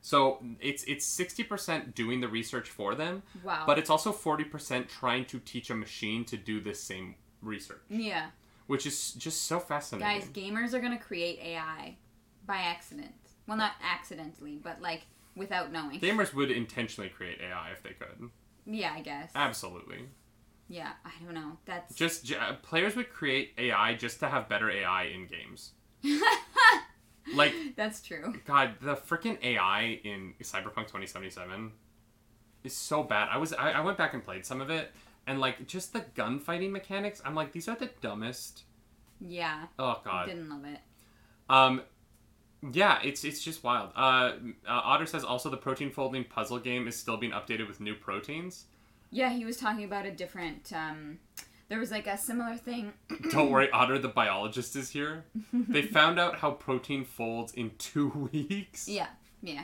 So 0.07 0.39
it's 0.61 0.83
it's 0.85 1.05
sixty 1.05 1.43
percent 1.43 1.93
doing 1.93 2.21
the 2.21 2.29
research 2.29 2.69
for 2.69 2.95
them, 2.95 3.23
Wow. 3.43 3.65
but 3.67 3.77
it's 3.77 3.89
also 3.89 4.13
40% 4.13 4.87
trying 4.87 5.25
to 5.25 5.37
teach 5.39 5.69
a 5.69 5.75
machine 5.75 6.23
to 6.25 6.37
do 6.37 6.61
this 6.61 6.81
same 6.81 7.15
research 7.41 7.81
yeah. 7.89 8.27
which 8.67 8.85
is 8.87 9.11
just 9.13 9.43
so 9.43 9.59
fascinating 9.59 10.07
Guys, 10.21 10.29
gamers 10.29 10.73
are 10.73 10.79
gonna 10.79 10.97
create 10.97 11.39
AI 11.39 11.97
by 12.45 12.55
accident. 12.55 13.11
Well, 13.47 13.57
not 13.57 13.73
accidentally, 13.83 14.55
but, 14.63 14.81
like, 14.81 15.01
without 15.35 15.73
knowing. 15.73 15.99
gamers 15.99 16.33
would 16.33 16.51
intentionally 16.51 17.09
create 17.09 17.39
ai 17.41 17.71
if 17.71 17.83
they 17.83 17.91
could 17.91 18.29
Yeah, 18.65 18.93
I 18.95 19.01
guess. 19.01 19.31
absolutely 19.35 20.05
Yeah, 20.69 20.93
I 21.03 21.11
don't 21.21 21.33
know. 21.35 21.57
That's. 21.65 21.93
just 21.95 22.23
j- 22.23 22.37
players 22.61 22.95
would 22.95 23.09
create 23.09 23.53
ai 23.57 23.93
just 23.95 24.19
to 24.21 24.29
have 24.29 24.47
better 24.47 24.71
ai 24.71 25.03
in 25.15 25.27
games 25.27 25.73
like 27.35 27.53
That's 27.75 28.01
true. 28.01 28.33
god 28.45 28.75
the 28.81 28.95
freaking 28.95 29.37
ai 29.43 29.99
in 30.03 30.33
cyberpunk 30.41 30.87
2077 30.87 31.71
is 32.63 32.75
so 32.75 33.03
bad 33.03 33.29
i 33.31 33.37
was 33.37 33.53
I, 33.53 33.71
I 33.71 33.81
went 33.81 33.97
back 33.97 34.13
and 34.13 34.23
played 34.23 34.45
some 34.45 34.61
of 34.61 34.69
it 34.69 34.91
and 35.25 35.39
like 35.39 35.67
just 35.67 35.93
the 35.93 36.03
gunfighting 36.15 36.71
mechanics 36.71 37.21
i'm 37.25 37.35
like 37.35 37.51
these 37.51 37.67
are 37.67 37.75
the 37.75 37.89
dumbest 38.01 38.63
Yeah. 39.19 39.65
oh 39.77 40.01
god 40.03 40.27
Didn't 40.27 40.49
love 40.49 40.65
it. 40.65 40.79
Um, 41.49 41.81
yeah, 42.73 42.99
it's 43.03 43.23
it's 43.23 43.41
just 43.41 43.63
wild. 43.63 43.91
Uh, 43.95 44.33
uh, 44.67 44.81
Otter 44.83 45.05
says 45.05 45.23
also 45.23 45.49
the 45.49 45.57
protein 45.57 45.91
folding 45.91 46.23
puzzle 46.25 46.59
game 46.59 46.87
is 46.87 46.95
still 46.97 47.15
being 47.15 47.31
updated 47.31 47.67
with 47.67 47.79
new 47.79 47.93
proteins. 47.95 48.65
Yeah, 49.11 49.29
he 49.29 49.45
was 49.45 49.57
talking 49.57 49.85
about 49.85 50.05
a 50.05 50.11
different. 50.11 50.73
Um, 50.73 51.19
there 51.69 51.79
was 51.79 51.91
like 51.91 52.07
a 52.07 52.17
similar 52.17 52.55
thing. 52.55 52.93
Don't 53.31 53.51
worry, 53.51 53.69
Otter 53.71 53.99
the 53.99 54.07
biologist 54.07 54.75
is 54.75 54.89
here. 54.89 55.25
they 55.53 55.81
found 55.81 56.19
out 56.19 56.37
how 56.39 56.51
protein 56.51 57.03
folds 57.05 57.53
in 57.53 57.71
two 57.77 58.29
weeks. 58.33 58.87
Yeah, 58.87 59.07
yeah, 59.41 59.63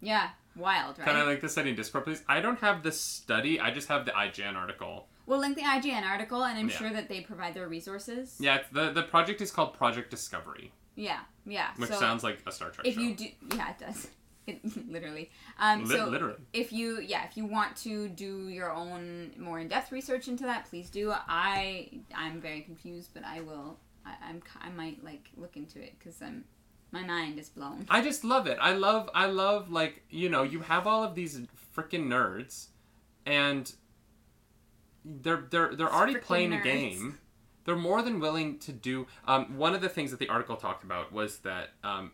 yeah. 0.00 0.30
Wild, 0.56 0.98
right? 0.98 1.06
Can 1.06 1.16
I 1.16 1.24
link 1.24 1.42
this 1.42 1.52
study 1.52 1.68
in 1.70 1.76
Discord, 1.76 2.04
please? 2.04 2.22
I 2.28 2.40
don't 2.40 2.58
have 2.60 2.82
the 2.82 2.90
study. 2.90 3.60
I 3.60 3.70
just 3.70 3.88
have 3.88 4.06
the 4.06 4.12
IGN 4.12 4.56
article. 4.56 5.06
We'll 5.26 5.38
link 5.40 5.54
the 5.56 5.62
IGN 5.62 6.02
article, 6.02 6.44
and 6.44 6.58
I'm 6.58 6.68
Yeah. 6.70 6.76
sure 6.76 6.90
that 6.90 7.10
they 7.10 7.20
provide 7.20 7.52
their 7.52 7.68
resources. 7.68 8.36
Yeah, 8.40 8.62
the 8.72 8.90
the 8.90 9.02
project 9.02 9.40
is 9.42 9.50
called 9.50 9.74
Project 9.74 10.10
Discovery, 10.10 10.72
yeah, 10.94 11.20
yeah. 11.44 11.72
which 11.76 11.90
so 11.90 11.98
sounds 11.98 12.24
like 12.24 12.38
a 12.46 12.52
Star 12.52 12.70
Trek 12.70 12.86
if 12.86 12.94
show. 12.94 13.00
you 13.00 13.14
do, 13.14 13.26
yeah, 13.54 13.70
it 13.70 13.78
does. 13.78 14.08
It, 14.46 14.60
literally. 14.90 15.30
Um, 15.58 15.84
Li- 15.84 15.96
so 15.96 16.06
literally. 16.06 16.36
if 16.52 16.72
you, 16.72 17.00
yeah, 17.00 17.24
if 17.24 17.36
you 17.36 17.46
want 17.46 17.76
to 17.78 18.08
do 18.08 18.48
your 18.48 18.70
own 18.72 19.32
more 19.38 19.58
in-depth 19.58 19.90
research 19.92 20.28
into 20.28 20.44
that, 20.44 20.66
please 20.70 20.88
do. 20.88 21.12
I, 21.12 21.90
I'm 22.14 22.40
very 22.40 22.60
confused, 22.60 23.10
but 23.12 23.24
I 23.24 23.40
will. 23.40 23.78
I, 24.04 24.14
I'm, 24.28 24.42
I 24.60 24.68
might 24.70 25.02
like 25.04 25.30
look 25.36 25.56
into 25.56 25.82
it 25.82 25.94
because 25.98 26.22
I'm, 26.22 26.44
my 26.92 27.02
mind 27.02 27.38
is 27.38 27.48
blown. 27.48 27.86
I 27.90 28.00
just 28.02 28.24
love 28.24 28.46
it. 28.46 28.58
I 28.60 28.72
love 28.72 29.10
I 29.14 29.26
love 29.26 29.70
like, 29.70 30.04
you 30.08 30.28
know, 30.28 30.44
you 30.44 30.60
have 30.60 30.86
all 30.86 31.02
of 31.02 31.14
these 31.14 31.40
freaking 31.76 32.06
nerds 32.06 32.68
and 33.26 33.72
they're 35.04 35.44
they're 35.50 35.74
they're 35.74 35.92
already 35.92 36.14
Frickin' 36.14 36.22
playing 36.22 36.52
a 36.52 36.62
game. 36.62 37.18
They're 37.64 37.76
more 37.76 38.00
than 38.00 38.20
willing 38.20 38.58
to 38.60 38.72
do 38.72 39.08
um, 39.26 39.56
one 39.56 39.74
of 39.74 39.80
the 39.80 39.88
things 39.88 40.12
that 40.12 40.20
the 40.20 40.28
article 40.28 40.56
talked 40.56 40.84
about 40.84 41.12
was 41.12 41.38
that 41.38 41.70
um, 41.82 42.12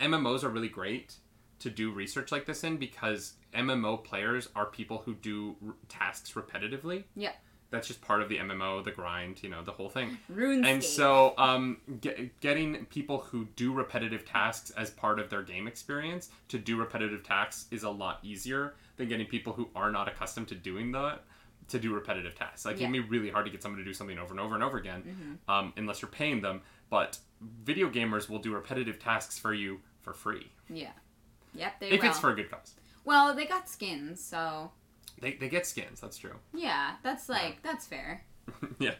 MMOs 0.00 0.42
are 0.42 0.48
really 0.48 0.70
great 0.70 1.16
to 1.60 1.70
do 1.70 1.90
research 1.90 2.30
like 2.32 2.46
this 2.46 2.64
in 2.64 2.76
because 2.76 3.34
MMO 3.54 4.02
players 4.02 4.48
are 4.54 4.66
people 4.66 4.98
who 5.04 5.14
do 5.14 5.56
r- 5.66 5.74
tasks 5.88 6.32
repetitively. 6.32 7.04
Yeah. 7.14 7.32
That's 7.70 7.88
just 7.88 8.00
part 8.00 8.22
of 8.22 8.28
the 8.28 8.36
MMO, 8.38 8.84
the 8.84 8.92
grind, 8.92 9.42
you 9.42 9.48
know, 9.48 9.62
the 9.62 9.72
whole 9.72 9.88
thing. 9.88 10.16
RuneScape. 10.32 10.66
And 10.66 10.84
so, 10.84 11.34
um, 11.36 11.78
get, 12.00 12.38
getting 12.40 12.84
people 12.86 13.18
who 13.18 13.46
do 13.56 13.72
repetitive 13.72 14.24
tasks 14.24 14.70
as 14.70 14.90
part 14.90 15.18
of 15.18 15.30
their 15.30 15.42
game 15.42 15.66
experience 15.66 16.30
to 16.48 16.58
do 16.58 16.76
repetitive 16.76 17.24
tasks 17.24 17.66
is 17.72 17.82
a 17.82 17.90
lot 17.90 18.20
easier 18.22 18.74
than 18.98 19.08
getting 19.08 19.26
people 19.26 19.52
who 19.52 19.68
are 19.74 19.90
not 19.90 20.06
accustomed 20.06 20.46
to 20.48 20.54
doing 20.54 20.92
that 20.92 21.24
to 21.68 21.80
do 21.80 21.92
repetitive 21.92 22.36
tasks. 22.36 22.64
Like, 22.64 22.76
it 22.76 22.80
can 22.80 22.92
be 22.92 23.00
really 23.00 23.30
hard 23.30 23.46
to 23.46 23.50
get 23.50 23.60
someone 23.62 23.80
to 23.80 23.84
do 23.84 23.92
something 23.92 24.16
over 24.18 24.30
and 24.32 24.38
over 24.38 24.54
and 24.54 24.62
over 24.62 24.78
again, 24.78 25.02
Mm-hmm. 25.02 25.50
um, 25.50 25.72
unless 25.76 26.00
you're 26.00 26.10
paying 26.10 26.40
them. 26.40 26.60
But 26.88 27.18
video 27.64 27.90
gamers 27.90 28.28
will 28.30 28.38
do 28.38 28.54
repetitive 28.54 29.00
tasks 29.00 29.36
for 29.40 29.52
you 29.52 29.80
for 30.02 30.12
free 30.12 30.52
Yeah. 30.70 30.92
Yep, 31.56 31.80
they 31.80 31.88
if 31.90 32.02
will. 32.02 32.08
it's 32.10 32.18
for 32.18 32.30
a 32.30 32.34
good 32.34 32.50
cause. 32.50 32.74
well, 33.04 33.34
they 33.34 33.46
got 33.46 33.68
skins, 33.68 34.22
so 34.22 34.70
They, 35.20 35.34
they 35.34 35.48
get 35.48 35.66
skins. 35.66 36.00
That's 36.00 36.18
true. 36.18 36.36
yeah, 36.54 36.96
that's 37.02 37.28
like 37.28 37.62
that's 37.62 37.86
fair. 37.86 38.24
yeah. 38.78 38.94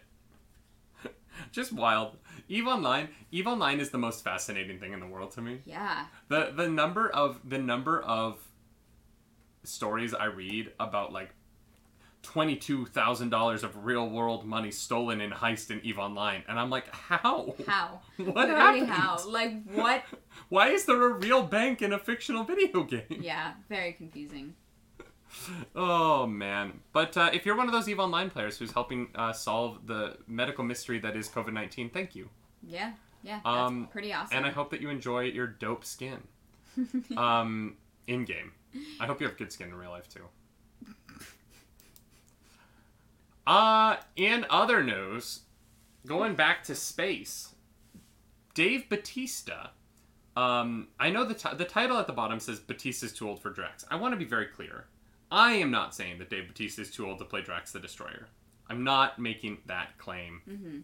Just 1.53 1.73
wild. 1.73 2.17
Eve 2.49 2.67
Online. 2.67 3.09
Eve 3.31 3.47
Online 3.47 3.81
is 3.81 3.91
the 3.91 3.99
most 3.99 4.25
fascinating 4.25 4.79
thing 4.81 4.93
in 4.93 5.01
the 5.01 5.07
world 5.07 5.33
to 5.33 5.41
me. 5.43 5.61
Yeah. 5.65 6.07
the 6.29 6.53
the 6.57 6.69
number 6.69 7.09
of 7.11 7.41
the 7.49 7.59
number 7.59 8.01
of 8.01 8.39
stories 9.65 10.15
I 10.15 10.27
read 10.27 10.73
about 10.81 11.13
like 11.13 11.31
twenty-two 12.27 12.87
thousand 12.87 13.31
dollars 13.31 13.63
of 13.65 13.85
real-world 13.85 14.45
money 14.45 14.71
stolen 14.71 15.21
in 15.21 15.31
heist 15.31 15.71
in 15.71 15.81
Eve 15.85 15.99
Online, 15.99 16.43
and 16.49 16.59
I'm 16.61 16.69
like, 16.71 16.93
how? 16.95 17.55
How? 17.67 18.01
What 18.17 18.35
Literally 18.49 18.81
happened? 18.81 18.91
how? 18.91 19.29
Like 19.29 19.63
what? 19.73 20.03
Why 20.49 20.69
is 20.69 20.85
there 20.85 21.03
a 21.07 21.13
real 21.15 21.43
bank 21.43 21.83
in 21.83 21.93
a 21.93 21.99
fictional 21.99 22.45
video 22.45 22.83
game? 22.85 23.21
Yeah, 23.21 23.53
very 23.69 23.93
confusing. 23.93 24.55
Oh 25.75 26.27
man! 26.27 26.81
But 26.93 27.17
uh, 27.17 27.31
if 27.33 27.45
you're 27.45 27.57
one 27.57 27.67
of 27.67 27.73
those 27.73 27.89
Eve 27.89 27.99
Online 28.01 28.31
players 28.31 28.57
who's 28.59 28.73
helping 28.73 29.09
uh, 29.15 29.33
solve 29.33 29.87
the 29.87 30.17
medical 30.27 30.65
mystery 30.65 30.99
that 31.01 31.17
is 31.17 31.29
COVID 31.29 31.53
nineteen, 31.53 31.91
thank 31.91 32.15
you, 32.15 32.29
Yeah, 32.63 32.93
yeah, 33.23 33.41
that's 33.45 33.47
Um, 33.47 33.89
pretty 33.91 34.13
awesome. 34.15 34.37
and 34.37 34.47
I 34.47 34.51
hope 34.51 34.71
that 34.71 34.81
you 34.81 34.89
enjoy 34.89 35.23
your 35.25 35.47
dope 35.47 35.85
skin. 35.85 36.19
um, 37.17 37.77
in 38.07 38.25
game. 38.25 38.53
I 39.01 39.07
hope 39.07 39.21
you 39.21 39.27
have 39.27 39.37
good 39.37 39.51
skin 39.53 39.69
in 39.69 39.75
real 39.75 39.91
life 39.91 40.09
too. 40.09 40.25
Uh, 43.47 43.97
in 44.17 44.45
other 44.51 44.83
news, 44.83 45.41
going 46.07 46.35
back 46.35 46.65
to 46.65 46.75
space, 46.75 47.55
Dave 48.55 48.89
Batista. 48.89 49.69
Um, 50.37 50.89
I 51.01 51.11
know 51.11 51.25
the 51.25 51.35
ti- 51.35 51.55
the 51.57 51.65
title 51.65 51.97
at 51.99 52.07
the 52.07 52.13
bottom 52.13 52.41
says 52.41 52.59
Batista's 52.59 53.13
too 53.13 53.29
old 53.29 53.41
for 53.41 53.51
Drax. 53.51 53.85
I 53.91 53.97
want 53.97 54.13
to 54.13 54.19
be 54.19 54.25
very 54.25 54.47
clear. 54.47 54.87
I 55.31 55.53
am 55.55 55.71
not 55.71 55.95
saying 55.95 56.19
that 56.19 56.29
Dave 56.31 56.49
Batista 56.49 56.83
is 56.83 56.91
too 56.91 57.07
old 57.07 57.19
to 57.21 57.25
play 57.25 57.41
Drax 57.43 57.73
the 57.73 57.81
Destroyer. 57.81 58.29
I'm 58.69 58.85
not 58.85 59.19
making 59.19 59.59
that 59.67 59.97
claim. 59.99 60.43
Mhm. 60.49 60.83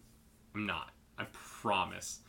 I'm 0.54 0.66
not. 0.66 0.90
I 1.18 1.24
promise. 1.32 2.20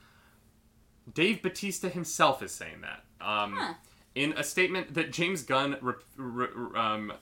Dave 1.14 1.42
Batista 1.42 1.90
himself 1.90 2.42
is 2.42 2.52
saying 2.52 2.82
that. 2.82 3.04
Um, 3.26 3.54
Huh. 3.58 3.74
In 4.16 4.34
a 4.34 4.44
statement 4.44 4.94
that 4.94 5.12
James 5.12 5.42
Gunn 5.42 5.76
re- 5.82 5.94
re- 6.18 6.76
um, 6.80 7.14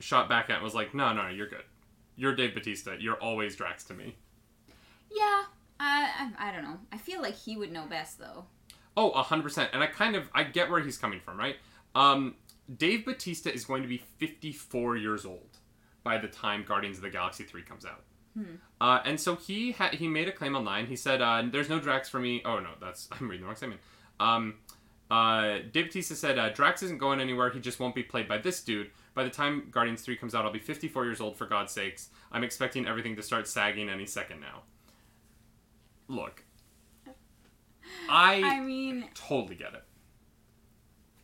shot 0.00 0.28
back 0.28 0.50
at, 0.50 0.60
was 0.60 0.74
like, 0.74 0.92
no, 0.92 1.12
"No, 1.12 1.22
no, 1.22 1.28
you're 1.28 1.46
good. 1.46 1.62
You're 2.16 2.34
Dave 2.34 2.54
Batista. 2.54 2.94
You're 2.98 3.16
always 3.16 3.56
Drax 3.56 3.84
to 3.84 3.94
me." 3.94 4.16
Yeah, 5.10 5.44
I, 5.78 6.30
I 6.38 6.48
I 6.48 6.52
don't 6.52 6.62
know. 6.64 6.78
I 6.92 6.98
feel 6.98 7.22
like 7.22 7.36
he 7.36 7.56
would 7.56 7.72
know 7.72 7.86
best 7.86 8.18
though. 8.18 8.44
Oh, 8.96 9.10
hundred 9.10 9.42
percent. 9.42 9.70
And 9.72 9.82
I 9.82 9.86
kind 9.86 10.16
of 10.16 10.28
I 10.34 10.44
get 10.44 10.70
where 10.70 10.80
he's 10.80 10.98
coming 10.98 11.20
from, 11.20 11.38
right? 11.38 11.56
Um, 11.94 12.34
Dave 12.74 13.04
Batista 13.04 13.50
is 13.50 13.64
going 13.64 13.82
to 13.82 13.88
be 13.88 13.98
54 14.18 14.96
years 14.96 15.24
old 15.24 15.58
by 16.02 16.18
the 16.18 16.28
time 16.28 16.64
Guardians 16.66 16.96
of 16.98 17.02
the 17.02 17.10
Galaxy 17.10 17.44
3 17.44 17.62
comes 17.62 17.84
out. 17.84 18.02
Hmm. 18.36 18.56
Uh, 18.80 19.00
and 19.04 19.18
so 19.18 19.36
he 19.36 19.72
ha- 19.72 19.90
he 19.92 20.08
made 20.08 20.28
a 20.28 20.32
claim 20.32 20.56
online. 20.56 20.86
He 20.86 20.96
said, 20.96 21.22
uh, 21.22 21.42
"There's 21.50 21.70
no 21.70 21.80
Drax 21.80 22.08
for 22.08 22.20
me." 22.20 22.42
Oh 22.44 22.58
no, 22.58 22.70
that's 22.80 23.08
I'm 23.12 23.28
reading 23.28 23.42
the 23.42 23.46
wrong 23.46 23.56
statement. 23.56 23.80
Um, 24.20 24.54
uh, 25.10 25.58
Dave 25.72 25.86
Batista 25.86 26.14
said, 26.14 26.38
uh, 26.38 26.50
"Drax 26.50 26.82
isn't 26.82 26.98
going 26.98 27.20
anywhere. 27.20 27.48
He 27.50 27.60
just 27.60 27.80
won't 27.80 27.94
be 27.94 28.02
played 28.02 28.28
by 28.28 28.38
this 28.38 28.62
dude. 28.62 28.90
By 29.16 29.24
the 29.24 29.30
time 29.30 29.68
Guardians 29.70 30.02
3 30.02 30.14
comes 30.16 30.34
out, 30.34 30.44
I'll 30.44 30.52
be 30.52 30.58
54 30.58 31.06
years 31.06 31.22
old. 31.22 31.36
For 31.38 31.46
God's 31.46 31.72
sakes, 31.72 32.10
I'm 32.30 32.44
expecting 32.44 32.86
everything 32.86 33.16
to 33.16 33.22
start 33.22 33.48
sagging 33.48 33.88
any 33.88 34.04
second 34.06 34.40
now." 34.40 34.62
Look, 36.06 36.44
I, 38.08 38.42
I 38.44 38.60
mean, 38.60 39.08
totally 39.14 39.56
get 39.56 39.72
it. 39.74 39.84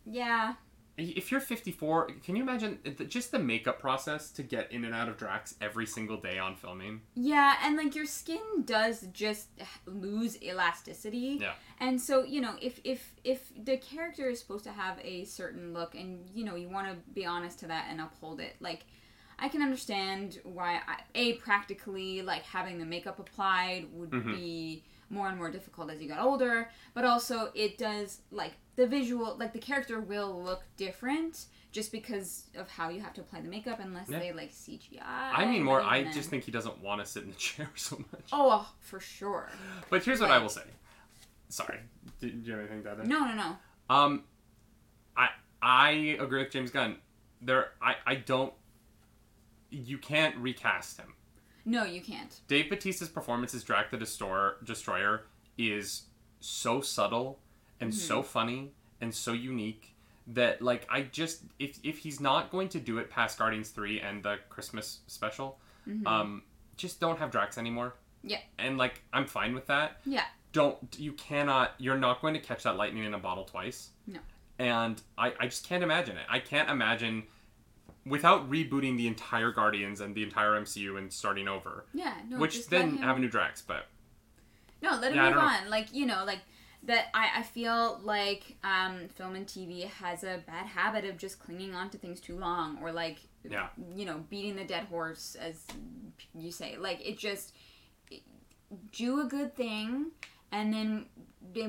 yeah, 0.06 0.54
If 0.98 1.30
you're 1.32 1.40
54, 1.40 2.10
can 2.22 2.36
you 2.36 2.42
imagine 2.42 2.78
just 3.08 3.32
the 3.32 3.38
makeup 3.38 3.78
process 3.80 4.30
to 4.32 4.42
get 4.42 4.70
in 4.70 4.84
and 4.84 4.94
out 4.94 5.08
of 5.08 5.16
Drax 5.16 5.54
every 5.60 5.86
single 5.86 6.18
day 6.18 6.38
on 6.38 6.54
filming? 6.54 7.00
yeah, 7.14 7.56
and 7.64 7.76
like 7.76 7.94
your 7.94 8.04
skin 8.06 8.40
does 8.66 9.06
just 9.12 9.48
lose 9.86 10.40
elasticity. 10.42 11.38
Yeah. 11.40 11.52
And 11.80 12.00
so, 12.00 12.24
you 12.24 12.40
know, 12.42 12.56
if 12.60 12.78
if 12.84 13.14
if 13.24 13.52
the 13.64 13.78
character 13.78 14.28
is 14.28 14.38
supposed 14.40 14.64
to 14.64 14.72
have 14.72 14.98
a 15.02 15.24
certain 15.24 15.72
look 15.72 15.94
and 15.94 16.28
you 16.34 16.44
know, 16.44 16.56
you 16.56 16.68
want 16.68 16.88
to 16.88 16.96
be 17.14 17.24
honest 17.24 17.58
to 17.60 17.66
that 17.68 17.86
and 17.90 18.00
uphold 18.00 18.38
it, 18.40 18.56
like 18.60 18.84
I 19.38 19.48
can 19.48 19.62
understand 19.62 20.40
why 20.44 20.80
I, 20.86 21.00
a 21.14 21.32
practically 21.34 22.20
like 22.22 22.42
having 22.42 22.78
the 22.78 22.84
makeup 22.86 23.18
applied 23.18 23.86
would 23.94 24.10
Mhm. 24.10 24.30
be 24.36 24.84
more 25.10 25.28
and 25.28 25.36
more 25.36 25.50
difficult 25.50 25.90
as 25.90 26.00
you 26.00 26.08
got 26.08 26.20
older, 26.20 26.70
but 26.94 27.04
also 27.04 27.50
it 27.54 27.76
does 27.76 28.20
like 28.30 28.52
the 28.76 28.86
visual 28.86 29.36
like 29.38 29.52
the 29.52 29.58
character 29.58 30.00
will 30.00 30.42
look 30.42 30.62
different 30.76 31.46
just 31.72 31.90
because 31.92 32.44
of 32.56 32.68
how 32.70 32.88
you 32.90 33.00
have 33.00 33.14
to 33.14 33.20
apply 33.22 33.40
the 33.40 33.48
makeup 33.48 33.78
unless 33.80 34.08
Yeah. 34.08 34.18
they 34.18 34.32
like 34.32 34.50
CGI. 34.52 35.00
I 35.02 35.46
mean, 35.46 35.62
more, 35.62 35.80
I 35.80 36.00
even 36.00 36.12
just 36.12 36.28
think 36.28 36.44
he 36.44 36.52
doesn't 36.52 36.82
want 36.82 37.00
to 37.00 37.06
sit 37.06 37.22
in 37.22 37.30
the 37.30 37.36
chair 37.48 37.70
so 37.76 37.96
much. 38.12 38.24
Oh, 38.32 38.70
for 38.80 39.00
sure. 39.00 39.48
But 39.88 40.04
here's 40.04 40.20
what 40.20 40.30
I 40.30 40.38
will 40.38 40.50
say. 40.50 40.62
Sorry. 41.48 41.78
Do, 42.20 42.30
do 42.30 42.46
you 42.46 42.52
have 42.52 42.60
anything 42.60 42.82
to 42.84 42.90
add 42.90 42.98
there? 42.98 43.06
No, 43.06 43.24
no, 43.24 43.34
no. 43.34 43.56
Um, 43.94 44.24
I 45.16 45.28
I 45.62 45.90
agree 46.20 46.42
with 46.42 46.50
James 46.50 46.70
Gunn. 46.70 46.96
There, 47.40 47.70
I 47.80 47.94
I 48.06 48.14
don't. 48.16 48.52
You 49.70 49.96
can't 49.98 50.36
recast 50.36 50.98
him. 50.98 51.14
No, 51.64 51.84
you 51.84 52.00
can't. 52.00 52.40
Dave 52.48 52.68
Batista's 52.70 53.08
performance 53.08 53.54
as 53.54 53.62
Drax 53.64 53.90
the 53.90 53.96
Destroyer, 53.96 54.56
Destroyer 54.64 55.24
is 55.56 56.02
so 56.40 56.80
subtle 56.80 57.38
and 57.82 57.94
so 57.94 58.22
funny 58.22 58.72
and 59.00 59.14
so 59.14 59.32
unique 59.32 59.94
that 60.28 60.62
like 60.62 60.86
I 60.90 61.02
just 61.02 61.42
if 61.58 61.78
if 61.82 61.98
he's 61.98 62.20
not 62.20 62.50
going 62.50 62.68
to 62.70 62.80
do 62.80 62.98
it 62.98 63.10
past 63.10 63.38
Guardians 63.38 63.70
3 63.70 64.00
and 64.00 64.22
the 64.22 64.36
Christmas 64.48 65.00
special, 65.06 65.58
um 66.06 66.42
just 66.76 67.00
don't 67.00 67.18
have 67.18 67.30
Drax 67.30 67.58
anymore. 67.58 67.94
Yeah. 68.22 68.38
And 68.58 68.78
like 68.78 69.02
I'm 69.12 69.26
fine 69.26 69.54
with 69.54 69.66
that. 69.66 69.98
Yeah. 70.06 70.24
Don't 70.52 70.78
you 70.96 71.12
cannot 71.12 71.72
you're 71.78 71.98
not 71.98 72.20
going 72.22 72.34
to 72.34 72.40
catch 72.40 72.62
that 72.62 72.76
lightning 72.76 73.04
in 73.04 73.14
a 73.14 73.18
bottle 73.18 73.44
twice. 73.44 73.90
No. 74.06 74.20
And 74.58 75.02
I 75.18 75.34
I 75.40 75.46
just 75.46 75.66
can't 75.68 75.82
imagine 75.82 76.16
it. 76.16 76.26
I 76.28 76.38
can't 76.38 76.70
imagine 76.70 77.24
without 78.06 78.48
rebooting 78.50 78.96
the 78.96 79.06
entire 79.06 79.50
Guardians 79.52 80.00
and 80.00 80.14
the 80.14 80.22
entire 80.22 80.52
MCU 80.60 80.98
and 80.98 81.12
starting 81.12 81.46
over 81.48 81.84
Yeah, 81.94 82.14
no. 82.28 82.38
which 82.38 82.66
then 82.68 82.98
have 82.98 83.16
a 83.16 83.20
new 83.20 83.28
Drax, 83.28 83.62
but 83.62 83.86
No, 84.82 84.90
let 85.00 85.12
him 85.12 85.16
Yeah, 85.16 85.30
move 85.30 85.38
on. 85.38 85.70
Like 85.70 85.92
you 85.92 86.06
know, 86.06 86.24
like 86.24 86.40
that. 86.84 87.06
I 87.14 87.30
I 87.38 87.42
feel 87.42 88.00
like 88.02 88.56
um, 88.64 89.08
film 89.14 89.34
and 89.36 89.46
TV 89.46 89.84
has 89.88 90.24
a 90.24 90.42
bad 90.46 90.66
habit 90.66 91.04
of 91.04 91.16
just 91.18 91.38
clinging 91.38 91.74
on 91.74 91.90
to 91.90 91.98
things 91.98 92.20
too 92.20 92.38
long, 92.38 92.78
or 92.82 92.92
like 92.92 93.18
Yeah. 93.48 93.68
you 93.94 94.04
know, 94.04 94.24
beating 94.30 94.56
the 94.56 94.64
dead 94.64 94.84
horse, 94.84 95.36
as 95.40 95.64
you 96.34 96.50
say. 96.50 96.76
Like 96.76 97.06
it 97.06 97.18
just 97.18 97.54
do 98.92 99.20
a 99.20 99.24
good 99.24 99.54
thing, 99.54 100.06
and 100.50 100.72
then 100.72 101.06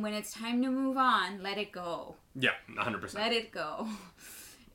when 0.01 0.13
it's 0.13 0.33
time 0.33 0.61
to 0.63 0.69
move 0.69 0.97
on, 0.97 1.41
let 1.43 1.57
it 1.57 1.71
go. 1.71 2.15
yeah, 2.35 2.51
100%. 2.77 3.13
Let 3.15 3.33
it 3.33 3.51
go. 3.51 3.87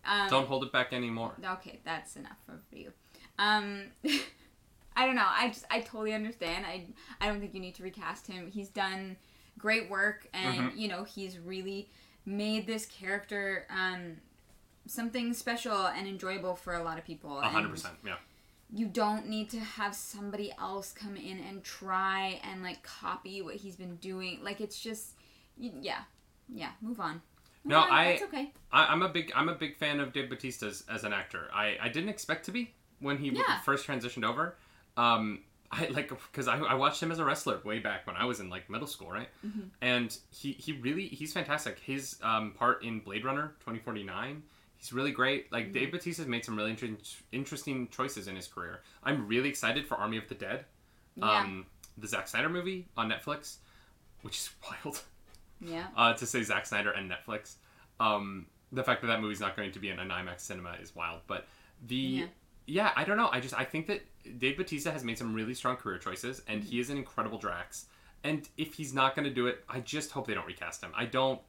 Um, 0.04 0.30
Don't 0.30 0.46
hold 0.46 0.64
it 0.64 0.72
back 0.72 0.94
anymore. 0.94 1.34
Okay, 1.44 1.80
that's 1.84 2.16
enough 2.16 2.38
for 2.46 2.58
you. 2.74 2.92
Um, 3.38 3.88
I 4.96 5.04
don't 5.04 5.16
know. 5.16 5.26
I 5.26 5.48
just 5.48 5.66
I 5.70 5.80
totally 5.80 6.14
understand. 6.14 6.64
I 6.64 6.86
I 7.20 7.26
don't 7.26 7.40
think 7.40 7.52
you 7.52 7.60
need 7.60 7.74
to 7.74 7.82
recast 7.82 8.26
him. 8.26 8.50
He's 8.50 8.70
done 8.70 9.16
great 9.58 9.90
work, 9.90 10.26
and 10.32 10.54
Mm-hmm. 10.70 10.78
you 10.78 10.88
know 10.88 11.04
he's 11.04 11.38
really 11.38 11.90
made 12.24 12.66
this 12.66 12.86
character 12.86 13.66
um 13.70 14.16
something 14.86 15.34
special 15.34 15.86
and 15.86 16.06
enjoyable 16.08 16.54
for 16.56 16.74
a 16.74 16.82
lot 16.82 16.96
of 16.98 17.04
people. 17.04 17.30
100%. 17.44 17.86
Yeah. 18.06 18.14
You 18.72 18.86
don't 18.86 19.28
need 19.28 19.50
to 19.50 19.60
have 19.60 19.94
somebody 19.94 20.52
else 20.58 20.92
come 20.92 21.16
in 21.16 21.38
and 21.40 21.62
try 21.62 22.40
and 22.42 22.62
like 22.62 22.82
copy 22.82 23.42
what 23.42 23.56
he's 23.56 23.76
been 23.76 23.96
doing. 23.96 24.40
Like 24.42 24.60
it's 24.62 24.80
just, 24.80 25.10
yeah, 25.58 26.00
yeah. 26.48 26.70
Move 26.80 27.00
on. 27.00 27.14
Move 27.64 27.70
No, 27.72 27.80
on, 27.80 27.90
I- 27.90 28.20
okay. 28.22 28.52
I, 28.72 28.86
I'm 28.86 29.02
a 29.02 29.08
big 29.10 29.30
I'm 29.34 29.48
a 29.50 29.54
big 29.54 29.76
fan 29.76 30.00
of 30.00 30.12
Dave 30.12 30.28
Batista 30.30 30.66
as, 30.68 30.84
as 30.90 31.04
an 31.04 31.12
actor. 31.12 31.48
I, 31.52 31.76
I 31.82 31.88
didn't 31.90 32.08
expect 32.10 32.46
to 32.46 32.50
be 32.50 32.72
when 33.00 33.18
he 33.18 33.28
w- 33.30 33.44
first 33.64 33.86
transitioned 33.86 34.24
over. 34.24 34.56
Um, 34.96 35.40
I 35.70 35.86
like 35.88 36.08
because 36.08 36.48
I, 36.48 36.58
I 36.58 36.74
watched 36.74 37.02
him 37.02 37.12
as 37.12 37.18
a 37.18 37.24
wrestler 37.24 37.60
way 37.64 37.78
back 37.78 38.06
when 38.06 38.16
I 38.16 38.24
was 38.24 38.40
in 38.40 38.48
like 38.48 38.70
middle 38.70 38.86
school, 38.86 39.10
right? 39.10 39.28
Mm-hmm. 39.46 39.60
And 39.82 40.16
he 40.30 40.52
he 40.52 40.72
really 40.72 41.08
he's 41.08 41.32
fantastic. 41.32 41.78
His 41.78 42.16
um, 42.22 42.52
part 42.52 42.82
in 42.84 43.00
Blade 43.00 43.24
Runner 43.24 43.48
2049. 43.60 44.42
He's 44.76 44.92
really 44.92 45.10
great. 45.10 45.46
Mm-hmm. 45.46 45.54
Like 45.54 45.72
Dave 45.72 45.90
Batista's 45.92 46.26
made 46.26 46.44
some 46.44 46.56
really 46.56 46.70
inter- 46.70 46.96
interesting 47.32 47.88
choices 47.88 48.28
in 48.28 48.36
his 48.36 48.46
career. 48.46 48.80
I'm 49.02 49.26
really 49.28 49.48
excited 49.48 49.86
for 49.86 49.96
Army 49.96 50.16
of 50.18 50.28
the 50.28 50.36
Dead, 50.36 50.64
Yeah. 51.16 51.40
um, 51.40 51.66
the 51.98 52.06
Zack 52.06 52.28
Snyder 52.28 52.48
movie 52.48 52.86
on 52.96 53.10
Netflix, 53.10 53.56
which 54.22 54.36
is 54.36 54.50
wild. 54.84 55.02
Yeah. 55.60 55.88
uh, 55.96 56.14
to 56.14 56.24
say 56.26 56.42
Zack 56.44 56.64
Snyder 56.66 56.92
and 56.92 57.10
Netflix. 57.10 57.56
Um, 57.98 58.46
the 58.70 58.84
fact 58.84 59.00
that 59.00 59.08
that 59.08 59.20
movie's 59.20 59.40
not 59.40 59.56
going 59.56 59.72
to 59.72 59.80
be 59.80 59.90
in 59.90 59.98
an 59.98 60.08
IMAX 60.08 60.40
cinema 60.40 60.76
is 60.80 60.94
wild. 60.94 61.20
But 61.26 61.46
the 61.86 61.96
yeah. 61.96 62.24
Yeah. 62.66 62.92
I 62.94 63.04
don't 63.04 63.16
know. 63.16 63.28
I 63.32 63.40
just 63.40 63.54
I 63.58 63.64
think 63.64 63.88
that 63.88 64.02
Dave 64.38 64.56
Batista 64.56 64.90
has 64.90 65.04
made 65.04 65.18
some 65.18 65.34
really 65.34 65.54
strong 65.54 65.76
career 65.76 65.98
choices, 65.98 66.42
and 66.46 66.62
he 66.62 66.80
is 66.80 66.90
an 66.90 66.96
incredible 66.98 67.38
Drax. 67.38 67.86
And 68.24 68.48
if 68.56 68.74
he's 68.74 68.92
not 68.92 69.14
going 69.14 69.24
to 69.28 69.32
do 69.34 69.46
it, 69.46 69.64
I 69.68 69.80
just 69.80 70.10
hope 70.10 70.26
they 70.26 70.34
don't 70.34 70.46
recast 70.46 70.82
him. 70.82 70.92
I 70.94 71.04
don't. 71.06 71.40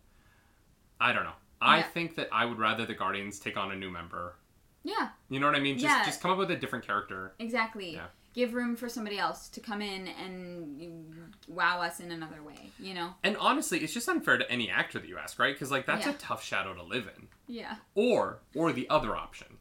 I 1.01 1.13
don't 1.13 1.23
know. 1.23 1.33
I 1.61 1.77
Yeah. 1.79 1.83
think 1.83 2.15
that 2.15 2.29
I 2.31 2.45
would 2.45 2.57
rather 2.59 2.85
the 2.85 2.93
Guardians 2.93 3.39
take 3.39 3.57
on 3.57 3.71
a 3.71 3.75
new 3.75 3.89
member. 3.89 4.35
Yeah. 4.83 5.09
You 5.29 5.39
know 5.39 5.47
what 5.47 5.55
I 5.55 5.59
mean? 5.59 5.77
Just 5.77 5.93
Yeah. 5.95 6.05
just 6.05 6.21
come 6.21 6.31
up 6.31 6.37
with 6.37 6.51
a 6.51 6.55
different 6.55 6.85
character. 6.85 7.33
Exactly. 7.39 7.93
Yeah. 7.93 8.07
Give 8.33 8.53
room 8.53 8.75
for 8.75 8.87
somebody 8.87 9.17
else 9.17 9.49
to 9.49 9.59
come 9.59 9.81
in 9.81 10.07
and 10.07 11.33
wow 11.47 11.81
us 11.81 11.99
in 11.99 12.11
another 12.11 12.43
way, 12.43 12.71
you 12.79 12.93
know? 12.93 13.15
And 13.23 13.35
honestly, 13.37 13.79
it's 13.79 13.93
just 13.93 14.07
unfair 14.07 14.37
to 14.37 14.49
any 14.51 14.69
actor 14.69 14.99
that 14.99 15.07
you 15.07 15.17
ask, 15.17 15.39
right? 15.39 15.53
Because 15.53 15.71
like 15.71 15.85
that's 15.85 16.05
Yeah. 16.05 16.13
a 16.13 16.17
tough 16.17 16.43
shadow 16.43 16.73
to 16.73 16.83
live 16.83 17.07
in. 17.17 17.27
Yeah. 17.47 17.77
Or 17.95 18.39
or 18.55 18.71
the 18.71 18.89
other 18.89 19.15
option 19.15 19.57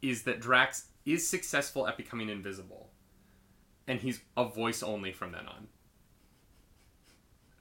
is 0.00 0.24
that 0.24 0.40
Drax 0.40 0.88
is 1.04 1.28
successful 1.28 1.86
at 1.86 1.96
becoming 1.96 2.28
invisible, 2.28 2.90
and 3.86 4.00
he's 4.00 4.20
a 4.36 4.44
voice 4.44 4.82
only 4.82 5.12
from 5.12 5.32
then 5.32 5.46
on. 5.46 5.68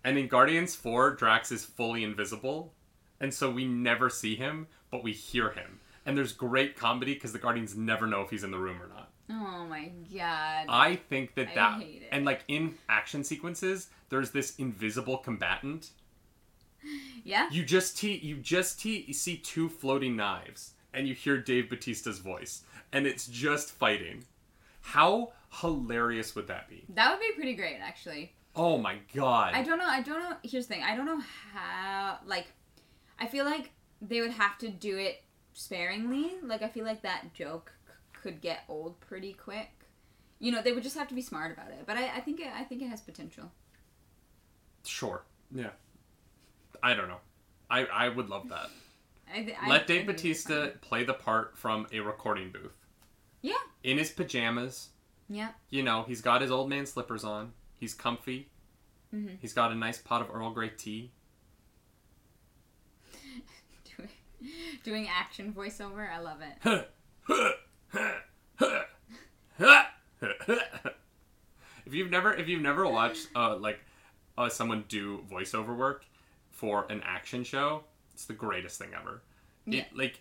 And 0.03 0.17
in 0.17 0.27
Guardians 0.27 0.75
4, 0.75 1.11
Drax 1.15 1.51
is 1.51 1.63
fully 1.63 2.03
invisible, 2.03 2.73
and 3.19 3.33
so 3.33 3.51
we 3.51 3.65
never 3.65 4.09
see 4.09 4.35
him, 4.35 4.67
but 4.89 5.03
we 5.03 5.11
hear 5.13 5.51
him. 5.51 5.79
And 6.05 6.17
there's 6.17 6.33
great 6.33 6.75
comedy 6.75 7.13
because 7.13 7.33
the 7.33 7.39
Guardians 7.39 7.77
never 7.77 8.07
know 8.07 8.21
if 8.21 8.31
he's 8.31 8.43
in 8.43 8.49
the 8.51 8.57
room 8.57 8.81
or 8.81 8.87
not. 8.87 9.11
Oh 9.29 9.65
my 9.65 9.91
god. 10.13 10.65
I 10.67 10.95
think 10.95 11.35
that 11.35 11.49
I 11.49 11.55
that 11.55 11.81
hate 11.81 12.01
it. 12.01 12.09
and 12.11 12.25
like 12.25 12.43
in 12.47 12.75
action 12.89 13.23
sequences, 13.23 13.89
there's 14.09 14.31
this 14.31 14.55
invisible 14.57 15.17
combatant. 15.19 15.91
yeah? 17.23 17.47
You 17.51 17.63
just 17.63 17.97
te- 17.97 18.17
you 18.17 18.37
just 18.37 18.79
te- 18.79 19.05
you 19.07 19.13
see 19.13 19.37
two 19.37 19.69
floating 19.69 20.15
knives, 20.15 20.73
and 20.93 21.07
you 21.07 21.13
hear 21.13 21.37
Dave 21.37 21.69
Batista's 21.69 22.17
voice, 22.19 22.63
and 22.93 23.05
it's 23.07 23.27
just 23.27 23.71
fighting. 23.71 24.25
How 24.81 25.33
hilarious 25.61 26.35
would 26.35 26.47
that 26.47 26.69
be? 26.69 26.85
That 26.89 27.11
would 27.11 27.19
be 27.19 27.31
pretty 27.35 27.55
great, 27.55 27.77
actually. 27.81 28.33
Oh 28.55 28.77
my 28.77 28.97
god! 29.13 29.53
I 29.53 29.63
don't 29.63 29.77
know. 29.77 29.87
I 29.87 30.01
don't 30.01 30.19
know. 30.19 30.35
Here's 30.43 30.67
the 30.67 30.73
thing. 30.75 30.83
I 30.83 30.95
don't 30.95 31.05
know 31.05 31.21
how. 31.53 32.19
Like, 32.25 32.47
I 33.19 33.27
feel 33.27 33.45
like 33.45 33.71
they 34.01 34.19
would 34.21 34.31
have 34.31 34.57
to 34.59 34.69
do 34.69 34.97
it 34.97 35.23
sparingly. 35.53 36.33
Like, 36.43 36.61
I 36.61 36.67
feel 36.67 36.85
like 36.85 37.01
that 37.03 37.33
joke 37.33 37.71
c- 37.87 37.93
could 38.21 38.41
get 38.41 38.63
old 38.67 38.99
pretty 38.99 39.33
quick. 39.33 39.69
You 40.39 40.51
know, 40.51 40.61
they 40.61 40.71
would 40.73 40.83
just 40.83 40.97
have 40.97 41.07
to 41.09 41.13
be 41.13 41.21
smart 41.21 41.53
about 41.53 41.69
it. 41.69 41.83
But 41.85 41.97
I, 41.97 42.17
I 42.17 42.19
think 42.19 42.39
it. 42.41 42.47
I 42.53 42.63
think 42.63 42.81
it 42.81 42.87
has 42.87 42.99
potential. 42.99 43.51
Sure. 44.85 45.23
Yeah. 45.53 45.69
I 46.83 46.93
don't 46.93 47.07
know. 47.07 47.19
I 47.69 47.85
I 47.85 48.09
would 48.09 48.29
love 48.29 48.49
that. 48.49 48.69
I, 49.33 49.69
Let 49.69 49.87
Dave 49.87 50.05
Batista 50.05 50.71
play 50.81 51.05
the 51.05 51.13
part 51.13 51.57
from 51.57 51.87
a 51.93 52.01
recording 52.01 52.51
booth. 52.51 52.75
Yeah. 53.41 53.53
In 53.83 53.97
his 53.97 54.11
pajamas. 54.11 54.89
Yeah. 55.29 55.49
You 55.69 55.83
know, 55.83 56.03
he's 56.03 56.21
got 56.21 56.41
his 56.41 56.51
old 56.51 56.69
man 56.69 56.85
slippers 56.85 57.23
on. 57.23 57.53
He's 57.79 57.93
comfy. 57.93 58.49
Mhm. 59.13 59.37
He's 59.41 59.53
got 59.53 59.71
a 59.71 59.75
nice 59.75 59.97
pot 59.97 60.21
of 60.21 60.29
Earl 60.33 60.51
Grey 60.51 60.69
tea. 60.69 61.11
Doing, 63.97 64.09
doing 64.83 65.07
action 65.09 65.53
voiceover. 65.53 66.09
I 66.11 66.19
love 66.19 66.41
it. 66.41 66.87
if 71.85 71.93
you've 71.93 72.09
never 72.11 72.33
if 72.33 72.47
you've 72.47 72.61
never 72.61 72.87
watched 72.87 73.27
uh 73.35 73.55
like 73.57 73.79
uh 74.37 74.49
someone 74.49 74.85
do 74.87 75.23
voiceover 75.31 75.75
work 75.75 76.05
for 76.51 76.85
an 76.91 77.01
action 77.03 77.43
show, 77.43 77.83
it's 78.13 78.25
the 78.25 78.33
greatest 78.33 78.77
thing 78.79 78.89
ever. 78.99 79.21
Yeah. 79.65 79.81
It 79.81 79.95
like 79.95 80.19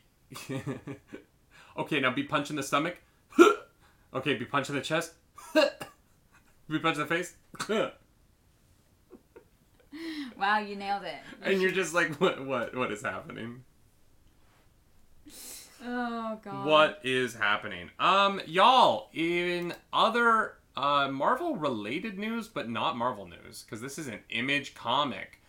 Okay, 1.78 2.00
now 2.00 2.10
be 2.10 2.24
punched 2.24 2.50
in 2.50 2.56
the 2.56 2.62
stomach. 2.62 2.96
Okay, 4.14 4.34
be 4.34 4.44
punched 4.44 4.70
in 4.70 4.76
the 4.76 4.82
chest. 4.82 5.12
be 5.54 6.78
punched 6.78 7.00
in 7.00 7.06
the 7.06 7.14
face. 7.14 7.34
Wow, 10.38 10.58
you 10.60 10.76
nailed 10.76 11.02
it. 11.02 11.16
and 11.42 11.60
you're 11.60 11.70
just 11.72 11.92
like 11.92 12.18
what 12.20 12.46
what 12.46 12.74
what 12.74 12.90
is 12.90 13.02
happening? 13.02 13.64
Oh 15.84 16.38
god. 16.42 16.66
What 16.66 17.00
is 17.02 17.34
happening? 17.34 17.90
Um, 17.98 18.40
y'all, 18.46 19.10
in 19.12 19.74
other 19.92 20.54
uh, 20.76 21.08
Marvel 21.08 21.56
related 21.56 22.18
news, 22.18 22.48
but 22.48 22.70
not 22.70 22.96
Marvel 22.96 23.26
news, 23.26 23.62
because 23.64 23.80
this 23.80 23.98
is 23.98 24.08
an 24.08 24.20
image 24.30 24.74
comic, 24.74 25.39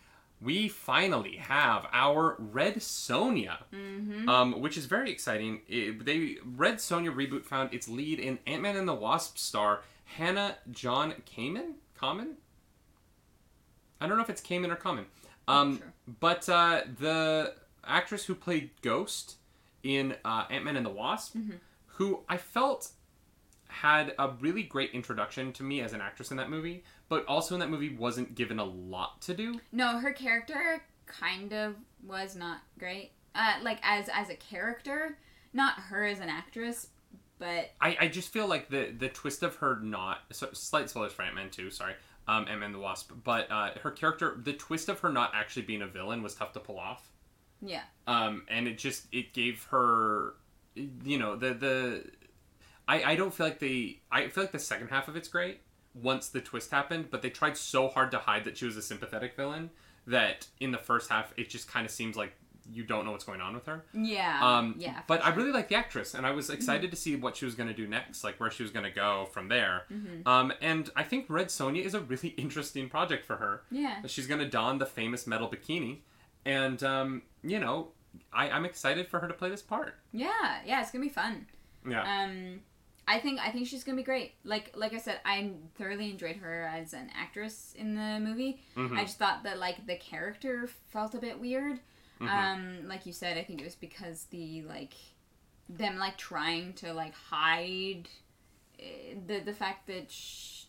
we 0.42 0.68
finally 0.68 1.36
have 1.36 1.86
our 1.92 2.36
Red 2.38 2.76
Sonja, 2.76 3.58
Mm-hmm. 3.72 4.28
um, 4.28 4.60
which 4.60 4.76
is 4.76 4.86
very 4.86 5.10
exciting. 5.10 5.60
It, 5.68 6.04
they 6.04 6.36
Red 6.44 6.76
Sonja 6.76 7.14
reboot 7.14 7.44
found 7.44 7.72
its 7.72 7.88
lead 7.88 8.18
in 8.18 8.38
Ant 8.46 8.62
Man 8.62 8.76
and 8.76 8.88
the 8.88 8.94
Wasp 8.94 9.38
star 9.38 9.82
Hannah 10.04 10.56
John 10.70 11.14
Kamen. 11.26 11.74
Common? 11.96 12.34
I 14.00 14.06
don't 14.08 14.16
know 14.16 14.22
if 14.24 14.30
it's 14.30 14.40
Kamen 14.42 14.70
or 14.70 14.76
Common. 14.76 15.06
Um, 15.48 15.78
sure. 15.78 15.92
But 16.20 16.48
uh, 16.48 16.82
the 16.98 17.54
actress 17.84 18.24
who 18.24 18.34
played 18.34 18.70
Ghost 18.82 19.36
in 19.82 20.14
uh, 20.24 20.44
Ant 20.50 20.64
Man 20.64 20.76
and 20.76 20.84
the 20.86 20.90
Wasp, 20.90 21.36
Mm-hmm. 21.36 21.52
who 21.86 22.20
I 22.28 22.36
felt 22.36 22.90
had 23.68 24.14
a 24.18 24.28
really 24.40 24.62
great 24.62 24.90
introduction 24.92 25.52
to 25.54 25.62
me 25.62 25.80
as 25.80 25.92
an 25.94 26.00
actress 26.00 26.30
in 26.30 26.36
that 26.36 26.50
movie, 26.50 26.84
but 27.12 27.26
also 27.26 27.54
in 27.54 27.60
that 27.60 27.68
movie 27.68 27.94
wasn't 27.94 28.34
given 28.34 28.58
a 28.58 28.64
lot 28.64 29.20
to 29.20 29.34
do. 29.34 29.60
No, 29.70 29.98
her 29.98 30.14
character 30.14 30.82
kind 31.04 31.52
of 31.52 31.74
was 32.02 32.34
not 32.34 32.62
great. 32.78 33.10
Uh, 33.34 33.56
like 33.62 33.78
as 33.82 34.08
as 34.14 34.30
a 34.30 34.34
character, 34.34 35.18
not 35.52 35.74
her 35.74 36.06
as 36.06 36.20
an 36.20 36.30
actress, 36.30 36.86
but 37.38 37.72
I, 37.82 37.98
I 38.00 38.08
just 38.08 38.32
feel 38.32 38.46
like 38.46 38.70
the 38.70 38.94
the 38.98 39.10
twist 39.10 39.42
of 39.42 39.56
her 39.56 39.78
not 39.82 40.20
so, 40.30 40.48
slight 40.54 40.88
spoilers 40.88 41.12
for 41.12 41.20
Ant 41.20 41.34
Man 41.34 41.50
too. 41.50 41.70
Sorry, 41.70 41.92
um, 42.26 42.46
Ant 42.48 42.60
Man 42.60 42.72
the 42.72 42.78
Wasp, 42.78 43.12
but 43.22 43.50
uh, 43.50 43.72
her 43.82 43.90
character, 43.90 44.40
the 44.42 44.54
twist 44.54 44.88
of 44.88 45.00
her 45.00 45.12
not 45.12 45.32
actually 45.34 45.62
being 45.62 45.82
a 45.82 45.86
villain 45.86 46.22
was 46.22 46.34
tough 46.34 46.52
to 46.52 46.60
pull 46.60 46.78
off. 46.78 47.10
yeah, 47.60 47.82
um, 48.06 48.44
and 48.48 48.66
it 48.66 48.78
just 48.78 49.04
it 49.12 49.34
gave 49.34 49.64
her, 49.64 50.32
you 51.04 51.18
know, 51.18 51.36
the 51.36 51.52
the, 51.52 52.04
I 52.88 53.02
I 53.02 53.16
don't 53.16 53.34
feel 53.34 53.44
like 53.44 53.58
they 53.58 54.00
I 54.10 54.28
feel 54.28 54.44
like 54.44 54.52
the 54.52 54.58
second 54.58 54.88
half 54.88 55.08
of 55.08 55.16
it's 55.16 55.28
great 55.28 55.60
once 55.94 56.28
the 56.28 56.40
twist 56.40 56.70
happened, 56.70 57.08
but 57.10 57.22
they 57.22 57.30
tried 57.30 57.56
so 57.56 57.88
hard 57.88 58.10
to 58.12 58.18
hide 58.18 58.44
that 58.44 58.56
she 58.56 58.64
was 58.64 58.76
a 58.76 58.82
sympathetic 58.82 59.36
villain 59.36 59.70
that 60.06 60.46
in 60.60 60.70
the 60.72 60.78
first 60.78 61.10
half 61.10 61.32
it 61.36 61.48
just 61.48 61.68
kind 61.68 61.84
of 61.86 61.92
seems 61.92 62.16
like 62.16 62.32
you 62.72 62.84
don't 62.84 63.04
know 63.04 63.10
what's 63.10 63.24
going 63.24 63.40
on 63.40 63.54
with 63.54 63.66
her. 63.66 63.84
yeah, 63.92 64.38
Um, 64.40 64.76
yeah. 64.78 65.00
But 65.08 65.24
I 65.24 65.30
really 65.34 65.50
like 65.50 65.68
the 65.68 65.74
actress, 65.74 66.14
and 66.14 66.24
I 66.24 66.30
was 66.30 66.48
excited 66.48 66.92
to 66.92 66.96
see 66.96 67.16
what 67.16 67.36
she 67.36 67.44
was 67.44 67.56
going 67.56 67.68
to 67.68 67.74
do 67.74 67.88
next, 67.88 68.22
like 68.22 68.38
where 68.38 68.52
she 68.52 68.62
was 68.62 68.70
going 68.70 68.84
to 68.84 68.90
go 68.90 69.26
from 69.32 69.48
there. 69.48 69.82
Mhm. 69.92 70.24
Um, 70.26 70.52
and 70.62 70.88
I 70.94 71.02
think 71.02 71.26
Red 71.28 71.48
Sonja 71.48 71.84
is 71.84 71.94
a 71.94 72.00
really 72.00 72.28
interesting 72.38 72.88
project 72.88 73.26
for 73.26 73.36
her. 73.36 73.62
yeah, 73.70 74.02
She's 74.06 74.28
going 74.28 74.40
to 74.40 74.48
don 74.48 74.78
the 74.78 74.86
famous 74.86 75.26
metal 75.26 75.48
bikini, 75.50 75.98
and 76.44 76.82
um, 76.84 77.22
you 77.42 77.58
know, 77.58 77.88
I, 78.32 78.48
I'm 78.48 78.64
excited 78.64 79.08
for 79.08 79.18
her 79.18 79.26
to 79.26 79.34
play 79.34 79.50
this 79.50 79.62
part. 79.62 79.94
yeah, 80.12 80.60
yeah. 80.64 80.80
It's 80.82 80.90
gonna 80.92 81.04
be 81.04 81.08
fun. 81.10 81.46
Yeah. 81.88 82.02
Um, 82.24 82.60
I 83.08 83.18
think 83.18 83.40
I 83.40 83.50
think 83.50 83.66
she's 83.66 83.82
gonna 83.84 83.96
be 83.96 84.02
great. 84.02 84.34
Like 84.44 84.72
like 84.76 84.92
I 84.94 84.98
said, 84.98 85.20
I 85.24 85.50
thoroughly 85.76 86.10
enjoyed 86.10 86.36
her 86.36 86.62
as 86.72 86.92
an 86.92 87.10
actress 87.14 87.74
in 87.76 87.94
the 87.94 88.20
movie. 88.20 88.60
Mhm. 88.76 88.96
I 88.96 89.02
just 89.04 89.18
thought 89.18 89.42
that 89.42 89.58
like 89.58 89.86
the 89.86 89.96
character 89.96 90.68
felt 90.88 91.14
a 91.14 91.18
bit 91.18 91.40
weird. 91.40 91.80
Mhm. 92.20 92.28
Um, 92.28 92.88
like 92.88 93.04
you 93.06 93.12
said, 93.12 93.36
I 93.36 93.42
think 93.44 93.60
it 93.60 93.64
was 93.64 93.74
because 93.74 94.24
the 94.30 94.62
like 94.62 94.94
them 95.68 95.96
like 95.98 96.16
trying 96.16 96.74
to 96.74 96.92
like 96.92 97.14
hide 97.14 98.08
eh, 98.78 99.14
the 99.26 99.40
the 99.40 99.52
fact 99.52 99.86
that 99.88 100.10
sh- 100.10 100.64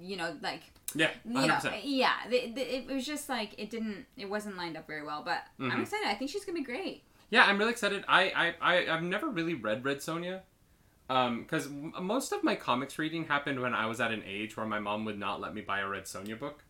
you 0.00 0.16
know 0.16 0.36
like 0.42 0.62
yeah, 0.94 1.10
100%. 1.26 1.64
know 1.64 1.78
yeah 1.82 2.14
the, 2.30 2.50
the, 2.52 2.76
it 2.76 2.86
was 2.86 3.04
just 3.06 3.28
like 3.28 3.54
it 3.58 3.68
didn't 3.70 4.06
it 4.16 4.28
wasn't 4.28 4.56
lined 4.56 4.76
up 4.76 4.86
very 4.86 5.04
well. 5.04 5.22
But 5.22 5.42
Mhm. 5.60 5.70
I'm 5.72 5.82
excited. 5.82 6.06
I 6.08 6.14
think 6.14 6.30
she's 6.30 6.44
gonna 6.44 6.58
be 6.58 6.64
great. 6.64 7.02
Yeah, 7.30 7.44
I'm 7.44 7.58
really 7.58 7.72
excited. 7.72 8.04
I, 8.06 8.30
I, 8.30 8.54
I, 8.60 8.94
I've 8.94 9.02
never 9.02 9.28
really 9.28 9.54
read 9.54 9.84
Red 9.84 9.98
Sonja. 9.98 10.42
Because 11.08 11.68
most 11.68 12.32
of 12.32 12.42
my 12.42 12.54
comics 12.54 12.98
reading 12.98 13.26
happened 13.26 13.60
when 13.60 13.74
I 13.74 13.86
was 13.86 14.00
at 14.00 14.10
an 14.12 14.22
age 14.26 14.56
where 14.56 14.66
my 14.66 14.78
mom 14.78 15.04
would 15.04 15.18
not 15.18 15.40
let 15.40 15.54
me 15.54 15.60
buy 15.60 15.80
a 15.80 15.88
Red 15.88 16.04
Sonja 16.04 16.38
book. 16.38 16.64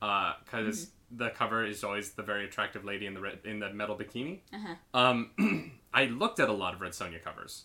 Because 0.00 0.90
the 1.10 1.30
cover 1.30 1.64
is 1.64 1.84
always 1.84 2.12
the 2.12 2.22
very 2.22 2.44
attractive 2.44 2.84
lady 2.84 3.06
in 3.06 3.14
the 3.14 3.20
red, 3.20 3.38
in 3.44 3.60
the 3.60 3.72
metal 3.72 3.96
bikini. 3.96 4.40
Uh-huh. 4.52 4.74
Um, 4.92 5.72
I 5.94 6.06
looked 6.06 6.40
at 6.40 6.48
a 6.48 6.52
lot 6.52 6.74
of 6.74 6.80
Red 6.80 6.92
Sonja 6.92 7.22
covers. 7.22 7.64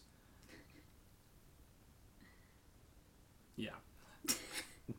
Yeah. 3.56 3.72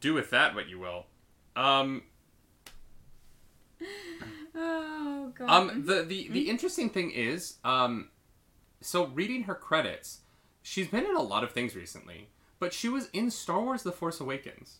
Do 0.00 0.14
with 0.14 0.30
that 0.30 0.54
what 0.54 0.68
you 0.68 0.78
will. 0.78 1.06
Um, 1.54 2.02
Oh 4.54 5.32
god. 5.34 5.48
Um, 5.48 5.86
the 5.86 6.02
the, 6.02 6.28
the 6.28 6.50
interesting 6.50 6.90
thing 6.90 7.10
is, 7.10 7.58
um, 7.64 8.10
so 8.80 9.06
reading 9.06 9.44
her 9.44 9.54
credits, 9.54 10.20
she's 10.62 10.88
been 10.88 11.04
in 11.04 11.16
a 11.16 11.22
lot 11.22 11.44
of 11.44 11.52
things 11.52 11.74
recently, 11.76 12.28
but 12.58 12.72
she 12.72 12.88
was 12.88 13.08
in 13.12 13.30
Star 13.30 13.60
Wars: 13.60 13.82
The 13.82 13.92
Force 13.92 14.20
Awakens, 14.20 14.78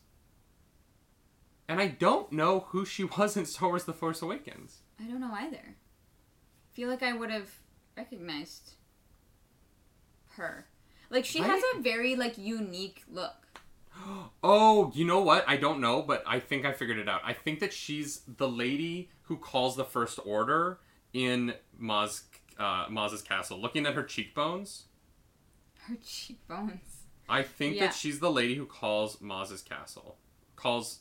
and 1.68 1.80
I 1.80 1.89
don't 1.89 2.33
know 2.33 2.66
who 2.68 2.85
she 2.85 3.05
was 3.18 3.37
in 3.37 3.47
Star 3.47 3.68
Wars: 3.70 3.85
The 3.85 3.93
Force 3.93 4.22
Awakens. 4.22 4.78
I 5.01 5.05
don't 5.05 5.20
know 5.20 5.33
either. 5.35 5.76
feel 6.72 6.89
like 6.89 7.03
I 7.03 7.12
would 7.12 7.30
have 7.30 7.51
recognized 7.97 8.74
her. 10.37 10.66
Like 11.11 11.24
she 11.24 11.41
has 11.41 11.62
a 11.74 11.80
very 11.80 12.16
like 12.16 12.39
unique 12.39 13.03
look. 13.11 13.35
Oh, 14.43 14.91
you 14.95 15.05
know 15.05 15.20
what? 15.20 15.45
I 15.47 15.57
don't 15.57 15.80
know, 15.80 16.03
but 16.03 16.24
I 16.26 16.41
think 16.41 16.64
I 16.64 16.72
figured 16.72 16.99
it 16.99 17.09
out. 17.09 17.20
I 17.24 17.35
think 17.35 17.61
that 17.61 17.72
she's 17.72 18.22
the 18.26 18.49
lady 18.49 19.11
who 19.24 19.37
calls 19.37 19.76
the 19.76 19.85
First 19.85 20.18
Order 20.24 20.80
in 21.12 21.55
Maz, 21.80 22.22
uh, 22.59 22.87
Maz's 22.91 23.22
castle. 23.22 23.61
Looking 23.61 23.87
at 23.87 23.95
her 23.95 24.03
cheekbones, 24.03 24.87
Her 25.87 25.97
cheekbones. 26.03 27.05
I 27.28 27.43
think 27.43 27.76
Yeah. 27.76 27.87
that 27.87 27.95
she's 27.95 28.20
the 28.20 28.30
lady 28.30 28.55
who 28.57 28.66
calls 28.66 29.20
Maz's 29.20 29.62
castle. 29.62 30.18
Calls 30.57 31.01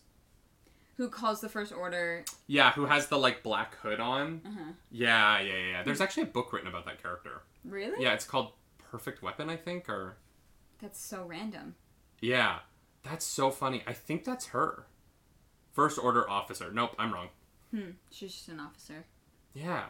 Who 0.98 1.10
calls 1.10 1.42
the 1.42 1.50
first 1.50 1.72
order? 1.72 2.24
Yeah, 2.48 2.72
who 2.74 2.86
has 2.86 3.08
the 3.08 3.18
like 3.18 3.42
black 3.44 3.76
hood 3.78 4.00
on. 4.00 4.42
Uh-huh. 4.46 4.72
Yeah, 4.92 5.40
yeah, 5.40 5.54
yeah, 5.58 5.68
yeah. 5.72 5.84
There's 5.84 6.02
actually 6.02 6.24
a 6.24 6.28
book 6.28 6.54
written 6.54 6.68
about 6.70 6.86
that 6.86 7.02
character. 7.02 7.42
Really? 7.64 8.04
Yeah, 8.04 8.14
it's 8.14 8.26
called 8.26 8.54
Perfect 8.78 9.22
Weapon, 9.24 9.50
I 9.50 9.56
think, 9.58 9.90
or 9.90 10.18
That's 10.80 11.00
so 11.00 11.26
random. 11.26 11.76
Yeah, 12.20 12.60
that's 13.04 13.26
so 13.26 13.50
funny. 13.52 13.84
I 13.88 13.94
think 13.94 14.24
that's 14.26 14.48
her. 14.48 14.86
First 15.74 15.98
order 15.98 16.30
officer. 16.30 16.72
Nope, 16.72 16.96
I'm 17.00 17.14
wrong. 17.14 17.30
Hmm. 17.72 17.92
She's 18.12 18.34
just 18.34 18.50
an 18.50 18.60
officer. 18.60 19.06
Yeah, 19.54 19.86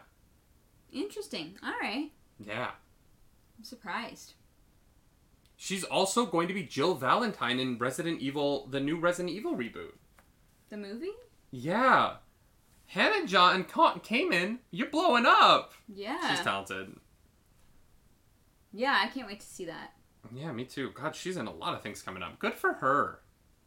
Interesting. 0.91 1.57
All 1.63 1.73
right. 1.81 2.11
yeah. 2.39 2.71
I'm 3.57 3.63
surprised. 3.63 4.33
She's 5.63 5.83
also 5.83 6.25
going 6.25 6.47
to 6.47 6.55
be 6.55 6.63
Jill 6.63 6.95
Valentine 6.95 7.59
in 7.59 7.77
Resident 7.77 8.19
Evil, 8.19 8.65
the 8.71 8.79
new 8.79 8.97
Resident 8.97 9.29
Evil 9.35 9.55
reboot. 9.55 9.91
The 10.71 10.77
movie? 10.77 11.11
Yeah. 11.51 12.15
Hannah 12.87 13.27
John 13.27 13.63
in. 14.33 14.57
You're 14.71 14.89
blowing 14.89 15.25
up. 15.27 15.73
Yeah. 15.87 16.31
She's 16.31 16.39
talented. 16.43 16.95
yeah, 18.73 19.01
I 19.03 19.07
can't 19.09 19.27
wait 19.27 19.41
to 19.41 19.45
see 19.45 19.65
that. 19.65 19.93
Yeah, 20.33 20.51
me 20.51 20.65
too. 20.65 20.89
God, 20.95 21.15
she's 21.15 21.37
in 21.37 21.45
a 21.45 21.53
lot 21.53 21.75
of 21.75 21.83
things 21.83 22.01
coming 22.01 22.23
up. 22.23 22.39
Good 22.39 22.55
for 22.55 22.73
her. 22.73 23.19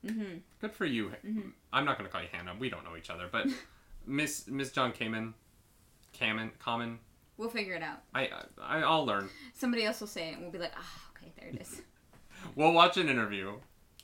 Mm-hmm. 0.04 0.38
Good 0.60 0.72
for 0.72 0.86
you. 0.86 1.12
Mhm. 1.24 1.52
I'm 1.72 1.84
not 1.84 1.96
gonna 1.96 2.08
call 2.08 2.22
you 2.22 2.28
Hannah. 2.32 2.56
We 2.58 2.70
don't 2.70 2.82
know 2.82 2.96
each 2.96 3.08
other, 3.08 3.28
but 3.30 3.46
Miss 4.04 4.48
Miss 4.48 4.72
John 4.72 4.90
Kamen, 4.92 5.34
Kamen, 6.12 6.50
Common. 6.58 6.98
We'll 7.36 7.50
figure 7.50 7.74
it 7.74 7.82
out. 7.82 8.00
I, 8.12 8.30
I 8.60 8.80
I'll 8.80 9.06
learn. 9.06 9.28
Somebody 9.52 9.84
else 9.84 10.00
will 10.00 10.08
say 10.08 10.30
it, 10.30 10.32
and 10.34 10.42
we'll 10.42 10.50
be 10.50 10.58
like, 10.58 10.72
ah, 10.76 11.03
okay, 11.24 11.32
there 11.40 11.48
it 11.50 11.60
is. 11.60 11.82
We'll 12.56 12.72
watch 12.72 12.98
an 12.98 13.08
interview. 13.08 13.54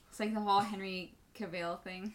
It's 0.09 0.18
like 0.18 0.33
the 0.33 0.41
whole 0.41 0.61
Henry 0.61 1.12
Cavill 1.39 1.79
thing. 1.83 2.14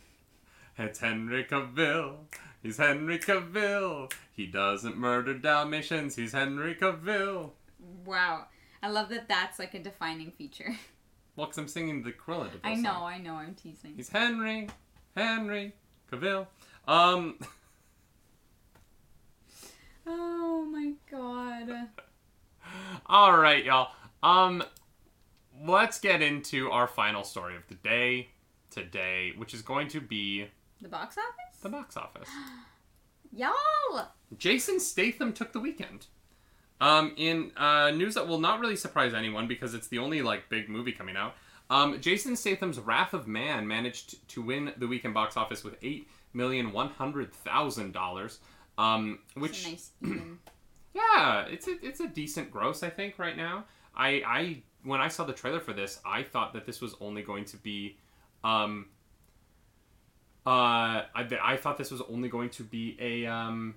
It's 0.77 0.99
Henry 0.99 1.43
Cavill. 1.45 2.15
He's 2.63 2.77
Henry 2.77 3.19
Cavill. 3.19 4.11
He 4.31 4.47
doesn't 4.47 4.97
murder 4.97 5.35
Dalmatians. 5.37 6.15
He's 6.15 6.31
Henry 6.31 6.73
Cavill. 6.73 7.51
Wow. 8.05 8.45
I 8.81 8.89
love 8.89 9.09
that 9.09 9.27
that's 9.29 9.59
like 9.59 9.75
a 9.75 9.79
defining 9.79 10.31
feature. 10.31 10.75
Well, 11.37 11.47
because 11.47 11.57
I'm 11.57 11.67
singing 11.67 12.01
the 12.01 12.13
Cruella 12.13 12.45
de 12.45 12.51
Vil 12.59 12.61
I 12.63 12.73
song. 12.75 12.81
know, 12.83 13.03
I 13.03 13.17
know, 13.17 13.33
I'm 13.35 13.55
teasing. 13.55 13.91
He's 13.97 14.07
Henry, 14.07 14.69
Henry 15.17 15.73
Cavill. 16.09 16.47
Um, 16.87 17.37
Oh 20.07 20.63
my 20.65 20.93
god. 21.11 21.89
all 23.05 23.37
right, 23.37 23.65
y'all. 23.65 23.89
Um, 24.23 24.63
let's 25.63 25.99
get 25.99 26.21
into 26.21 26.69
our 26.71 26.87
final 26.87 27.23
story 27.23 27.55
of 27.55 27.63
the 27.67 27.75
day 27.75 28.29
today, 28.69 29.33
which 29.37 29.53
is 29.53 29.61
going 29.61 29.87
to 29.89 30.01
be 30.01 30.47
The 30.81 30.89
box 30.89 31.17
office? 31.17 31.59
the 31.61 31.69
box 31.69 31.97
office. 31.97 32.29
Y'all! 33.33 34.07
Jason 34.37 34.79
Statham 34.79 35.33
took 35.33 35.51
the 35.53 35.59
weekend. 35.59 36.07
Um, 36.81 37.13
in 37.17 37.51
uh, 37.55 37.91
news 37.91 38.15
that 38.15 38.27
will 38.27 38.39
not 38.39 38.59
really 38.59 38.75
surprise 38.75 39.13
anyone 39.13 39.47
because 39.47 39.73
it's 39.73 39.87
the 39.87 39.97
only 39.99 40.21
like 40.21 40.49
big 40.49 40.67
movie 40.69 40.91
coming 40.91 41.15
out. 41.15 41.35
Um, 41.69 41.99
Jason 42.01 42.35
Statham's 42.35 42.79
Wrath 42.79 43.13
of 43.13 43.27
Man 43.27 43.67
managed 43.67 44.27
to 44.29 44.41
win 44.41 44.73
the 44.77 44.85
weekend 44.87 45.13
box 45.13 45.35
office 45.37 45.63
with 45.63 45.75
eight 45.81 46.07
million 46.33 46.71
one 46.73 46.89
hundred 46.89 47.33
thousand 47.33 47.93
dollars. 47.93 48.39
Um, 48.77 49.19
which 49.35 49.65
a 49.65 49.69
nice 49.69 49.91
yeah, 50.93 51.45
it's 51.47 51.67
a 51.67 51.75
it's 51.81 52.01
a 52.01 52.07
decent 52.07 52.51
gross 52.51 52.83
I 52.83 52.89
think 52.89 53.17
right 53.17 53.35
now. 53.37 53.63
I 53.97 54.21
I 54.25 54.63
when 54.83 55.01
I 55.01 55.07
saw 55.07 55.23
the 55.23 55.33
trailer 55.33 55.59
for 55.59 55.73
this, 55.73 55.99
I 56.05 56.23
thought 56.23 56.53
that 56.53 56.65
this 56.65 56.79
was 56.81 56.95
only 57.01 57.23
going 57.23 57.45
to 57.45 57.57
be, 57.57 57.97
um, 58.43 58.85
uh, 60.45 61.01
I, 61.15 61.27
I 61.41 61.57
thought 61.57 61.77
this 61.77 61.89
was 61.91 62.01
only 62.01 62.29
going 62.29 62.49
to 62.51 62.63
be 62.63 62.95
a 62.99 63.25
um, 63.25 63.75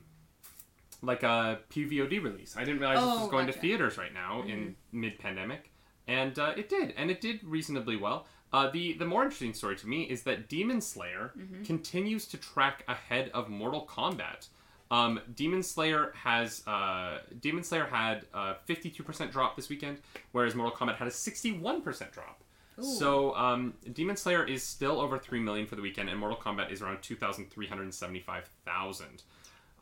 like 1.02 1.22
a 1.22 1.60
PVOD 1.70 2.22
release. 2.22 2.56
I 2.56 2.64
didn't 2.64 2.80
realize 2.80 2.98
this 2.98 3.08
Oh, 3.08 3.20
was 3.22 3.30
going 3.30 3.46
to 3.46 3.52
theaters 3.52 3.96
right 3.96 4.12
now 4.12 4.42
in 4.42 4.76
mid 4.92 5.18
pandemic, 5.18 5.70
and 6.06 6.38
uh, 6.38 6.52
it 6.56 6.68
did, 6.68 6.92
and 6.96 7.10
it 7.10 7.20
did 7.20 7.42
reasonably 7.42 7.96
well. 7.96 8.26
Uh, 8.52 8.70
the 8.70 8.94
the 8.94 9.04
more 9.06 9.22
interesting 9.24 9.54
story 9.54 9.76
to 9.76 9.86
me 9.88 10.02
is 10.04 10.22
that 10.24 10.48
Demon 10.48 10.80
Slayer 10.80 11.32
continues 11.64 12.26
to 12.26 12.36
track 12.36 12.84
ahead 12.88 13.30
of 13.32 13.48
Mortal 13.48 13.86
Kombat. 13.86 14.48
Um, 14.90 15.20
Demon 15.34 15.62
Slayer 15.62 16.12
has 16.14 16.66
uh, 16.66 17.18
Demon 17.40 17.62
Slayer 17.62 17.84
had 17.84 18.24
uh, 18.34 18.54
a 18.54 18.72
52% 18.72 19.30
drop 19.30 19.56
this 19.56 19.68
weekend, 19.68 19.98
whereas 20.32 20.54
Mortal 20.54 20.74
Kombat 20.76 20.96
had 20.96 21.08
a 21.08 21.10
61% 21.10 22.10
drop. 22.10 22.42
Ooh. 22.78 22.82
So 22.82 23.34
um, 23.34 23.74
Demon 23.92 24.16
Slayer 24.16 24.44
is 24.44 24.62
still 24.62 25.00
over 25.00 25.18
3 25.18 25.40
million 25.40 25.66
for 25.66 25.76
the 25.76 25.82
weekend, 25.82 26.08
and 26.08 26.18
Mortal 26.18 26.38
Kombat 26.38 26.72
is 26.72 26.80
around 26.80 26.98
2,375,000. 26.98 29.22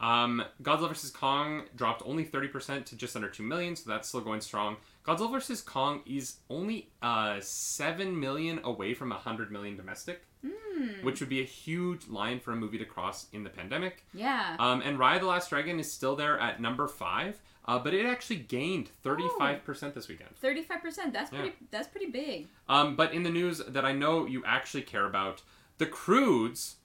Um, 0.01 0.44
Godzilla 0.62 0.88
vs 0.88 1.11
Kong 1.11 1.62
dropped 1.74 2.03
only 2.05 2.24
thirty 2.24 2.49
percent 2.49 2.84
to 2.86 2.97
just 2.97 3.16
under 3.16 3.28
two 3.28 3.42
million, 3.42 3.76
so 3.76 3.88
that's 3.90 4.09
still 4.09 4.20
going 4.20 4.40
strong. 4.40 4.76
Godzilla 5.07 5.30
vs 5.32 5.62
Kong 5.62 6.03
is 6.05 6.36
only 6.51 6.90
uh, 7.03 7.36
seven 7.40 8.18
million 8.18 8.61
away 8.64 8.92
from 8.94 9.11
a 9.12 9.16
hundred 9.16 9.51
million 9.51 9.76
domestic, 9.76 10.22
Hmm. 10.47 11.03
which 11.03 11.20
would 11.20 11.30
be 11.30 11.40
a 11.40 11.44
huge 11.44 12.07
line 12.09 12.38
for 12.40 12.53
a 12.53 12.57
movie 12.57 12.76
to 12.78 12.84
cross 12.84 13.26
in 13.32 13.42
the 13.42 13.51
pandemic. 13.51 14.05
Yeah. 14.12 14.57
Um, 14.59 14.82
and 14.82 14.99
Raya 14.99 15.18
the 15.18 15.26
Last 15.26 15.49
Dragon 15.51 15.80
is 15.80 15.90
still 15.90 16.14
there 16.14 16.38
at 16.38 16.61
number 16.61 16.86
five, 16.88 17.40
uh, 17.64 17.78
but 17.78 17.94
it 17.94 18.05
actually 18.05 18.36
gained 18.36 18.88
thirty-five 19.03 19.64
percent 19.64 19.94
this 19.94 20.09
weekend. 20.09 20.36
Thirty-five 20.36 20.82
percent. 20.82 21.14
That's 21.14 21.32
Yeah. 21.32 21.40
pretty. 21.40 21.57
That's 21.70 21.88
pretty 21.88 22.11
big. 22.11 22.49
Um, 22.68 22.97
but 22.97 23.14
in 23.14 23.22
the 23.22 23.30
news 23.30 23.59
that 23.66 23.84
I 23.86 23.92
know 23.92 24.26
you 24.26 24.42
actually 24.44 24.82
care 24.82 25.07
about, 25.07 25.40
the 25.78 25.86
Croods, 25.86 26.76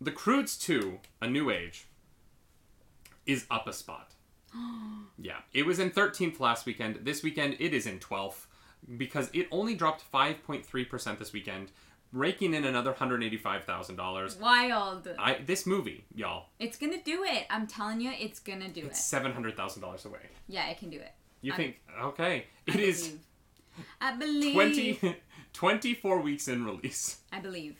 the 0.00 0.12
Croods 0.12 0.56
2, 0.58 0.98
A 1.22 1.26
New 1.26 1.50
Age, 1.50 1.85
is 3.26 3.46
up 3.50 3.66
a 3.66 3.72
spot. 3.72 4.12
yeah, 5.18 5.38
it 5.52 5.66
was 5.66 5.78
in 5.78 5.90
13th 5.90 6.40
last 6.40 6.66
weekend. 6.66 7.00
This 7.02 7.22
weekend, 7.22 7.56
it 7.58 7.74
is 7.74 7.86
in 7.86 7.98
12th 7.98 8.46
because 8.96 9.30
it 9.32 9.48
only 9.50 9.74
dropped 9.74 10.04
5.3% 10.12 11.18
this 11.18 11.32
weekend, 11.32 11.72
raking 12.12 12.54
in 12.54 12.64
another 12.64 12.92
$185,000. 12.92 14.40
Wild. 14.40 15.08
I 15.18 15.34
This 15.44 15.66
movie, 15.66 16.04
y'all, 16.14 16.46
It's 16.58 16.76
gonna 16.78 17.02
do 17.02 17.24
it. 17.24 17.46
I'm 17.50 17.66
telling 17.66 18.00
you, 18.00 18.12
it's 18.18 18.38
gonna 18.38 18.68
do 18.68 18.82
it's 18.86 19.12
it. 19.12 19.16
$700,000 19.16 20.04
away. 20.06 20.18
Yeah, 20.48 20.68
it 20.68 20.78
can 20.78 20.90
do 20.90 20.98
it. 20.98 21.12
You 21.42 21.52
I- 21.52 21.56
think, 21.56 21.80
okay, 22.00 22.46
I 22.68 22.72
it 22.72 22.80
is 22.80 23.08
believe. 23.08 23.20
I 24.00 24.12
believe. 24.16 25.00
20, 25.00 25.16
24 25.52 26.20
weeks 26.20 26.48
in 26.48 26.64
release. 26.64 27.18
I 27.32 27.40
believe. 27.40 27.76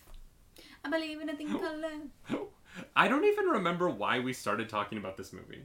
I 0.85 0.91
believe 0.91 1.21
in 1.21 1.29
a 1.31 1.37
thing 1.37 1.49
called 1.51 1.81
love. 1.81 2.41
I 2.97 3.09
don't 3.09 3.25
even 3.25 3.47
remember 3.47 3.89
why 3.89 4.21
we 4.21 4.33
started 4.33 4.69
talking 4.69 4.99
about 4.99 5.17
this 5.17 5.33
movie. 5.33 5.63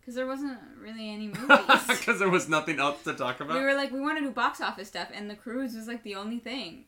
Because 0.00 0.14
there 0.16 0.26
wasn't 0.26 0.58
really 0.78 1.08
any 1.10 1.28
movies. 1.38 1.86
Because 1.88 2.18
there 2.18 2.28
was 2.28 2.48
nothing 2.48 2.78
else 2.78 3.02
to 3.04 3.14
talk 3.14 3.40
about. 3.40 3.56
we 3.56 3.62
were 3.62 3.74
like, 3.74 3.90
we 3.90 4.00
want 4.00 4.18
to 4.18 4.24
do 4.24 4.30
box 4.30 4.60
office 4.60 4.88
stuff, 4.88 5.08
and 5.14 5.30
the 5.30 5.34
Croods 5.34 5.74
was 5.74 5.88
like 5.88 6.02
the 6.02 6.14
only 6.14 6.38
thing. 6.38 6.84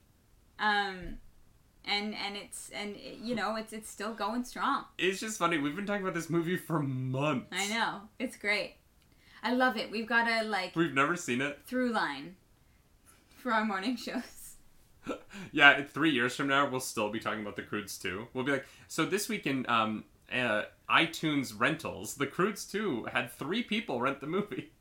Um, 0.58 1.18
and 1.84 2.14
and 2.14 2.36
it's 2.36 2.70
and 2.70 2.96
it, 2.96 3.18
you 3.22 3.34
know 3.34 3.56
it's 3.56 3.72
it's 3.72 3.88
still 3.88 4.12
going 4.12 4.44
strong. 4.44 4.84
It's 4.98 5.20
just 5.20 5.38
funny. 5.38 5.56
We've 5.58 5.76
been 5.76 5.86
talking 5.86 6.02
about 6.02 6.14
this 6.14 6.28
movie 6.28 6.56
for 6.56 6.80
months. 6.80 7.46
I 7.52 7.68
know 7.68 8.00
it's 8.18 8.36
great. 8.36 8.74
I 9.42 9.52
love 9.54 9.76
it. 9.76 9.90
We've 9.90 10.08
got 10.08 10.28
a 10.28 10.42
like 10.46 10.74
We've 10.74 10.92
never 10.94 11.14
seen 11.16 11.40
it. 11.40 11.60
through 11.66 11.92
line 11.92 12.36
for 13.38 13.52
our 13.52 13.64
morning 13.64 13.96
shows. 13.96 14.22
Yeah, 15.52 15.82
three 15.84 16.10
years 16.10 16.34
from 16.34 16.48
now, 16.48 16.68
we'll 16.68 16.80
still 16.80 17.10
be 17.10 17.20
talking 17.20 17.40
about 17.40 17.56
the 17.56 17.62
Croods 17.62 17.98
too. 17.98 18.26
We'll 18.34 18.44
be 18.44 18.52
like, 18.52 18.66
so 18.88 19.04
this 19.06 19.28
week 19.28 19.46
in 19.46 19.64
um, 19.68 20.04
uh, 20.32 20.62
iTunes 20.90 21.58
rentals, 21.58 22.14
the 22.14 22.26
Croods 22.26 22.64
2 22.66 23.04
had 23.12 23.30
three 23.32 23.62
people 23.62 24.00
rent 24.00 24.20
the 24.20 24.26
movie. 24.26 24.72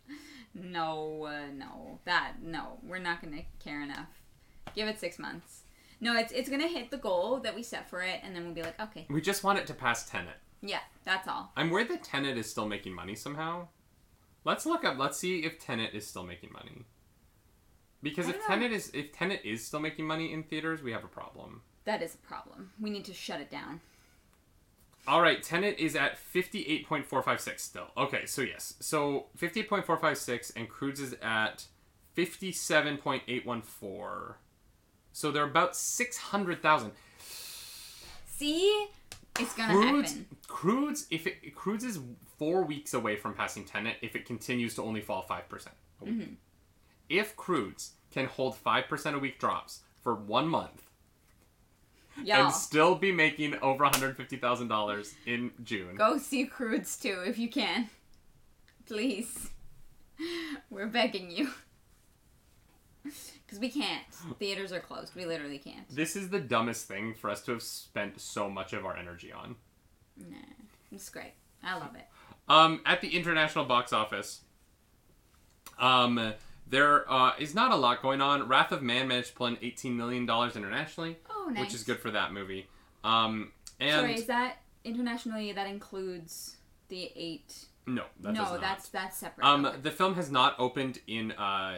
No, 0.53 1.26
uh, 1.26 1.51
no, 1.53 1.99
that 2.05 2.36
no, 2.41 2.80
we're 2.84 2.97
not 2.99 3.21
gonna 3.21 3.41
care 3.59 3.82
enough. 3.82 4.07
Give 4.73 4.88
it 4.88 4.99
six 4.99 5.19
months. 5.19 5.63
No, 5.99 6.15
it's 6.17 6.32
it's 6.32 6.49
gonna 6.49 6.67
hit 6.67 6.91
the 6.91 6.97
goal 6.97 7.39
that 7.41 7.53
we 7.55 7.61
set 7.61 7.89
for 7.89 8.01
it, 8.01 8.21
and 8.23 8.34
then 8.36 8.45
we'll 8.45 8.53
be 8.53 8.63
like, 8.63 8.80
okay, 8.80 9.05
We 9.09 9.19
just 9.21 9.43
want 9.43 9.59
it 9.59 9.67
to 9.67 9.73
pass 9.73 10.09
Tenet. 10.09 10.38
yeah, 10.61 10.80
that's 11.03 11.28
all. 11.28 11.51
I'm 11.57 11.69
worried 11.69 11.89
that 11.89 12.03
Tenet 12.03 12.38
is 12.38 12.49
still 12.49 12.67
making 12.67 12.93
money 12.95 13.15
somehow. 13.15 13.67
Let's 14.45 14.65
look 14.65 14.86
up. 14.86 14.97
Let's 14.97 15.17
see 15.17 15.39
if 15.39 15.59
Tenet 15.59 15.93
is 15.93 16.07
still 16.07 16.23
making 16.23 16.51
money. 16.53 16.86
Because 18.06 18.30
if. 18.30 18.45
Tenet 18.45 18.72
is 18.72 18.91
if 18.93 19.12
Tenet 19.12 19.41
is 19.43 19.66
still 19.66 19.80
making 19.80 20.06
money 20.06 20.32
in 20.32 20.43
theaters, 20.43 20.84
we 20.84 20.91
have 20.91 21.03
a 21.03 21.08
problem. 21.08 21.64
That 21.86 22.03
is 22.03 22.14
a 22.14 22.20
problem. 22.20 22.70
We 22.80 22.91
need 22.91 23.03
to 23.06 23.14
shut 23.14 23.41
it 23.41 23.49
down. 23.49 23.82
All 25.08 25.22
right, 25.22 25.41
Tenet 25.41 25.80
is 25.80 25.95
at 25.95 26.20
58.456 26.34 27.60
still. 27.60 27.88
Okay, 27.97 28.28
so 28.28 28.43
yes. 28.43 28.76
So 28.80 29.26
58.456 29.39 30.51
and 30.56 30.70
Croods 30.70 30.99
is 30.99 31.16
at 31.22 31.66
57.814. 32.16 34.36
So 35.12 35.32
they're 35.32 35.43
about 35.43 35.76
600,000. 35.76 36.91
See, 38.28 38.88
it's 39.39 39.56
gonna 39.56 39.74
Croods, 39.74 40.12
happen. 40.12 40.28
Croods, 40.47 41.08
if 41.10 41.26
it 41.26 41.56
Croods 41.56 41.84
is 41.84 41.99
4 42.38 42.66
weeks 42.66 42.93
away 42.93 43.16
from 43.16 43.34
passing 43.34 43.66
Tenet 43.66 43.97
if 44.03 44.16
it 44.16 44.26
continues 44.26 44.76
to 44.76 44.84
only 44.84 45.01
fall 45.01 45.26
5%. 45.28 45.41
a. 45.41 46.06
Mm-hmm. 46.06 46.36
If 47.10 47.36
Croods 47.36 47.93
can 48.12 48.26
hold 48.26 48.56
5% 48.56 49.14
a 49.14 49.20
week 49.20 49.39
drops 49.39 49.82
for 50.01 50.16
1 50.16 50.47
month 50.47 50.86
Y'all, 52.24 52.45
and 52.45 52.53
still 52.53 52.95
be 52.95 53.12
making 53.12 53.56
over 53.62 53.86
$150,000 53.86 55.14
in 55.26 55.51
June. 55.64 55.95
go 55.95 56.18
see 56.18 56.45
Croods 56.45 56.97
too 56.97 57.24
if 57.26 57.38
you 57.38 57.49
can. 57.49 57.89
Please, 58.86 59.49
we're 60.70 60.88
begging 60.88 61.30
you. 61.30 61.49
because 63.03 63.60
we 63.60 63.70
can't. 63.70 64.03
Theaters 64.39 64.72
are 64.72 64.80
closed. 64.80 65.16
We 65.16 65.26
literally 65.26 65.58
can't. 65.58 65.88
This 65.89 66.16
is 66.16 66.30
the 66.30 66.39
dumbest 66.39 66.88
thing 66.88 67.14
for 67.14 67.30
us 67.30 67.41
to 67.43 67.53
have 67.53 67.64
spent 67.64 68.20
so 68.20 68.49
much 68.49 68.74
of 68.74 68.86
our 68.86 68.95
energy 68.95 69.32
on. 69.32 69.56
Nah, 70.18 70.38
it's 70.91 71.10
great. 71.10 71.34
I 71.64 71.76
love 71.78 71.95
it. 71.95 72.06
Um, 72.47 72.82
at 72.86 73.01
the 73.01 73.16
international 73.16 73.66
box 73.66 73.91
office, 73.91 74.41
um, 75.80 76.34
there 76.68 77.11
uh, 77.11 77.34
is 77.39 77.53
not 77.55 77.72
a 77.72 77.76
lot 77.76 78.01
going 78.01 78.22
on. 78.22 78.47
Wrath 78.47 78.72
of 78.72 78.82
Man 78.82 79.07
managed 79.07 79.30
to 79.30 79.34
pull 79.36 79.47
in 79.47 79.57
eighteen 79.61 79.95
million 79.97 80.26
dollars 80.26 80.55
internationally, 80.55 81.18
Oh, 81.30 81.49
nice. 81.51 81.61
which 81.61 81.74
is 81.74 81.84
good 81.84 81.99
for 81.99 82.11
that 82.11 82.34
movie. 82.34 82.68
Um, 83.03 83.51
and 83.80 84.01
Sorry, 84.01 84.16
is 84.16 84.26
that 84.28 84.57
internationally? 84.84 85.51
That 85.51 85.68
includes 85.68 86.57
the 86.88 87.11
eight. 87.16 87.66
no, 87.88 88.03
that 88.22 88.34
no, 88.34 88.57
that's 88.59 88.89
that's 88.89 89.18
separate. 89.18 89.45
Um, 89.45 89.66
Okay. 89.66 89.78
the 89.82 89.91
film 89.91 90.16
has 90.16 90.32
not 90.32 90.55
opened 90.59 90.99
in 91.07 91.32
uh, 91.34 91.76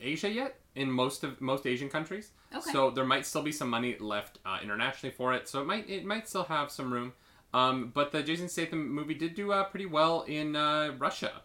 Asia 0.00 0.30
yet. 0.30 0.56
In 0.74 0.90
most 0.90 1.22
of 1.22 1.38
most 1.42 1.66
Asian 1.66 1.90
countries, 1.90 2.30
Okay. 2.54 2.70
so 2.72 2.90
there 2.90 3.04
might 3.04 3.26
still 3.26 3.42
be 3.42 3.52
some 3.52 3.68
money 3.68 3.94
left 4.00 4.38
uh, 4.46 4.58
internationally 4.62 5.14
for 5.14 5.34
it. 5.34 5.46
So 5.46 5.60
it 5.60 5.66
might 5.66 5.88
it 5.88 6.04
might 6.06 6.26
still 6.26 6.44
have 6.44 6.70
some 6.70 6.90
room. 6.92 7.12
Um, 7.52 7.90
but 7.92 8.10
the 8.12 8.22
Jason 8.22 8.48
Statham 8.48 8.88
movie 8.88 9.12
did 9.12 9.34
do 9.34 9.52
uh, 9.52 9.64
pretty 9.64 9.84
well 9.84 10.22
in 10.22 10.56
uh, 10.56 10.92
Russia. 10.98 11.42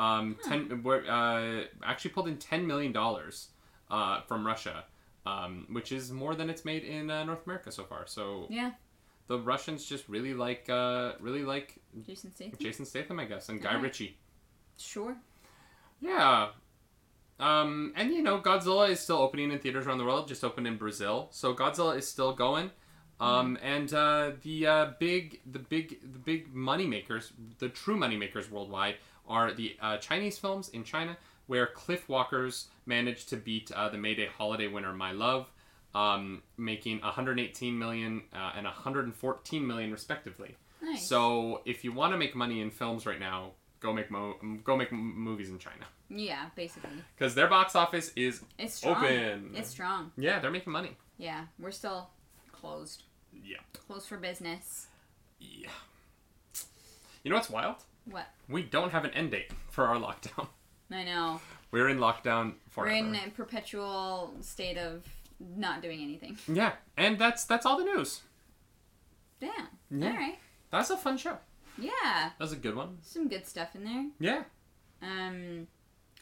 Um, 0.00 0.36
ten 0.42 0.60
uh, 0.86 1.64
actually 1.84 2.10
pulled 2.12 2.28
in 2.28 2.38
ten 2.38 2.66
million 2.66 2.92
dollars 2.92 3.48
uh, 3.90 4.22
from 4.22 4.46
Russia, 4.46 4.84
um, 5.26 5.66
which 5.70 5.92
is 5.92 6.10
more 6.10 6.34
than 6.34 6.48
it's 6.48 6.64
made 6.64 6.84
in 6.84 7.10
uh, 7.10 7.22
North 7.24 7.44
America 7.44 7.70
so 7.70 7.84
far. 7.84 8.06
So 8.06 8.46
yeah, 8.48 8.70
the 9.26 9.38
Russians 9.38 9.84
just 9.84 10.08
really 10.08 10.32
like 10.32 10.70
uh, 10.70 11.12
really 11.20 11.42
like 11.42 11.76
Jason 12.06 12.32
Statham. 12.34 12.58
Jason 12.58 12.86
Statham, 12.86 13.20
I 13.20 13.26
guess, 13.26 13.50
and 13.50 13.60
Guy 13.60 13.68
Alright. 13.68 13.82
Ritchie. 13.82 14.16
Sure. 14.78 15.16
Yeah. 16.00 16.48
Um, 17.38 17.92
and 17.94 18.10
you 18.12 18.22
know, 18.22 18.40
Godzilla 18.40 18.88
is 18.88 19.00
still 19.00 19.18
opening 19.18 19.50
in 19.52 19.58
theaters 19.58 19.86
around 19.86 19.98
the 19.98 20.04
world. 20.04 20.28
Just 20.28 20.44
opened 20.44 20.66
in 20.66 20.76
Brazil, 20.78 21.28
so 21.30 21.54
Godzilla 21.54 21.96
is 21.96 22.08
still 22.08 22.32
going. 22.32 22.70
Um, 23.20 23.58
and 23.62 23.92
uh, 23.92 24.32
the 24.42 24.66
uh, 24.66 24.86
big, 24.98 25.40
the 25.44 25.58
big, 25.58 26.00
the 26.00 26.18
big 26.18 26.54
money 26.54 26.86
makers, 26.86 27.34
the 27.58 27.68
true 27.68 27.96
money 27.96 28.16
makers 28.16 28.50
worldwide, 28.50 28.96
are 29.30 29.52
the 29.52 29.76
uh, 29.80 29.96
Chinese 29.96 30.36
films 30.38 30.68
in 30.70 30.84
China, 30.84 31.16
where 31.46 31.66
Cliff 31.66 32.08
Walkers 32.08 32.68
managed 32.84 33.28
to 33.30 33.36
beat 33.36 33.70
uh, 33.72 33.88
the 33.88 33.96
Mayday 33.98 34.26
holiday 34.26 34.66
winner 34.66 34.92
My 34.92 35.12
Love, 35.12 35.46
um, 35.94 36.42
making 36.58 37.00
118 37.00 37.78
million 37.78 38.22
uh, 38.34 38.52
and 38.56 38.64
114 38.66 39.66
million 39.66 39.90
respectively. 39.92 40.56
Nice. 40.82 41.06
So 41.06 41.62
if 41.64 41.84
you 41.84 41.92
want 41.92 42.12
to 42.12 42.18
make 42.18 42.34
money 42.34 42.60
in 42.60 42.70
films 42.70 43.06
right 43.06 43.20
now, 43.20 43.52
go 43.80 43.92
make 43.92 44.10
mo- 44.10 44.36
go 44.64 44.76
make 44.76 44.92
m- 44.92 45.14
movies 45.16 45.48
in 45.48 45.58
China 45.58 45.86
yeah, 46.10 46.46
basically, 46.56 46.90
because 47.16 47.34
their 47.34 47.46
box 47.46 47.76
office 47.76 48.12
is 48.16 48.42
it's 48.58 48.74
strong. 48.74 48.96
open. 48.96 49.52
It's 49.54 49.70
strong. 49.70 50.10
yeah, 50.18 50.40
they're 50.40 50.50
making 50.50 50.72
money. 50.72 50.96
Yeah, 51.18 51.44
we're 51.58 51.70
still 51.70 52.10
closed. 52.52 53.04
Yeah. 53.32 53.58
Closed 53.86 54.08
for 54.08 54.16
business. 54.16 54.88
Yeah. 55.38 55.68
You 57.22 57.30
know 57.30 57.36
what's 57.36 57.50
wild? 57.50 57.76
What? 58.06 58.26
We 58.48 58.62
don't 58.62 58.90
have 58.92 59.04
an 59.04 59.10
end 59.12 59.30
date 59.32 59.50
for 59.70 59.86
our 59.86 59.96
lockdown. 59.96 60.48
I 60.92 61.04
know. 61.04 61.40
We're 61.70 61.88
in 61.88 61.98
lockdown 61.98 62.54
forever. 62.68 62.90
We're 62.92 62.98
in 63.06 63.14
a 63.14 63.30
perpetual 63.30 64.34
state 64.40 64.76
of 64.76 65.02
not 65.38 65.82
doing 65.82 66.02
anything. 66.02 66.36
Yeah, 66.52 66.72
and 66.96 67.18
that's 67.18 67.44
that's 67.44 67.64
all 67.66 67.78
the 67.78 67.84
news. 67.84 68.20
Damn. 69.40 69.50
Yeah. 69.90 70.08
All 70.10 70.16
right. 70.16 70.38
That's 70.70 70.90
a 70.90 70.96
fun 70.96 71.16
show. 71.16 71.38
Yeah, 71.78 71.90
That 72.04 72.32
was 72.40 72.52
a 72.52 72.56
good 72.56 72.74
one. 72.76 72.98
some 73.02 73.28
good 73.28 73.46
stuff 73.46 73.74
in 73.74 73.84
there. 73.84 74.06
Yeah. 74.18 74.42
Um, 75.02 75.66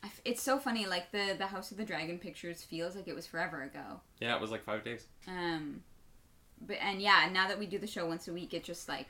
I 0.05 0.07
f- 0.07 0.21
it's 0.25 0.43
so 0.43 0.59
funny. 0.59 0.87
Like 0.87 1.11
the 1.11 1.35
the 1.37 1.47
House 1.47 1.71
of 1.73 1.79
the 1.79 1.85
Dragon 1.85 2.19
pictures 2.19 2.63
feels 2.63 2.95
like 2.95 3.09
it 3.09 3.15
was 3.15 3.27
forever 3.27 3.63
ago. 3.63 4.01
Yeah, 4.21 4.37
it 4.37 4.41
was 4.41 4.51
like 4.53 4.63
five 4.63 4.85
days. 4.85 5.07
Um, 5.27 5.83
but 6.61 6.77
and 6.81 7.01
yeah, 7.03 7.29
now 7.33 7.49
that 7.49 7.59
we 7.59 7.67
do 7.67 7.79
the 7.79 7.87
show 7.89 8.07
once 8.07 8.29
a 8.29 8.33
week, 8.33 8.55
it 8.55 8.63
just 8.63 8.89
like, 8.89 9.09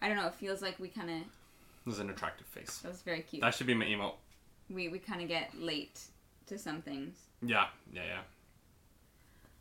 I 0.00 0.08
don't 0.08 0.16
know. 0.16 0.26
It 0.28 0.34
feels 0.34 0.62
like 0.62 0.78
we 0.78 0.88
kind 0.88 1.10
of 1.10 1.16
It 1.86 1.90
was 1.90 2.00
an 2.00 2.10
attractive 2.10 2.46
face. 2.48 2.78
that 2.78 2.88
was 2.88 3.02
very 3.02 3.20
cute. 3.22 3.42
That 3.42 3.54
should 3.54 3.68
be 3.68 3.74
my 3.74 3.84
emote. 3.84 4.14
we 4.68 4.88
we 4.88 4.98
kind 4.98 5.22
of 5.22 5.28
get 5.28 5.50
late 5.58 6.00
to 6.46 6.58
some 6.58 6.82
things. 6.82 7.14
Yeah, 7.42 7.66
yeah, 7.92 8.02
yeah. 8.04 8.20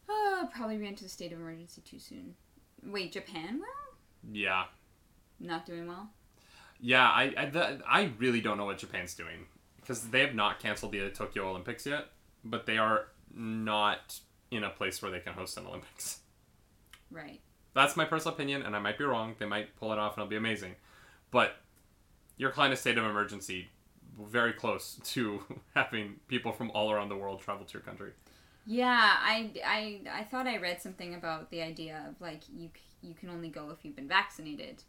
Oh, 0.10 0.50
probably 0.54 0.78
ran 0.78 0.96
to 0.96 1.06
a 1.06 1.10
state 1.10 1.32
of 1.32 1.40
emergency 1.40 1.82
too 1.82 2.00
soon. 2.00 2.36
Wait, 2.84 3.12
Japan? 3.12 3.60
Well, 3.60 3.98
Yeah. 4.32 4.66
not 5.40 5.66
doing 5.66 5.88
well. 5.88 6.10
Yeah, 6.80 7.08
I 7.08 7.34
I, 7.38 7.46
the, 7.46 7.82
I 7.88 8.12
really 8.18 8.42
don't 8.42 8.58
know 8.58 8.66
what 8.66 8.78
Japan's 8.80 9.14
doing 9.16 9.46
because 9.78 10.10
they 10.10 10.22
have 10.22 10.36
not 10.36 10.60
canceled 10.60 10.92
the 10.92 11.10
Tokyo 11.10 11.48
Olympics 11.50 11.86
yet, 11.86 12.08
but 12.44 12.66
they 12.66 12.78
are 12.78 13.08
not 13.34 14.20
in 14.52 14.64
a 14.64 14.70
place 14.70 15.02
where 15.02 15.12
they 15.12 15.20
can 15.20 15.34
host 15.34 15.58
an 15.58 15.66
Olympics. 15.68 16.20
Right. 17.12 17.40
That's 17.74 17.96
my 17.96 18.06
personal 18.06 18.34
opinion, 18.34 18.62
and 18.64 18.76
I 18.76 18.80
might 18.80 18.98
be 18.98 19.04
wrong. 19.04 19.36
They 19.38 19.46
might 19.46 19.76
pull 19.76 19.92
it 19.94 20.00
off, 20.00 20.14
and 20.14 20.22
it'll 20.24 20.30
be 20.30 20.38
amazing. 20.38 20.76
But 21.32 21.58
you're 22.38 22.52
kind 22.52 22.74
of 22.74 22.80
state 22.80 22.98
of 22.98 23.06
emergency, 23.06 23.70
very 24.20 24.54
close 24.54 25.00
to 25.04 25.42
having 25.76 26.16
people 26.28 26.52
from 26.52 26.72
all 26.72 26.92
around 26.92 27.10
the 27.10 27.18
world 27.18 27.42
travel 27.42 27.66
to 27.66 27.74
your 27.74 27.82
country. 27.82 28.12
Yeah, 28.66 29.18
I, 29.20 29.52
I, 29.64 30.02
I 30.12 30.24
thought 30.24 30.48
I 30.48 30.58
read 30.58 30.82
something 30.82 31.14
about 31.14 31.52
the 31.52 31.62
idea 31.62 32.04
of 32.10 32.20
like 32.20 32.42
you 32.52 32.70
you 33.02 33.14
can 33.14 33.30
only 33.30 33.50
go 33.50 33.70
if 33.70 33.78
you've 33.84 33.96
been 33.96 34.08
vaccinated, 34.08 34.82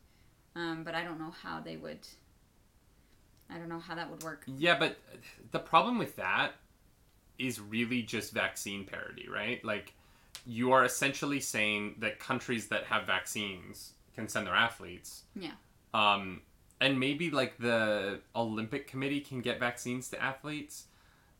um, 0.54 0.82
but 0.84 0.94
I 0.94 1.04
don't 1.04 1.18
know 1.18 1.34
how 1.42 1.60
they 1.60 1.76
would. 1.76 2.06
I 3.50 3.58
don't 3.58 3.68
know 3.68 3.78
how 3.78 3.94
that 3.94 4.10
would 4.10 4.22
work. 4.22 4.44
Yeah, 4.46 4.78
but 4.78 4.96
the 5.50 5.58
problem 5.58 5.98
with 5.98 6.16
that 6.16 6.52
is 7.38 7.60
really 7.60 8.02
just 8.02 8.32
vaccine 8.32 8.84
parity, 8.84 9.28
right? 9.28 9.64
Like, 9.64 9.92
you 10.46 10.72
are 10.72 10.84
essentially 10.84 11.40
saying 11.40 11.96
that 11.98 12.18
countries 12.18 12.68
that 12.68 12.84
have 12.84 13.06
vaccines 13.06 13.92
can 14.14 14.28
send 14.28 14.46
their 14.46 14.54
athletes. 14.54 15.24
Yeah. 15.34 15.52
Um, 15.94 16.40
and 16.80 16.98
maybe 17.00 17.30
like 17.30 17.58
the 17.58 18.20
Olympic 18.34 18.86
Committee 18.86 19.20
can 19.20 19.40
get 19.40 19.58
vaccines 19.60 20.08
to 20.10 20.22
athletes, 20.22 20.84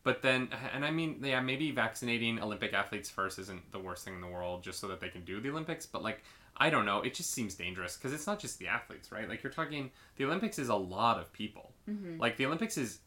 but 0.03 0.21
then, 0.21 0.49
and 0.73 0.85
I 0.85 0.91
mean, 0.91 1.19
yeah, 1.23 1.41
maybe 1.41 1.69
vaccinating 1.71 2.39
Olympic 2.41 2.73
athletes 2.73 3.09
first 3.09 3.37
isn't 3.39 3.71
the 3.71 3.79
worst 3.79 4.05
thing 4.05 4.15
in 4.15 4.21
the 4.21 4.27
world, 4.27 4.63
just 4.63 4.79
so 4.79 4.87
that 4.87 4.99
they 5.01 5.09
can 5.09 5.23
do 5.25 5.39
the 5.41 5.49
Olympics. 5.49 5.85
But 5.85 6.01
like, 6.01 6.23
I 6.55 6.69
don't 6.69 6.85
know, 6.85 7.01
it 7.01 7.13
just 7.13 7.31
seems 7.31 7.55
dangerous 7.55 7.97
because 7.97 8.13
it's 8.13 8.25
not 8.25 8.39
just 8.39 8.57
the 8.57 8.67
athletes, 8.67 9.11
right? 9.11 9.27
Like 9.29 9.43
you're 9.43 9.51
talking, 9.51 9.91
the 10.15 10.25
Olympics 10.25 10.57
is 10.59 10.69
a 10.69 10.75
lot 10.75 11.19
of 11.19 11.31
people. 11.33 11.73
Mm-hmm. 11.89 12.19
Like 12.19 12.37
the 12.37 12.45
Olympics 12.45 12.77
is, 12.77 12.99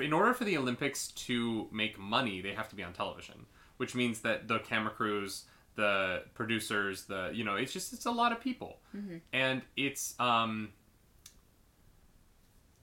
in 0.00 0.12
order 0.12 0.34
for 0.34 0.44
the 0.44 0.56
Olympics 0.56 1.08
to 1.08 1.68
make 1.72 1.98
money, 1.98 2.40
they 2.40 2.52
have 2.54 2.68
to 2.70 2.76
be 2.76 2.82
on 2.82 2.92
television, 2.92 3.46
which 3.76 3.94
means 3.94 4.20
that 4.20 4.48
the 4.48 4.58
camera 4.60 4.90
crews, 4.90 5.44
the 5.76 6.22
producers, 6.34 7.04
the 7.04 7.30
you 7.32 7.44
know, 7.44 7.56
it's 7.56 7.72
just 7.72 7.92
it's 7.92 8.06
a 8.06 8.10
lot 8.10 8.32
of 8.32 8.40
people, 8.40 8.78
Mhm. 8.96 9.20
and 9.32 9.62
it's 9.76 10.14
um. 10.18 10.70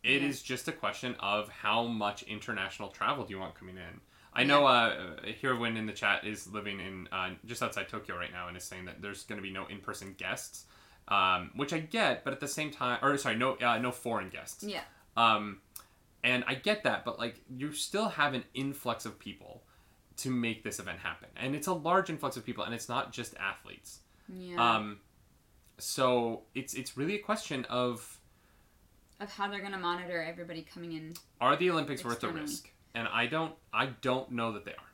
It 0.03 0.23
is 0.23 0.41
Yeah. 0.41 0.55
just 0.55 0.67
a 0.67 0.71
question 0.71 1.15
of 1.19 1.49
how 1.49 1.85
much 1.85 2.23
international 2.23 2.89
travel 2.89 3.25
do 3.25 3.33
you 3.33 3.39
want 3.39 3.55
coming 3.55 3.77
in. 3.77 4.01
I 4.33 4.43
know 4.43 4.65
uh, 4.65 5.17
Hirwin 5.41 5.77
in 5.77 5.85
the 5.85 5.93
chat 5.93 6.23
is 6.25 6.47
living 6.47 6.79
in 6.79 7.07
uh, 7.11 7.31
just 7.45 7.61
outside 7.61 7.89
Tokyo 7.89 8.15
right 8.17 8.31
now 8.31 8.47
and 8.47 8.55
is 8.55 8.63
saying 8.63 8.85
that 8.85 9.01
there's 9.01 9.23
going 9.23 9.37
to 9.37 9.43
be 9.43 9.51
no 9.51 9.65
in-person 9.65 10.15
guests, 10.17 10.65
um, 11.09 11.51
which 11.55 11.73
I 11.73 11.79
get, 11.79 12.23
but 12.23 12.31
at 12.31 12.39
the 12.39 12.47
same 12.47 12.71
time, 12.71 12.99
or 13.01 13.17
sorry, 13.17 13.35
no 13.35 13.55
uh, 13.57 13.77
no 13.77 13.91
foreign 13.91 14.29
guests. 14.29 14.63
Yeah. 14.63 14.83
Um, 15.17 15.59
and 16.23 16.45
I 16.47 16.55
get 16.55 16.83
that, 16.83 17.03
but 17.03 17.19
like 17.19 17.41
you 17.49 17.73
still 17.73 18.07
have 18.09 18.33
an 18.33 18.45
influx 18.53 19.05
of 19.05 19.19
people 19.19 19.63
to 20.17 20.29
make 20.29 20.63
this 20.63 20.79
event 20.79 20.99
happen, 20.99 21.27
and 21.35 21.53
it's 21.53 21.67
a 21.67 21.73
large 21.73 22.09
influx 22.09 22.37
of 22.37 22.45
people, 22.45 22.63
and 22.63 22.73
it's 22.73 22.87
not 22.87 23.11
just 23.11 23.35
athletes. 23.37 23.99
Yeah. 24.29 24.75
Um, 24.75 24.99
so 25.77 26.43
it's 26.55 26.73
it's 26.73 26.95
really 26.95 27.15
a 27.15 27.19
question 27.19 27.65
of 27.65 28.20
of 29.21 29.31
how 29.31 29.47
they're 29.49 29.61
gonna 29.61 29.77
monitor 29.77 30.21
everybody 30.21 30.61
coming 30.63 30.91
in. 30.93 31.13
are 31.39 31.55
the 31.55 31.69
Olympics 31.69 32.03
worth 32.03 32.19
the 32.19 32.29
risk? 32.29 32.69
And 32.95 33.07
I 33.07 33.27
don't 33.27 33.53
I 33.73 33.87
don't 34.01 34.31
know 34.31 34.51
that 34.53 34.65
they 34.65 34.71
are. 34.71 34.91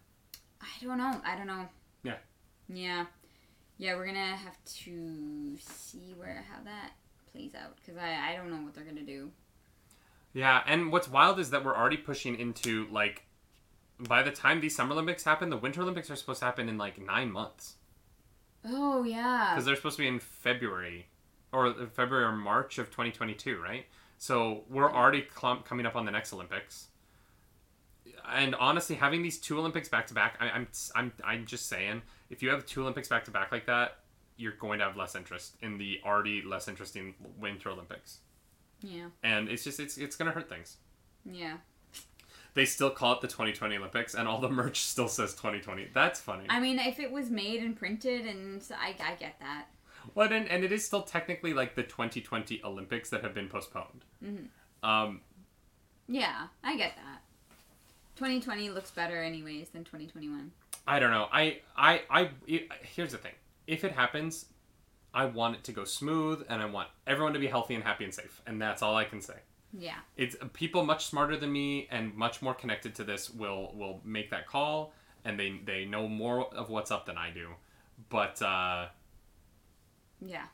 I 0.62 0.86
don't 0.86 0.98
know. 0.98 1.20
I 1.26 1.36
don't 1.36 1.48
know. 1.48 1.68
Yeah. 2.04 2.18
Yeah. 2.70 3.06
Yeah, 3.80 3.96
we're 3.96 4.06
gonna 4.08 4.36
have 4.36 4.58
to 4.84 5.56
see 5.60 6.14
where 6.18 6.44
how 6.52 6.62
that 6.64 6.92
plays 7.32 7.52
out 7.56 7.76
because 7.78 7.98
I 7.98 8.34
I 8.34 8.36
don't 8.36 8.50
know 8.52 8.58
what 8.64 8.74
they're 8.74 8.84
gonna 8.84 9.02
do. 9.02 9.32
Yeah, 10.34 10.62
and 10.68 10.92
what's 10.92 11.08
wild 11.10 11.40
is 11.40 11.50
that 11.52 11.64
we're 11.66 11.76
already 11.76 11.98
pushing 11.98 12.36
into 12.38 12.88
like 12.92 13.24
by 14.00 14.22
the 14.22 14.32
time 14.32 14.62
these 14.62 14.76
Summer 14.76 14.94
Olympics 14.94 15.24
happen, 15.24 15.50
the 15.50 15.58
Winter 15.58 15.82
Olympics 15.82 16.12
are 16.12 16.16
supposed 16.16 16.40
to 16.40 16.46
happen 16.46 16.70
in 16.70 16.78
like 16.78 17.00
nine 17.04 17.32
months 17.32 17.76
Oh 18.66 19.04
yeah. 19.04 19.52
because 19.54 19.66
they're 19.66 19.76
supposed 19.76 19.96
to 19.98 20.04
be 20.04 20.08
in 20.08 20.20
February 20.20 21.08
or 21.52 21.68
uh, 21.68 21.74
February 21.94 22.26
or 22.26 22.34
March 22.34 22.78
of 22.78 22.88
2022, 22.88 23.60
right? 23.60 23.86
So 24.18 24.64
we're 24.70 24.92
already 24.92 25.22
clump 25.22 25.66
coming 25.66 25.86
up 25.86 25.96
on 25.96 26.06
the 26.06 26.12
next 26.12 26.34
Olympics. 26.34 26.88
And 28.30 28.56
honestly, 28.56 28.96
having 28.96 29.22
these 29.22 29.38
two 29.40 29.58
Olympics 29.60 29.90
back 29.90 30.08
to 30.08 30.14
back, 30.14 30.38
I- 30.40 30.50
I'm 30.50 30.68
I'm 30.96 31.12
I'm 31.24 31.46
just 31.46 31.68
saying, 31.68 32.02
if 32.30 32.42
you 32.44 32.50
have 32.50 32.66
two 32.66 32.82
Olympics 32.82 33.08
back 33.08 33.26
to 33.26 33.32
back 33.32 33.52
like 33.52 33.66
that, 33.68 34.00
you're 34.38 34.54
going 34.54 34.80
to 34.80 34.86
have 34.86 34.98
less 34.98 35.16
interest 35.16 35.56
in 35.62 35.78
the 35.78 36.00
already 36.06 36.42
less 36.42 36.68
interesting 36.68 37.14
Winter 37.40 37.70
Olympics, 37.70 38.20
Yeah. 38.82 39.08
and 39.24 39.50
it's 39.50 39.64
just 39.64 39.80
it's 39.80 39.98
it's 39.98 40.16
gonna 40.16 40.32
hurt 40.32 40.50
things. 40.50 40.78
Yeah. 41.26 41.58
they 42.54 42.66
still 42.66 42.90
call 42.90 43.14
it 43.14 43.22
the 43.22 43.28
2020 43.28 43.78
Olympics, 43.78 44.16
and 44.16 44.28
all 44.28 44.42
the 44.42 44.50
merch 44.50 44.80
still 44.82 45.08
says 45.08 45.34
2020. 45.36 45.90
That's 45.94 46.20
funny. 46.20 46.46
I 46.50 46.60
mean, 46.60 46.80
if 46.80 47.00
it 47.00 47.12
was 47.12 47.30
made 47.30 47.62
and 47.62 47.76
printed, 47.78 48.26
and 48.26 48.64
I, 48.80 48.96
I 49.04 49.14
get 49.16 49.40
that. 49.42 49.68
Well, 50.16 50.32
and, 50.32 50.48
and 50.48 50.64
it 50.64 50.72
is 50.72 50.86
still 50.86 51.04
technically 51.04 51.54
like 51.54 51.76
the 51.76 51.84
2020 51.84 52.62
Olympics 52.64 53.10
that 53.10 53.24
have 53.24 53.34
been 53.34 53.50
postponed. 53.50 54.06
Mm-hmm. 54.24 54.90
Um, 54.90 55.22
Yeah, 56.08 56.48
I 56.64 56.78
get 56.78 56.96
that. 56.96 57.22
2020 58.16 58.70
looks 58.70 58.92
better, 58.92 59.22
anyways, 59.22 59.70
than 59.70 59.84
2021. 59.84 60.52
I 60.88 61.00
don't 61.00 61.12
know. 61.12 61.28
I 61.32 61.60
I 61.76 62.02
I 62.10 62.30
it, 62.48 62.72
here's 62.82 63.12
the 63.12 63.18
thing. 63.18 63.34
If 63.68 63.84
it 63.84 63.92
happens, 63.92 64.46
I 65.14 65.26
want 65.26 65.56
it 65.56 65.64
to 65.66 65.72
go 65.72 65.84
smooth, 65.84 66.46
and 66.50 66.62
I 66.62 66.66
want 66.66 66.88
everyone 67.06 67.34
to 67.34 67.40
be 67.40 67.48
healthy 67.48 67.76
and 67.76 67.84
happy 67.84 68.06
and 68.06 68.14
safe, 68.14 68.42
and 68.48 68.62
that's 68.62 68.82
all 68.82 68.96
I 68.96 69.04
can 69.04 69.22
say. 69.22 69.36
Yeah. 69.74 69.98
It's 70.16 70.36
people 70.54 70.84
much 70.86 71.06
smarter 71.06 71.36
than 71.38 71.52
me 71.52 71.88
and 71.92 72.16
much 72.16 72.42
more 72.42 72.54
connected 72.54 72.96
to 72.96 73.04
this 73.04 73.30
will 73.30 73.74
will 73.76 74.02
make 74.04 74.32
that 74.32 74.48
call, 74.48 74.94
and 75.26 75.40
they 75.40 75.60
they 75.66 75.86
know 75.86 76.08
more 76.08 76.54
of 76.56 76.70
what's 76.70 76.90
up 76.90 77.06
than 77.06 77.18
I 77.18 77.32
do. 77.32 77.50
But 78.10 78.42
uh, 78.42 78.88
Yeah. 80.22 80.46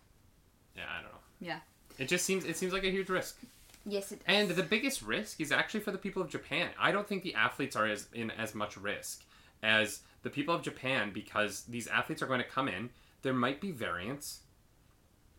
yeah, 0.76 0.84
I 0.90 1.02
don't 1.02 1.12
know. 1.12 1.18
Yeah. 1.40 1.60
It 1.98 2.08
just 2.08 2.26
seems 2.26 2.46
it 2.46 2.58
seems 2.58 2.74
like 2.74 2.84
a 2.84 2.90
huge 2.92 3.10
risk. 3.10 3.40
Yes, 3.86 4.12
it 4.12 4.20
does. 4.20 4.26
And 4.28 4.50
the 4.50 4.64
biggest 4.64 5.02
risk 5.02 5.42
is 5.42 5.52
actually 5.52 5.82
for 5.82 5.92
the 5.92 5.98
people 5.98 6.22
of 6.22 6.30
Japan. 6.30 6.70
I 6.80 6.92
don't 6.92 7.08
think 7.08 7.24
the 7.24 7.36
athletes 7.36 7.76
are 7.76 7.86
as 7.86 8.08
in 8.14 8.32
as 8.32 8.56
much 8.56 8.78
risk 8.78 9.24
as 9.62 10.00
the 10.24 10.30
people 10.30 10.56
of 10.56 10.62
Japan 10.62 11.12
because 11.14 11.64
these 11.64 11.88
athletes 11.88 12.22
are 12.22 12.28
going 12.28 12.42
to 12.42 12.48
come 12.48 12.68
in. 12.68 12.90
There 13.22 13.34
might 13.34 13.60
be 13.62 13.72
variants. 13.72 14.40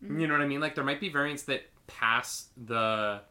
You 0.01 0.27
know 0.27 0.33
what 0.33 0.41
I 0.41 0.47
mean? 0.47 0.59
Like 0.61 0.75
there 0.75 0.83
might 0.83 0.99
be 0.99 1.09
variants 1.09 1.43
that 1.43 1.63
pass 1.87 2.49
the 2.57 3.21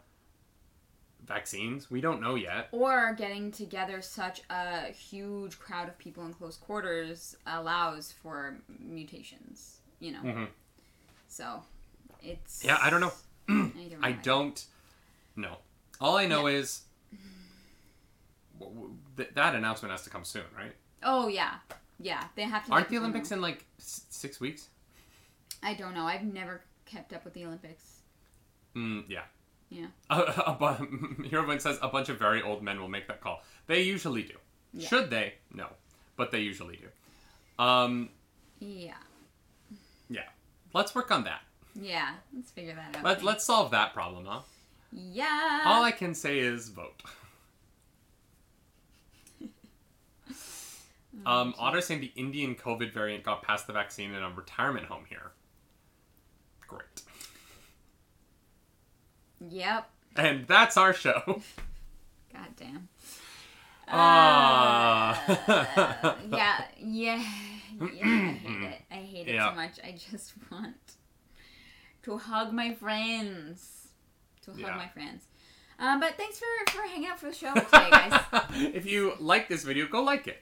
vaccines. 1.24 1.90
We 1.90 2.00
don't 2.00 2.20
know 2.20 2.34
yet. 2.34 2.68
or 2.72 3.14
getting 3.14 3.50
together 3.50 4.02
such 4.02 4.42
a 4.50 4.86
huge 4.92 5.58
crowd 5.58 5.88
of 5.88 5.96
people 5.98 6.24
in 6.26 6.34
close 6.34 6.56
quarters 6.56 7.36
allows 7.46 8.12
for 8.12 8.58
mutations, 8.80 9.78
you 10.00 10.12
know. 10.12 10.20
Mhm. 10.22 10.48
So, 11.34 11.64
it's 12.22 12.64
Yeah, 12.64 12.78
I 12.80 12.90
don't 12.90 13.00
know. 13.00 13.12
I 13.48 13.52
don't, 13.90 14.04
I 14.04 14.10
know. 14.12 14.18
don't 14.22 14.66
know. 15.34 15.56
All 16.00 16.16
I 16.16 16.26
know 16.26 16.46
is 16.46 16.82
w- 18.60 18.90
th- 19.16 19.30
that 19.34 19.56
announcement 19.56 19.90
has 19.90 20.02
to 20.02 20.10
come 20.10 20.22
soon, 20.24 20.44
right? 20.56 20.72
Oh 21.02 21.26
yeah, 21.26 21.54
yeah. 21.98 22.24
They 22.36 22.42
have 22.42 22.64
to. 22.66 22.72
Aren't 22.72 22.88
the 22.88 22.98
Olympics 22.98 23.32
in 23.32 23.40
like 23.40 23.64
six 23.78 24.38
weeks? 24.40 24.68
I 25.60 25.74
don't 25.74 25.92
know. 25.94 26.04
I've 26.04 26.22
never 26.22 26.62
kept 26.86 27.12
up 27.12 27.24
with 27.24 27.34
the 27.34 27.44
Olympics. 27.46 27.98
Mm, 28.76 29.04
yeah. 29.08 29.22
Yeah. 29.70 29.86
A, 30.10 30.20
a, 30.20 30.56
bu- 30.58 31.28
Heroin 31.30 31.58
says 31.58 31.78
a 31.82 31.88
bunch 31.88 32.08
of 32.10 32.18
very 32.18 32.42
old 32.42 32.62
men 32.62 32.80
will 32.80 32.88
make 32.88 33.08
that 33.08 33.20
call. 33.20 33.42
They 33.66 33.82
usually 33.82 34.22
do. 34.22 34.34
Yeah. 34.72 34.88
Should 34.88 35.10
they? 35.10 35.34
No, 35.52 35.66
but 36.16 36.30
they 36.30 36.40
usually 36.40 36.76
do. 36.76 37.62
Um, 37.64 38.10
Yeah. 38.60 38.86
yeah. 38.86 38.94
Let's 40.74 40.94
work 40.94 41.10
on 41.10 41.24
that. 41.24 41.40
Yeah. 41.80 42.10
Let's 42.34 42.50
figure 42.50 42.74
that 42.74 42.96
out. 42.96 43.04
Let, 43.04 43.22
let's 43.22 43.44
solve 43.44 43.70
that 43.70 43.94
problem, 43.94 44.26
huh? 44.26 44.40
yeah. 44.92 45.62
All 45.64 45.82
I 45.82 45.90
can 45.92 46.14
say 46.14 46.38
is 46.38 46.68
vote. 46.68 47.02
Um, 51.26 51.54
Otter 51.58 51.80
saying 51.80 52.00
the 52.00 52.10
Indian 52.16 52.56
COVID 52.56 52.92
variant 52.92 53.22
got 53.22 53.42
past 53.42 53.68
the 53.68 53.72
vaccine 53.72 54.12
in 54.12 54.22
a 54.22 54.30
retirement 54.30 54.86
home 54.86 55.04
here. 55.08 55.30
Great. 56.66 57.02
Yep. 59.48 59.88
And 60.16 60.46
that's 60.48 60.76
our 60.76 60.92
show. 60.92 61.22
God 62.32 62.48
damn. 62.56 62.88
Ah. 63.86 65.22
Uh, 65.46 66.14
yeah, 66.32 66.64
yeah, 66.78 67.24
yeah. 67.92 68.04
I 68.04 68.32
hate 68.32 68.62
it. 68.62 68.80
I 68.90 68.94
hate 68.94 69.28
it 69.28 69.34
Yeah. 69.34 69.50
so 69.50 69.56
much. 69.56 69.72
I 69.84 69.92
just 69.92 70.32
want 70.50 70.74
to 72.02 72.18
hug 72.18 72.52
my 72.52 72.74
friends. 72.74 73.88
To 74.44 74.50
hug 74.52 74.60
Yeah. 74.60 74.76
my 74.76 74.88
friends. 74.88 75.24
Um, 75.78 75.98
but 76.00 76.16
thanks 76.16 76.38
for 76.38 76.70
for 76.72 76.82
hanging 76.86 77.08
out 77.08 77.18
for 77.18 77.26
the 77.26 77.34
show 77.34 77.52
today, 77.52 77.88
guys. 77.90 78.20
if 78.74 78.86
you 78.86 79.14
like 79.18 79.48
this 79.48 79.64
video, 79.64 79.86
go 79.88 80.02
like 80.02 80.28
it. 80.28 80.40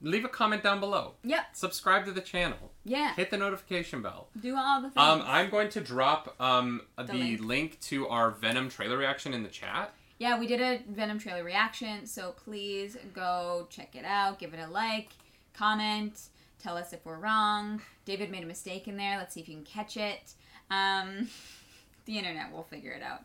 Leave 0.00 0.24
a 0.24 0.28
comment 0.28 0.62
down 0.62 0.80
below. 0.80 1.14
Yep. 1.22 1.44
Subscribe 1.54 2.04
to 2.06 2.12
the 2.12 2.20
channel. 2.20 2.72
Yeah. 2.84 3.14
Hit 3.14 3.30
the 3.30 3.38
notification 3.38 4.02
bell. 4.02 4.28
Do 4.38 4.56
all 4.56 4.82
the 4.82 4.88
things. 4.90 4.96
Um, 4.98 5.22
I'm 5.24 5.48
going 5.48 5.70
to 5.70 5.80
drop 5.80 6.34
um, 6.40 6.82
the, 6.98 7.04
link. 7.14 7.40
link. 7.40 7.80
to 7.82 8.08
our 8.08 8.32
Venom 8.32 8.68
trailer 8.68 8.98
reaction 8.98 9.32
in 9.32 9.42
the 9.44 9.48
chat. 9.48 9.94
yeah, 10.18 10.38
we 10.38 10.46
did 10.46 10.60
a 10.60 10.80
Venom 10.90 11.18
trailer 11.18 11.44
reaction, 11.44 12.04
so 12.06 12.32
please 12.32 12.98
go 13.14 13.66
check 13.70 13.94
it 13.96 14.04
out. 14.04 14.38
Give 14.40 14.52
it 14.52 14.60
a 14.60 14.66
like, 14.68 15.10
comment, 15.54 16.20
tell 16.64 16.76
us 16.78 16.92
if 16.94 17.04
we're 17.04 17.18
wrong. 17.18 17.82
David 18.06 18.30
made 18.30 18.42
a 18.42 18.46
mistake 18.46 18.88
in 18.88 18.96
there. 18.96 19.18
Let's 19.18 19.34
see 19.34 19.40
if 19.40 19.48
you 19.48 19.54
can 19.56 19.64
catch 19.64 19.96
it. 19.96 20.32
Um, 20.70 21.28
the 22.06 22.18
internet 22.18 22.50
will 22.50 22.64
figure 22.64 22.92
it 22.92 23.02
out. 23.02 23.22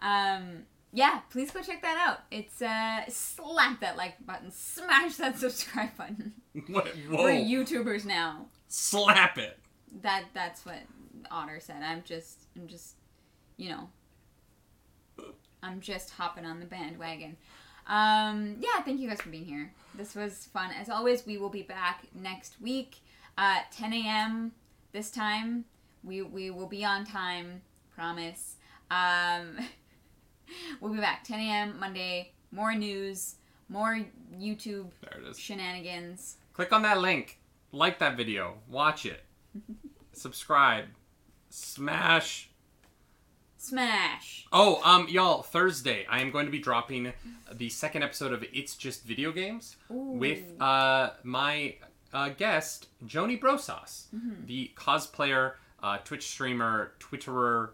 Um, 0.00 0.62
yeah, 0.92 1.20
please 1.30 1.50
go 1.50 1.60
check 1.60 1.82
that 1.82 1.98
out. 1.98 2.20
It's 2.30 2.62
uh, 2.62 3.02
slap 3.08 3.80
that 3.80 3.98
like 3.98 4.24
button, 4.24 4.50
smash 4.50 5.16
that 5.16 5.38
subscribe 5.38 5.96
button. 5.96 6.32
What? 6.66 6.92
We're 7.08 7.40
YouTubers 7.40 8.04
now. 8.04 8.46
Slap 8.66 9.38
it. 9.38 9.58
That 10.02 10.24
that's 10.34 10.66
what 10.66 10.80
Otter 11.30 11.60
said. 11.60 11.84
I'm 11.84 12.02
just 12.04 12.46
I'm 12.56 12.66
just 12.66 12.96
you 13.56 13.68
know 13.68 13.88
I'm 15.62 15.80
just 15.80 16.10
hopping 16.10 16.44
on 16.44 16.58
the 16.58 16.66
bandwagon. 16.66 17.36
Um 17.88 18.56
yeah, 18.60 18.82
thank 18.84 19.00
you 19.00 19.08
guys 19.08 19.20
for 19.20 19.30
being 19.30 19.44
here. 19.46 19.72
This 19.94 20.14
was 20.14 20.46
fun. 20.52 20.70
As 20.78 20.88
always, 20.88 21.26
we 21.26 21.38
will 21.38 21.48
be 21.48 21.62
back 21.62 22.04
next 22.14 22.60
week 22.60 22.98
at 23.36 23.72
10 23.72 23.92
a.m. 23.92 24.52
this 24.92 25.10
time. 25.10 25.64
We 26.04 26.22
we 26.22 26.50
will 26.50 26.66
be 26.68 26.84
on 26.84 27.04
time, 27.06 27.62
promise. 27.94 28.56
Um 28.90 29.56
we'll 30.80 30.92
be 30.92 31.00
back 31.00 31.24
10 31.24 31.40
a.m. 31.40 31.80
Monday. 31.80 32.32
More 32.50 32.74
news, 32.74 33.36
more 33.68 34.00
YouTube 34.38 34.90
There 35.02 35.20
it 35.20 35.28
is. 35.28 35.38
shenanigans. 35.38 36.36
Click 36.54 36.72
on 36.72 36.82
that 36.82 36.98
link. 36.98 37.38
Like 37.72 37.98
that 37.98 38.16
video. 38.16 38.54
Watch 38.68 39.04
it. 39.06 39.22
Subscribe. 40.12 40.86
Smash. 41.50 42.47
Smash. 43.58 44.46
Oh, 44.52 44.80
um, 44.84 45.08
y'all, 45.08 45.42
Thursday, 45.42 46.06
I 46.08 46.20
am 46.20 46.30
going 46.30 46.46
to 46.46 46.52
be 46.52 46.60
dropping 46.60 47.12
the 47.52 47.68
second 47.68 48.04
episode 48.04 48.32
of 48.32 48.44
It's 48.52 48.76
Just 48.76 49.04
Video 49.04 49.32
Games 49.32 49.76
with 49.90 50.44
uh, 50.60 51.10
my 51.24 51.74
uh, 52.12 52.30
guest, 52.30 52.86
Joni 53.04 53.38
Brosas, 53.38 54.04
the 54.46 54.70
cosplayer, 54.76 55.54
uh, 55.82 55.98
Twitch 55.98 56.28
streamer, 56.28 56.92
Twitterer, 57.00 57.70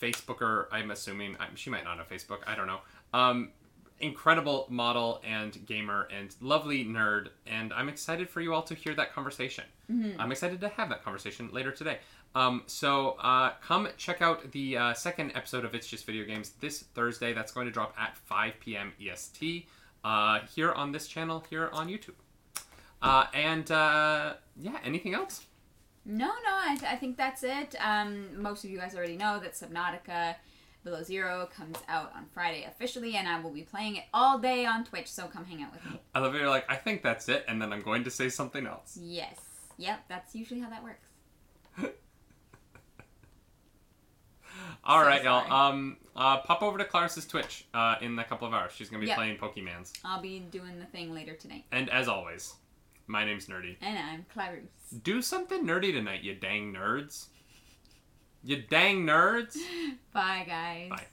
Facebooker, 0.00 0.66
I'm 0.70 0.92
assuming. 0.92 1.36
i 1.40 1.48
she 1.56 1.70
might 1.70 1.84
not 1.84 1.98
have 1.98 2.08
Facebook, 2.08 2.38
I 2.46 2.54
don't 2.54 2.68
know. 2.68 2.80
Um, 3.12 3.50
incredible 3.98 4.66
model 4.70 5.20
and 5.26 5.66
gamer 5.66 6.08
and 6.16 6.34
lovely 6.40 6.84
nerd, 6.84 7.28
and 7.46 7.72
I'm 7.72 7.88
excited 7.88 8.30
for 8.30 8.40
you 8.40 8.54
all 8.54 8.62
to 8.62 8.74
hear 8.74 8.94
that 8.94 9.12
conversation. 9.12 9.64
I'm 10.20 10.30
excited 10.30 10.60
to 10.60 10.68
have 10.68 10.88
that 10.90 11.02
conversation 11.04 11.50
later 11.52 11.72
today. 11.72 11.98
Um, 12.34 12.62
so 12.66 13.16
uh, 13.20 13.52
come 13.60 13.88
check 13.96 14.22
out 14.22 14.52
the 14.52 14.76
uh, 14.76 14.94
second 14.94 15.32
episode 15.34 15.64
of 15.64 15.74
It's 15.74 15.86
Just 15.86 16.06
Video 16.06 16.24
Games 16.24 16.52
this 16.60 16.84
Thursday. 16.94 17.32
That's 17.32 17.52
going 17.52 17.66
to 17.66 17.72
drop 17.72 17.94
at 17.98 18.16
5 18.16 18.54
p.m. 18.60 18.92
EST 19.00 19.66
uh, 20.04 20.40
here 20.54 20.72
on 20.72 20.92
this 20.92 21.08
channel 21.08 21.44
here 21.50 21.70
on 21.72 21.88
YouTube. 21.88 22.14
Uh, 23.02 23.26
and 23.34 23.70
uh, 23.70 24.34
yeah, 24.56 24.78
anything 24.84 25.14
else? 25.14 25.46
No, 26.04 26.26
no, 26.26 26.32
I, 26.50 26.76
th- 26.78 26.92
I 26.92 26.96
think 26.96 27.16
that's 27.16 27.42
it. 27.42 27.74
Um, 27.80 28.40
most 28.40 28.64
of 28.64 28.70
you 28.70 28.78
guys 28.78 28.94
already 28.94 29.16
know 29.16 29.38
that 29.40 29.52
Subnautica 29.54 30.36
Below 30.84 31.02
Zero 31.02 31.48
comes 31.54 31.76
out 31.88 32.12
on 32.16 32.24
Friday 32.32 32.64
officially, 32.64 33.16
and 33.16 33.28
I 33.28 33.40
will 33.40 33.50
be 33.50 33.62
playing 33.62 33.96
it 33.96 34.04
all 34.14 34.38
day 34.38 34.64
on 34.64 34.84
Twitch, 34.84 35.08
so 35.08 35.26
come 35.26 35.44
hang 35.44 35.62
out 35.62 35.72
with 35.72 35.84
me. 35.84 36.00
I 36.14 36.20
love 36.20 36.34
it. 36.34 36.38
You're 36.38 36.48
like, 36.48 36.70
I 36.70 36.76
think 36.76 37.02
that's 37.02 37.28
it, 37.28 37.44
and 37.48 37.60
then 37.60 37.72
I'm 37.72 37.82
going 37.82 38.04
to 38.04 38.10
say 38.10 38.28
something 38.30 38.66
else. 38.66 38.98
Yes. 39.00 39.38
Yep, 39.76 40.04
that's 40.08 40.34
usually 40.34 40.60
how 40.60 40.70
that 40.70 40.82
works. 40.82 41.09
All 44.84 45.00
So 45.02 45.06
right, 45.06 45.22
y'all. 45.22 45.52
Um, 45.52 45.96
uh, 46.16 46.38
pop 46.38 46.62
over 46.62 46.78
to 46.78 46.84
Claris's 46.84 47.26
Twitch 47.26 47.66
uh, 47.74 47.96
in 48.00 48.18
a 48.18 48.24
couple 48.24 48.46
of 48.48 48.54
hours. 48.54 48.72
She's 48.74 48.88
gonna 48.88 49.00
be 49.00 49.06
Yep. 49.08 49.16
playing 49.16 49.36
Pokemans. 49.38 49.92
I'll 50.04 50.20
be 50.22 50.40
doing 50.40 50.78
the 50.78 50.86
thing 50.86 51.12
later 51.14 51.34
tonight. 51.34 51.64
And 51.72 51.88
as 51.90 52.08
always, 52.08 52.54
my 53.06 53.24
name's 53.24 53.46
Nerdy. 53.46 53.76
And 53.80 53.98
I'm 53.98 54.26
Clarus. 54.34 54.68
Do 55.02 55.20
something 55.22 55.64
nerdy 55.64 55.92
tonight, 55.92 56.22
you 56.22 56.34
dang 56.34 56.72
nerds. 56.72 57.26
You 58.42 58.62
dang 58.68 59.04
nerds. 59.04 59.56
Bye, 60.12 60.44
guys. 60.46 60.88
Bye. 60.90 61.04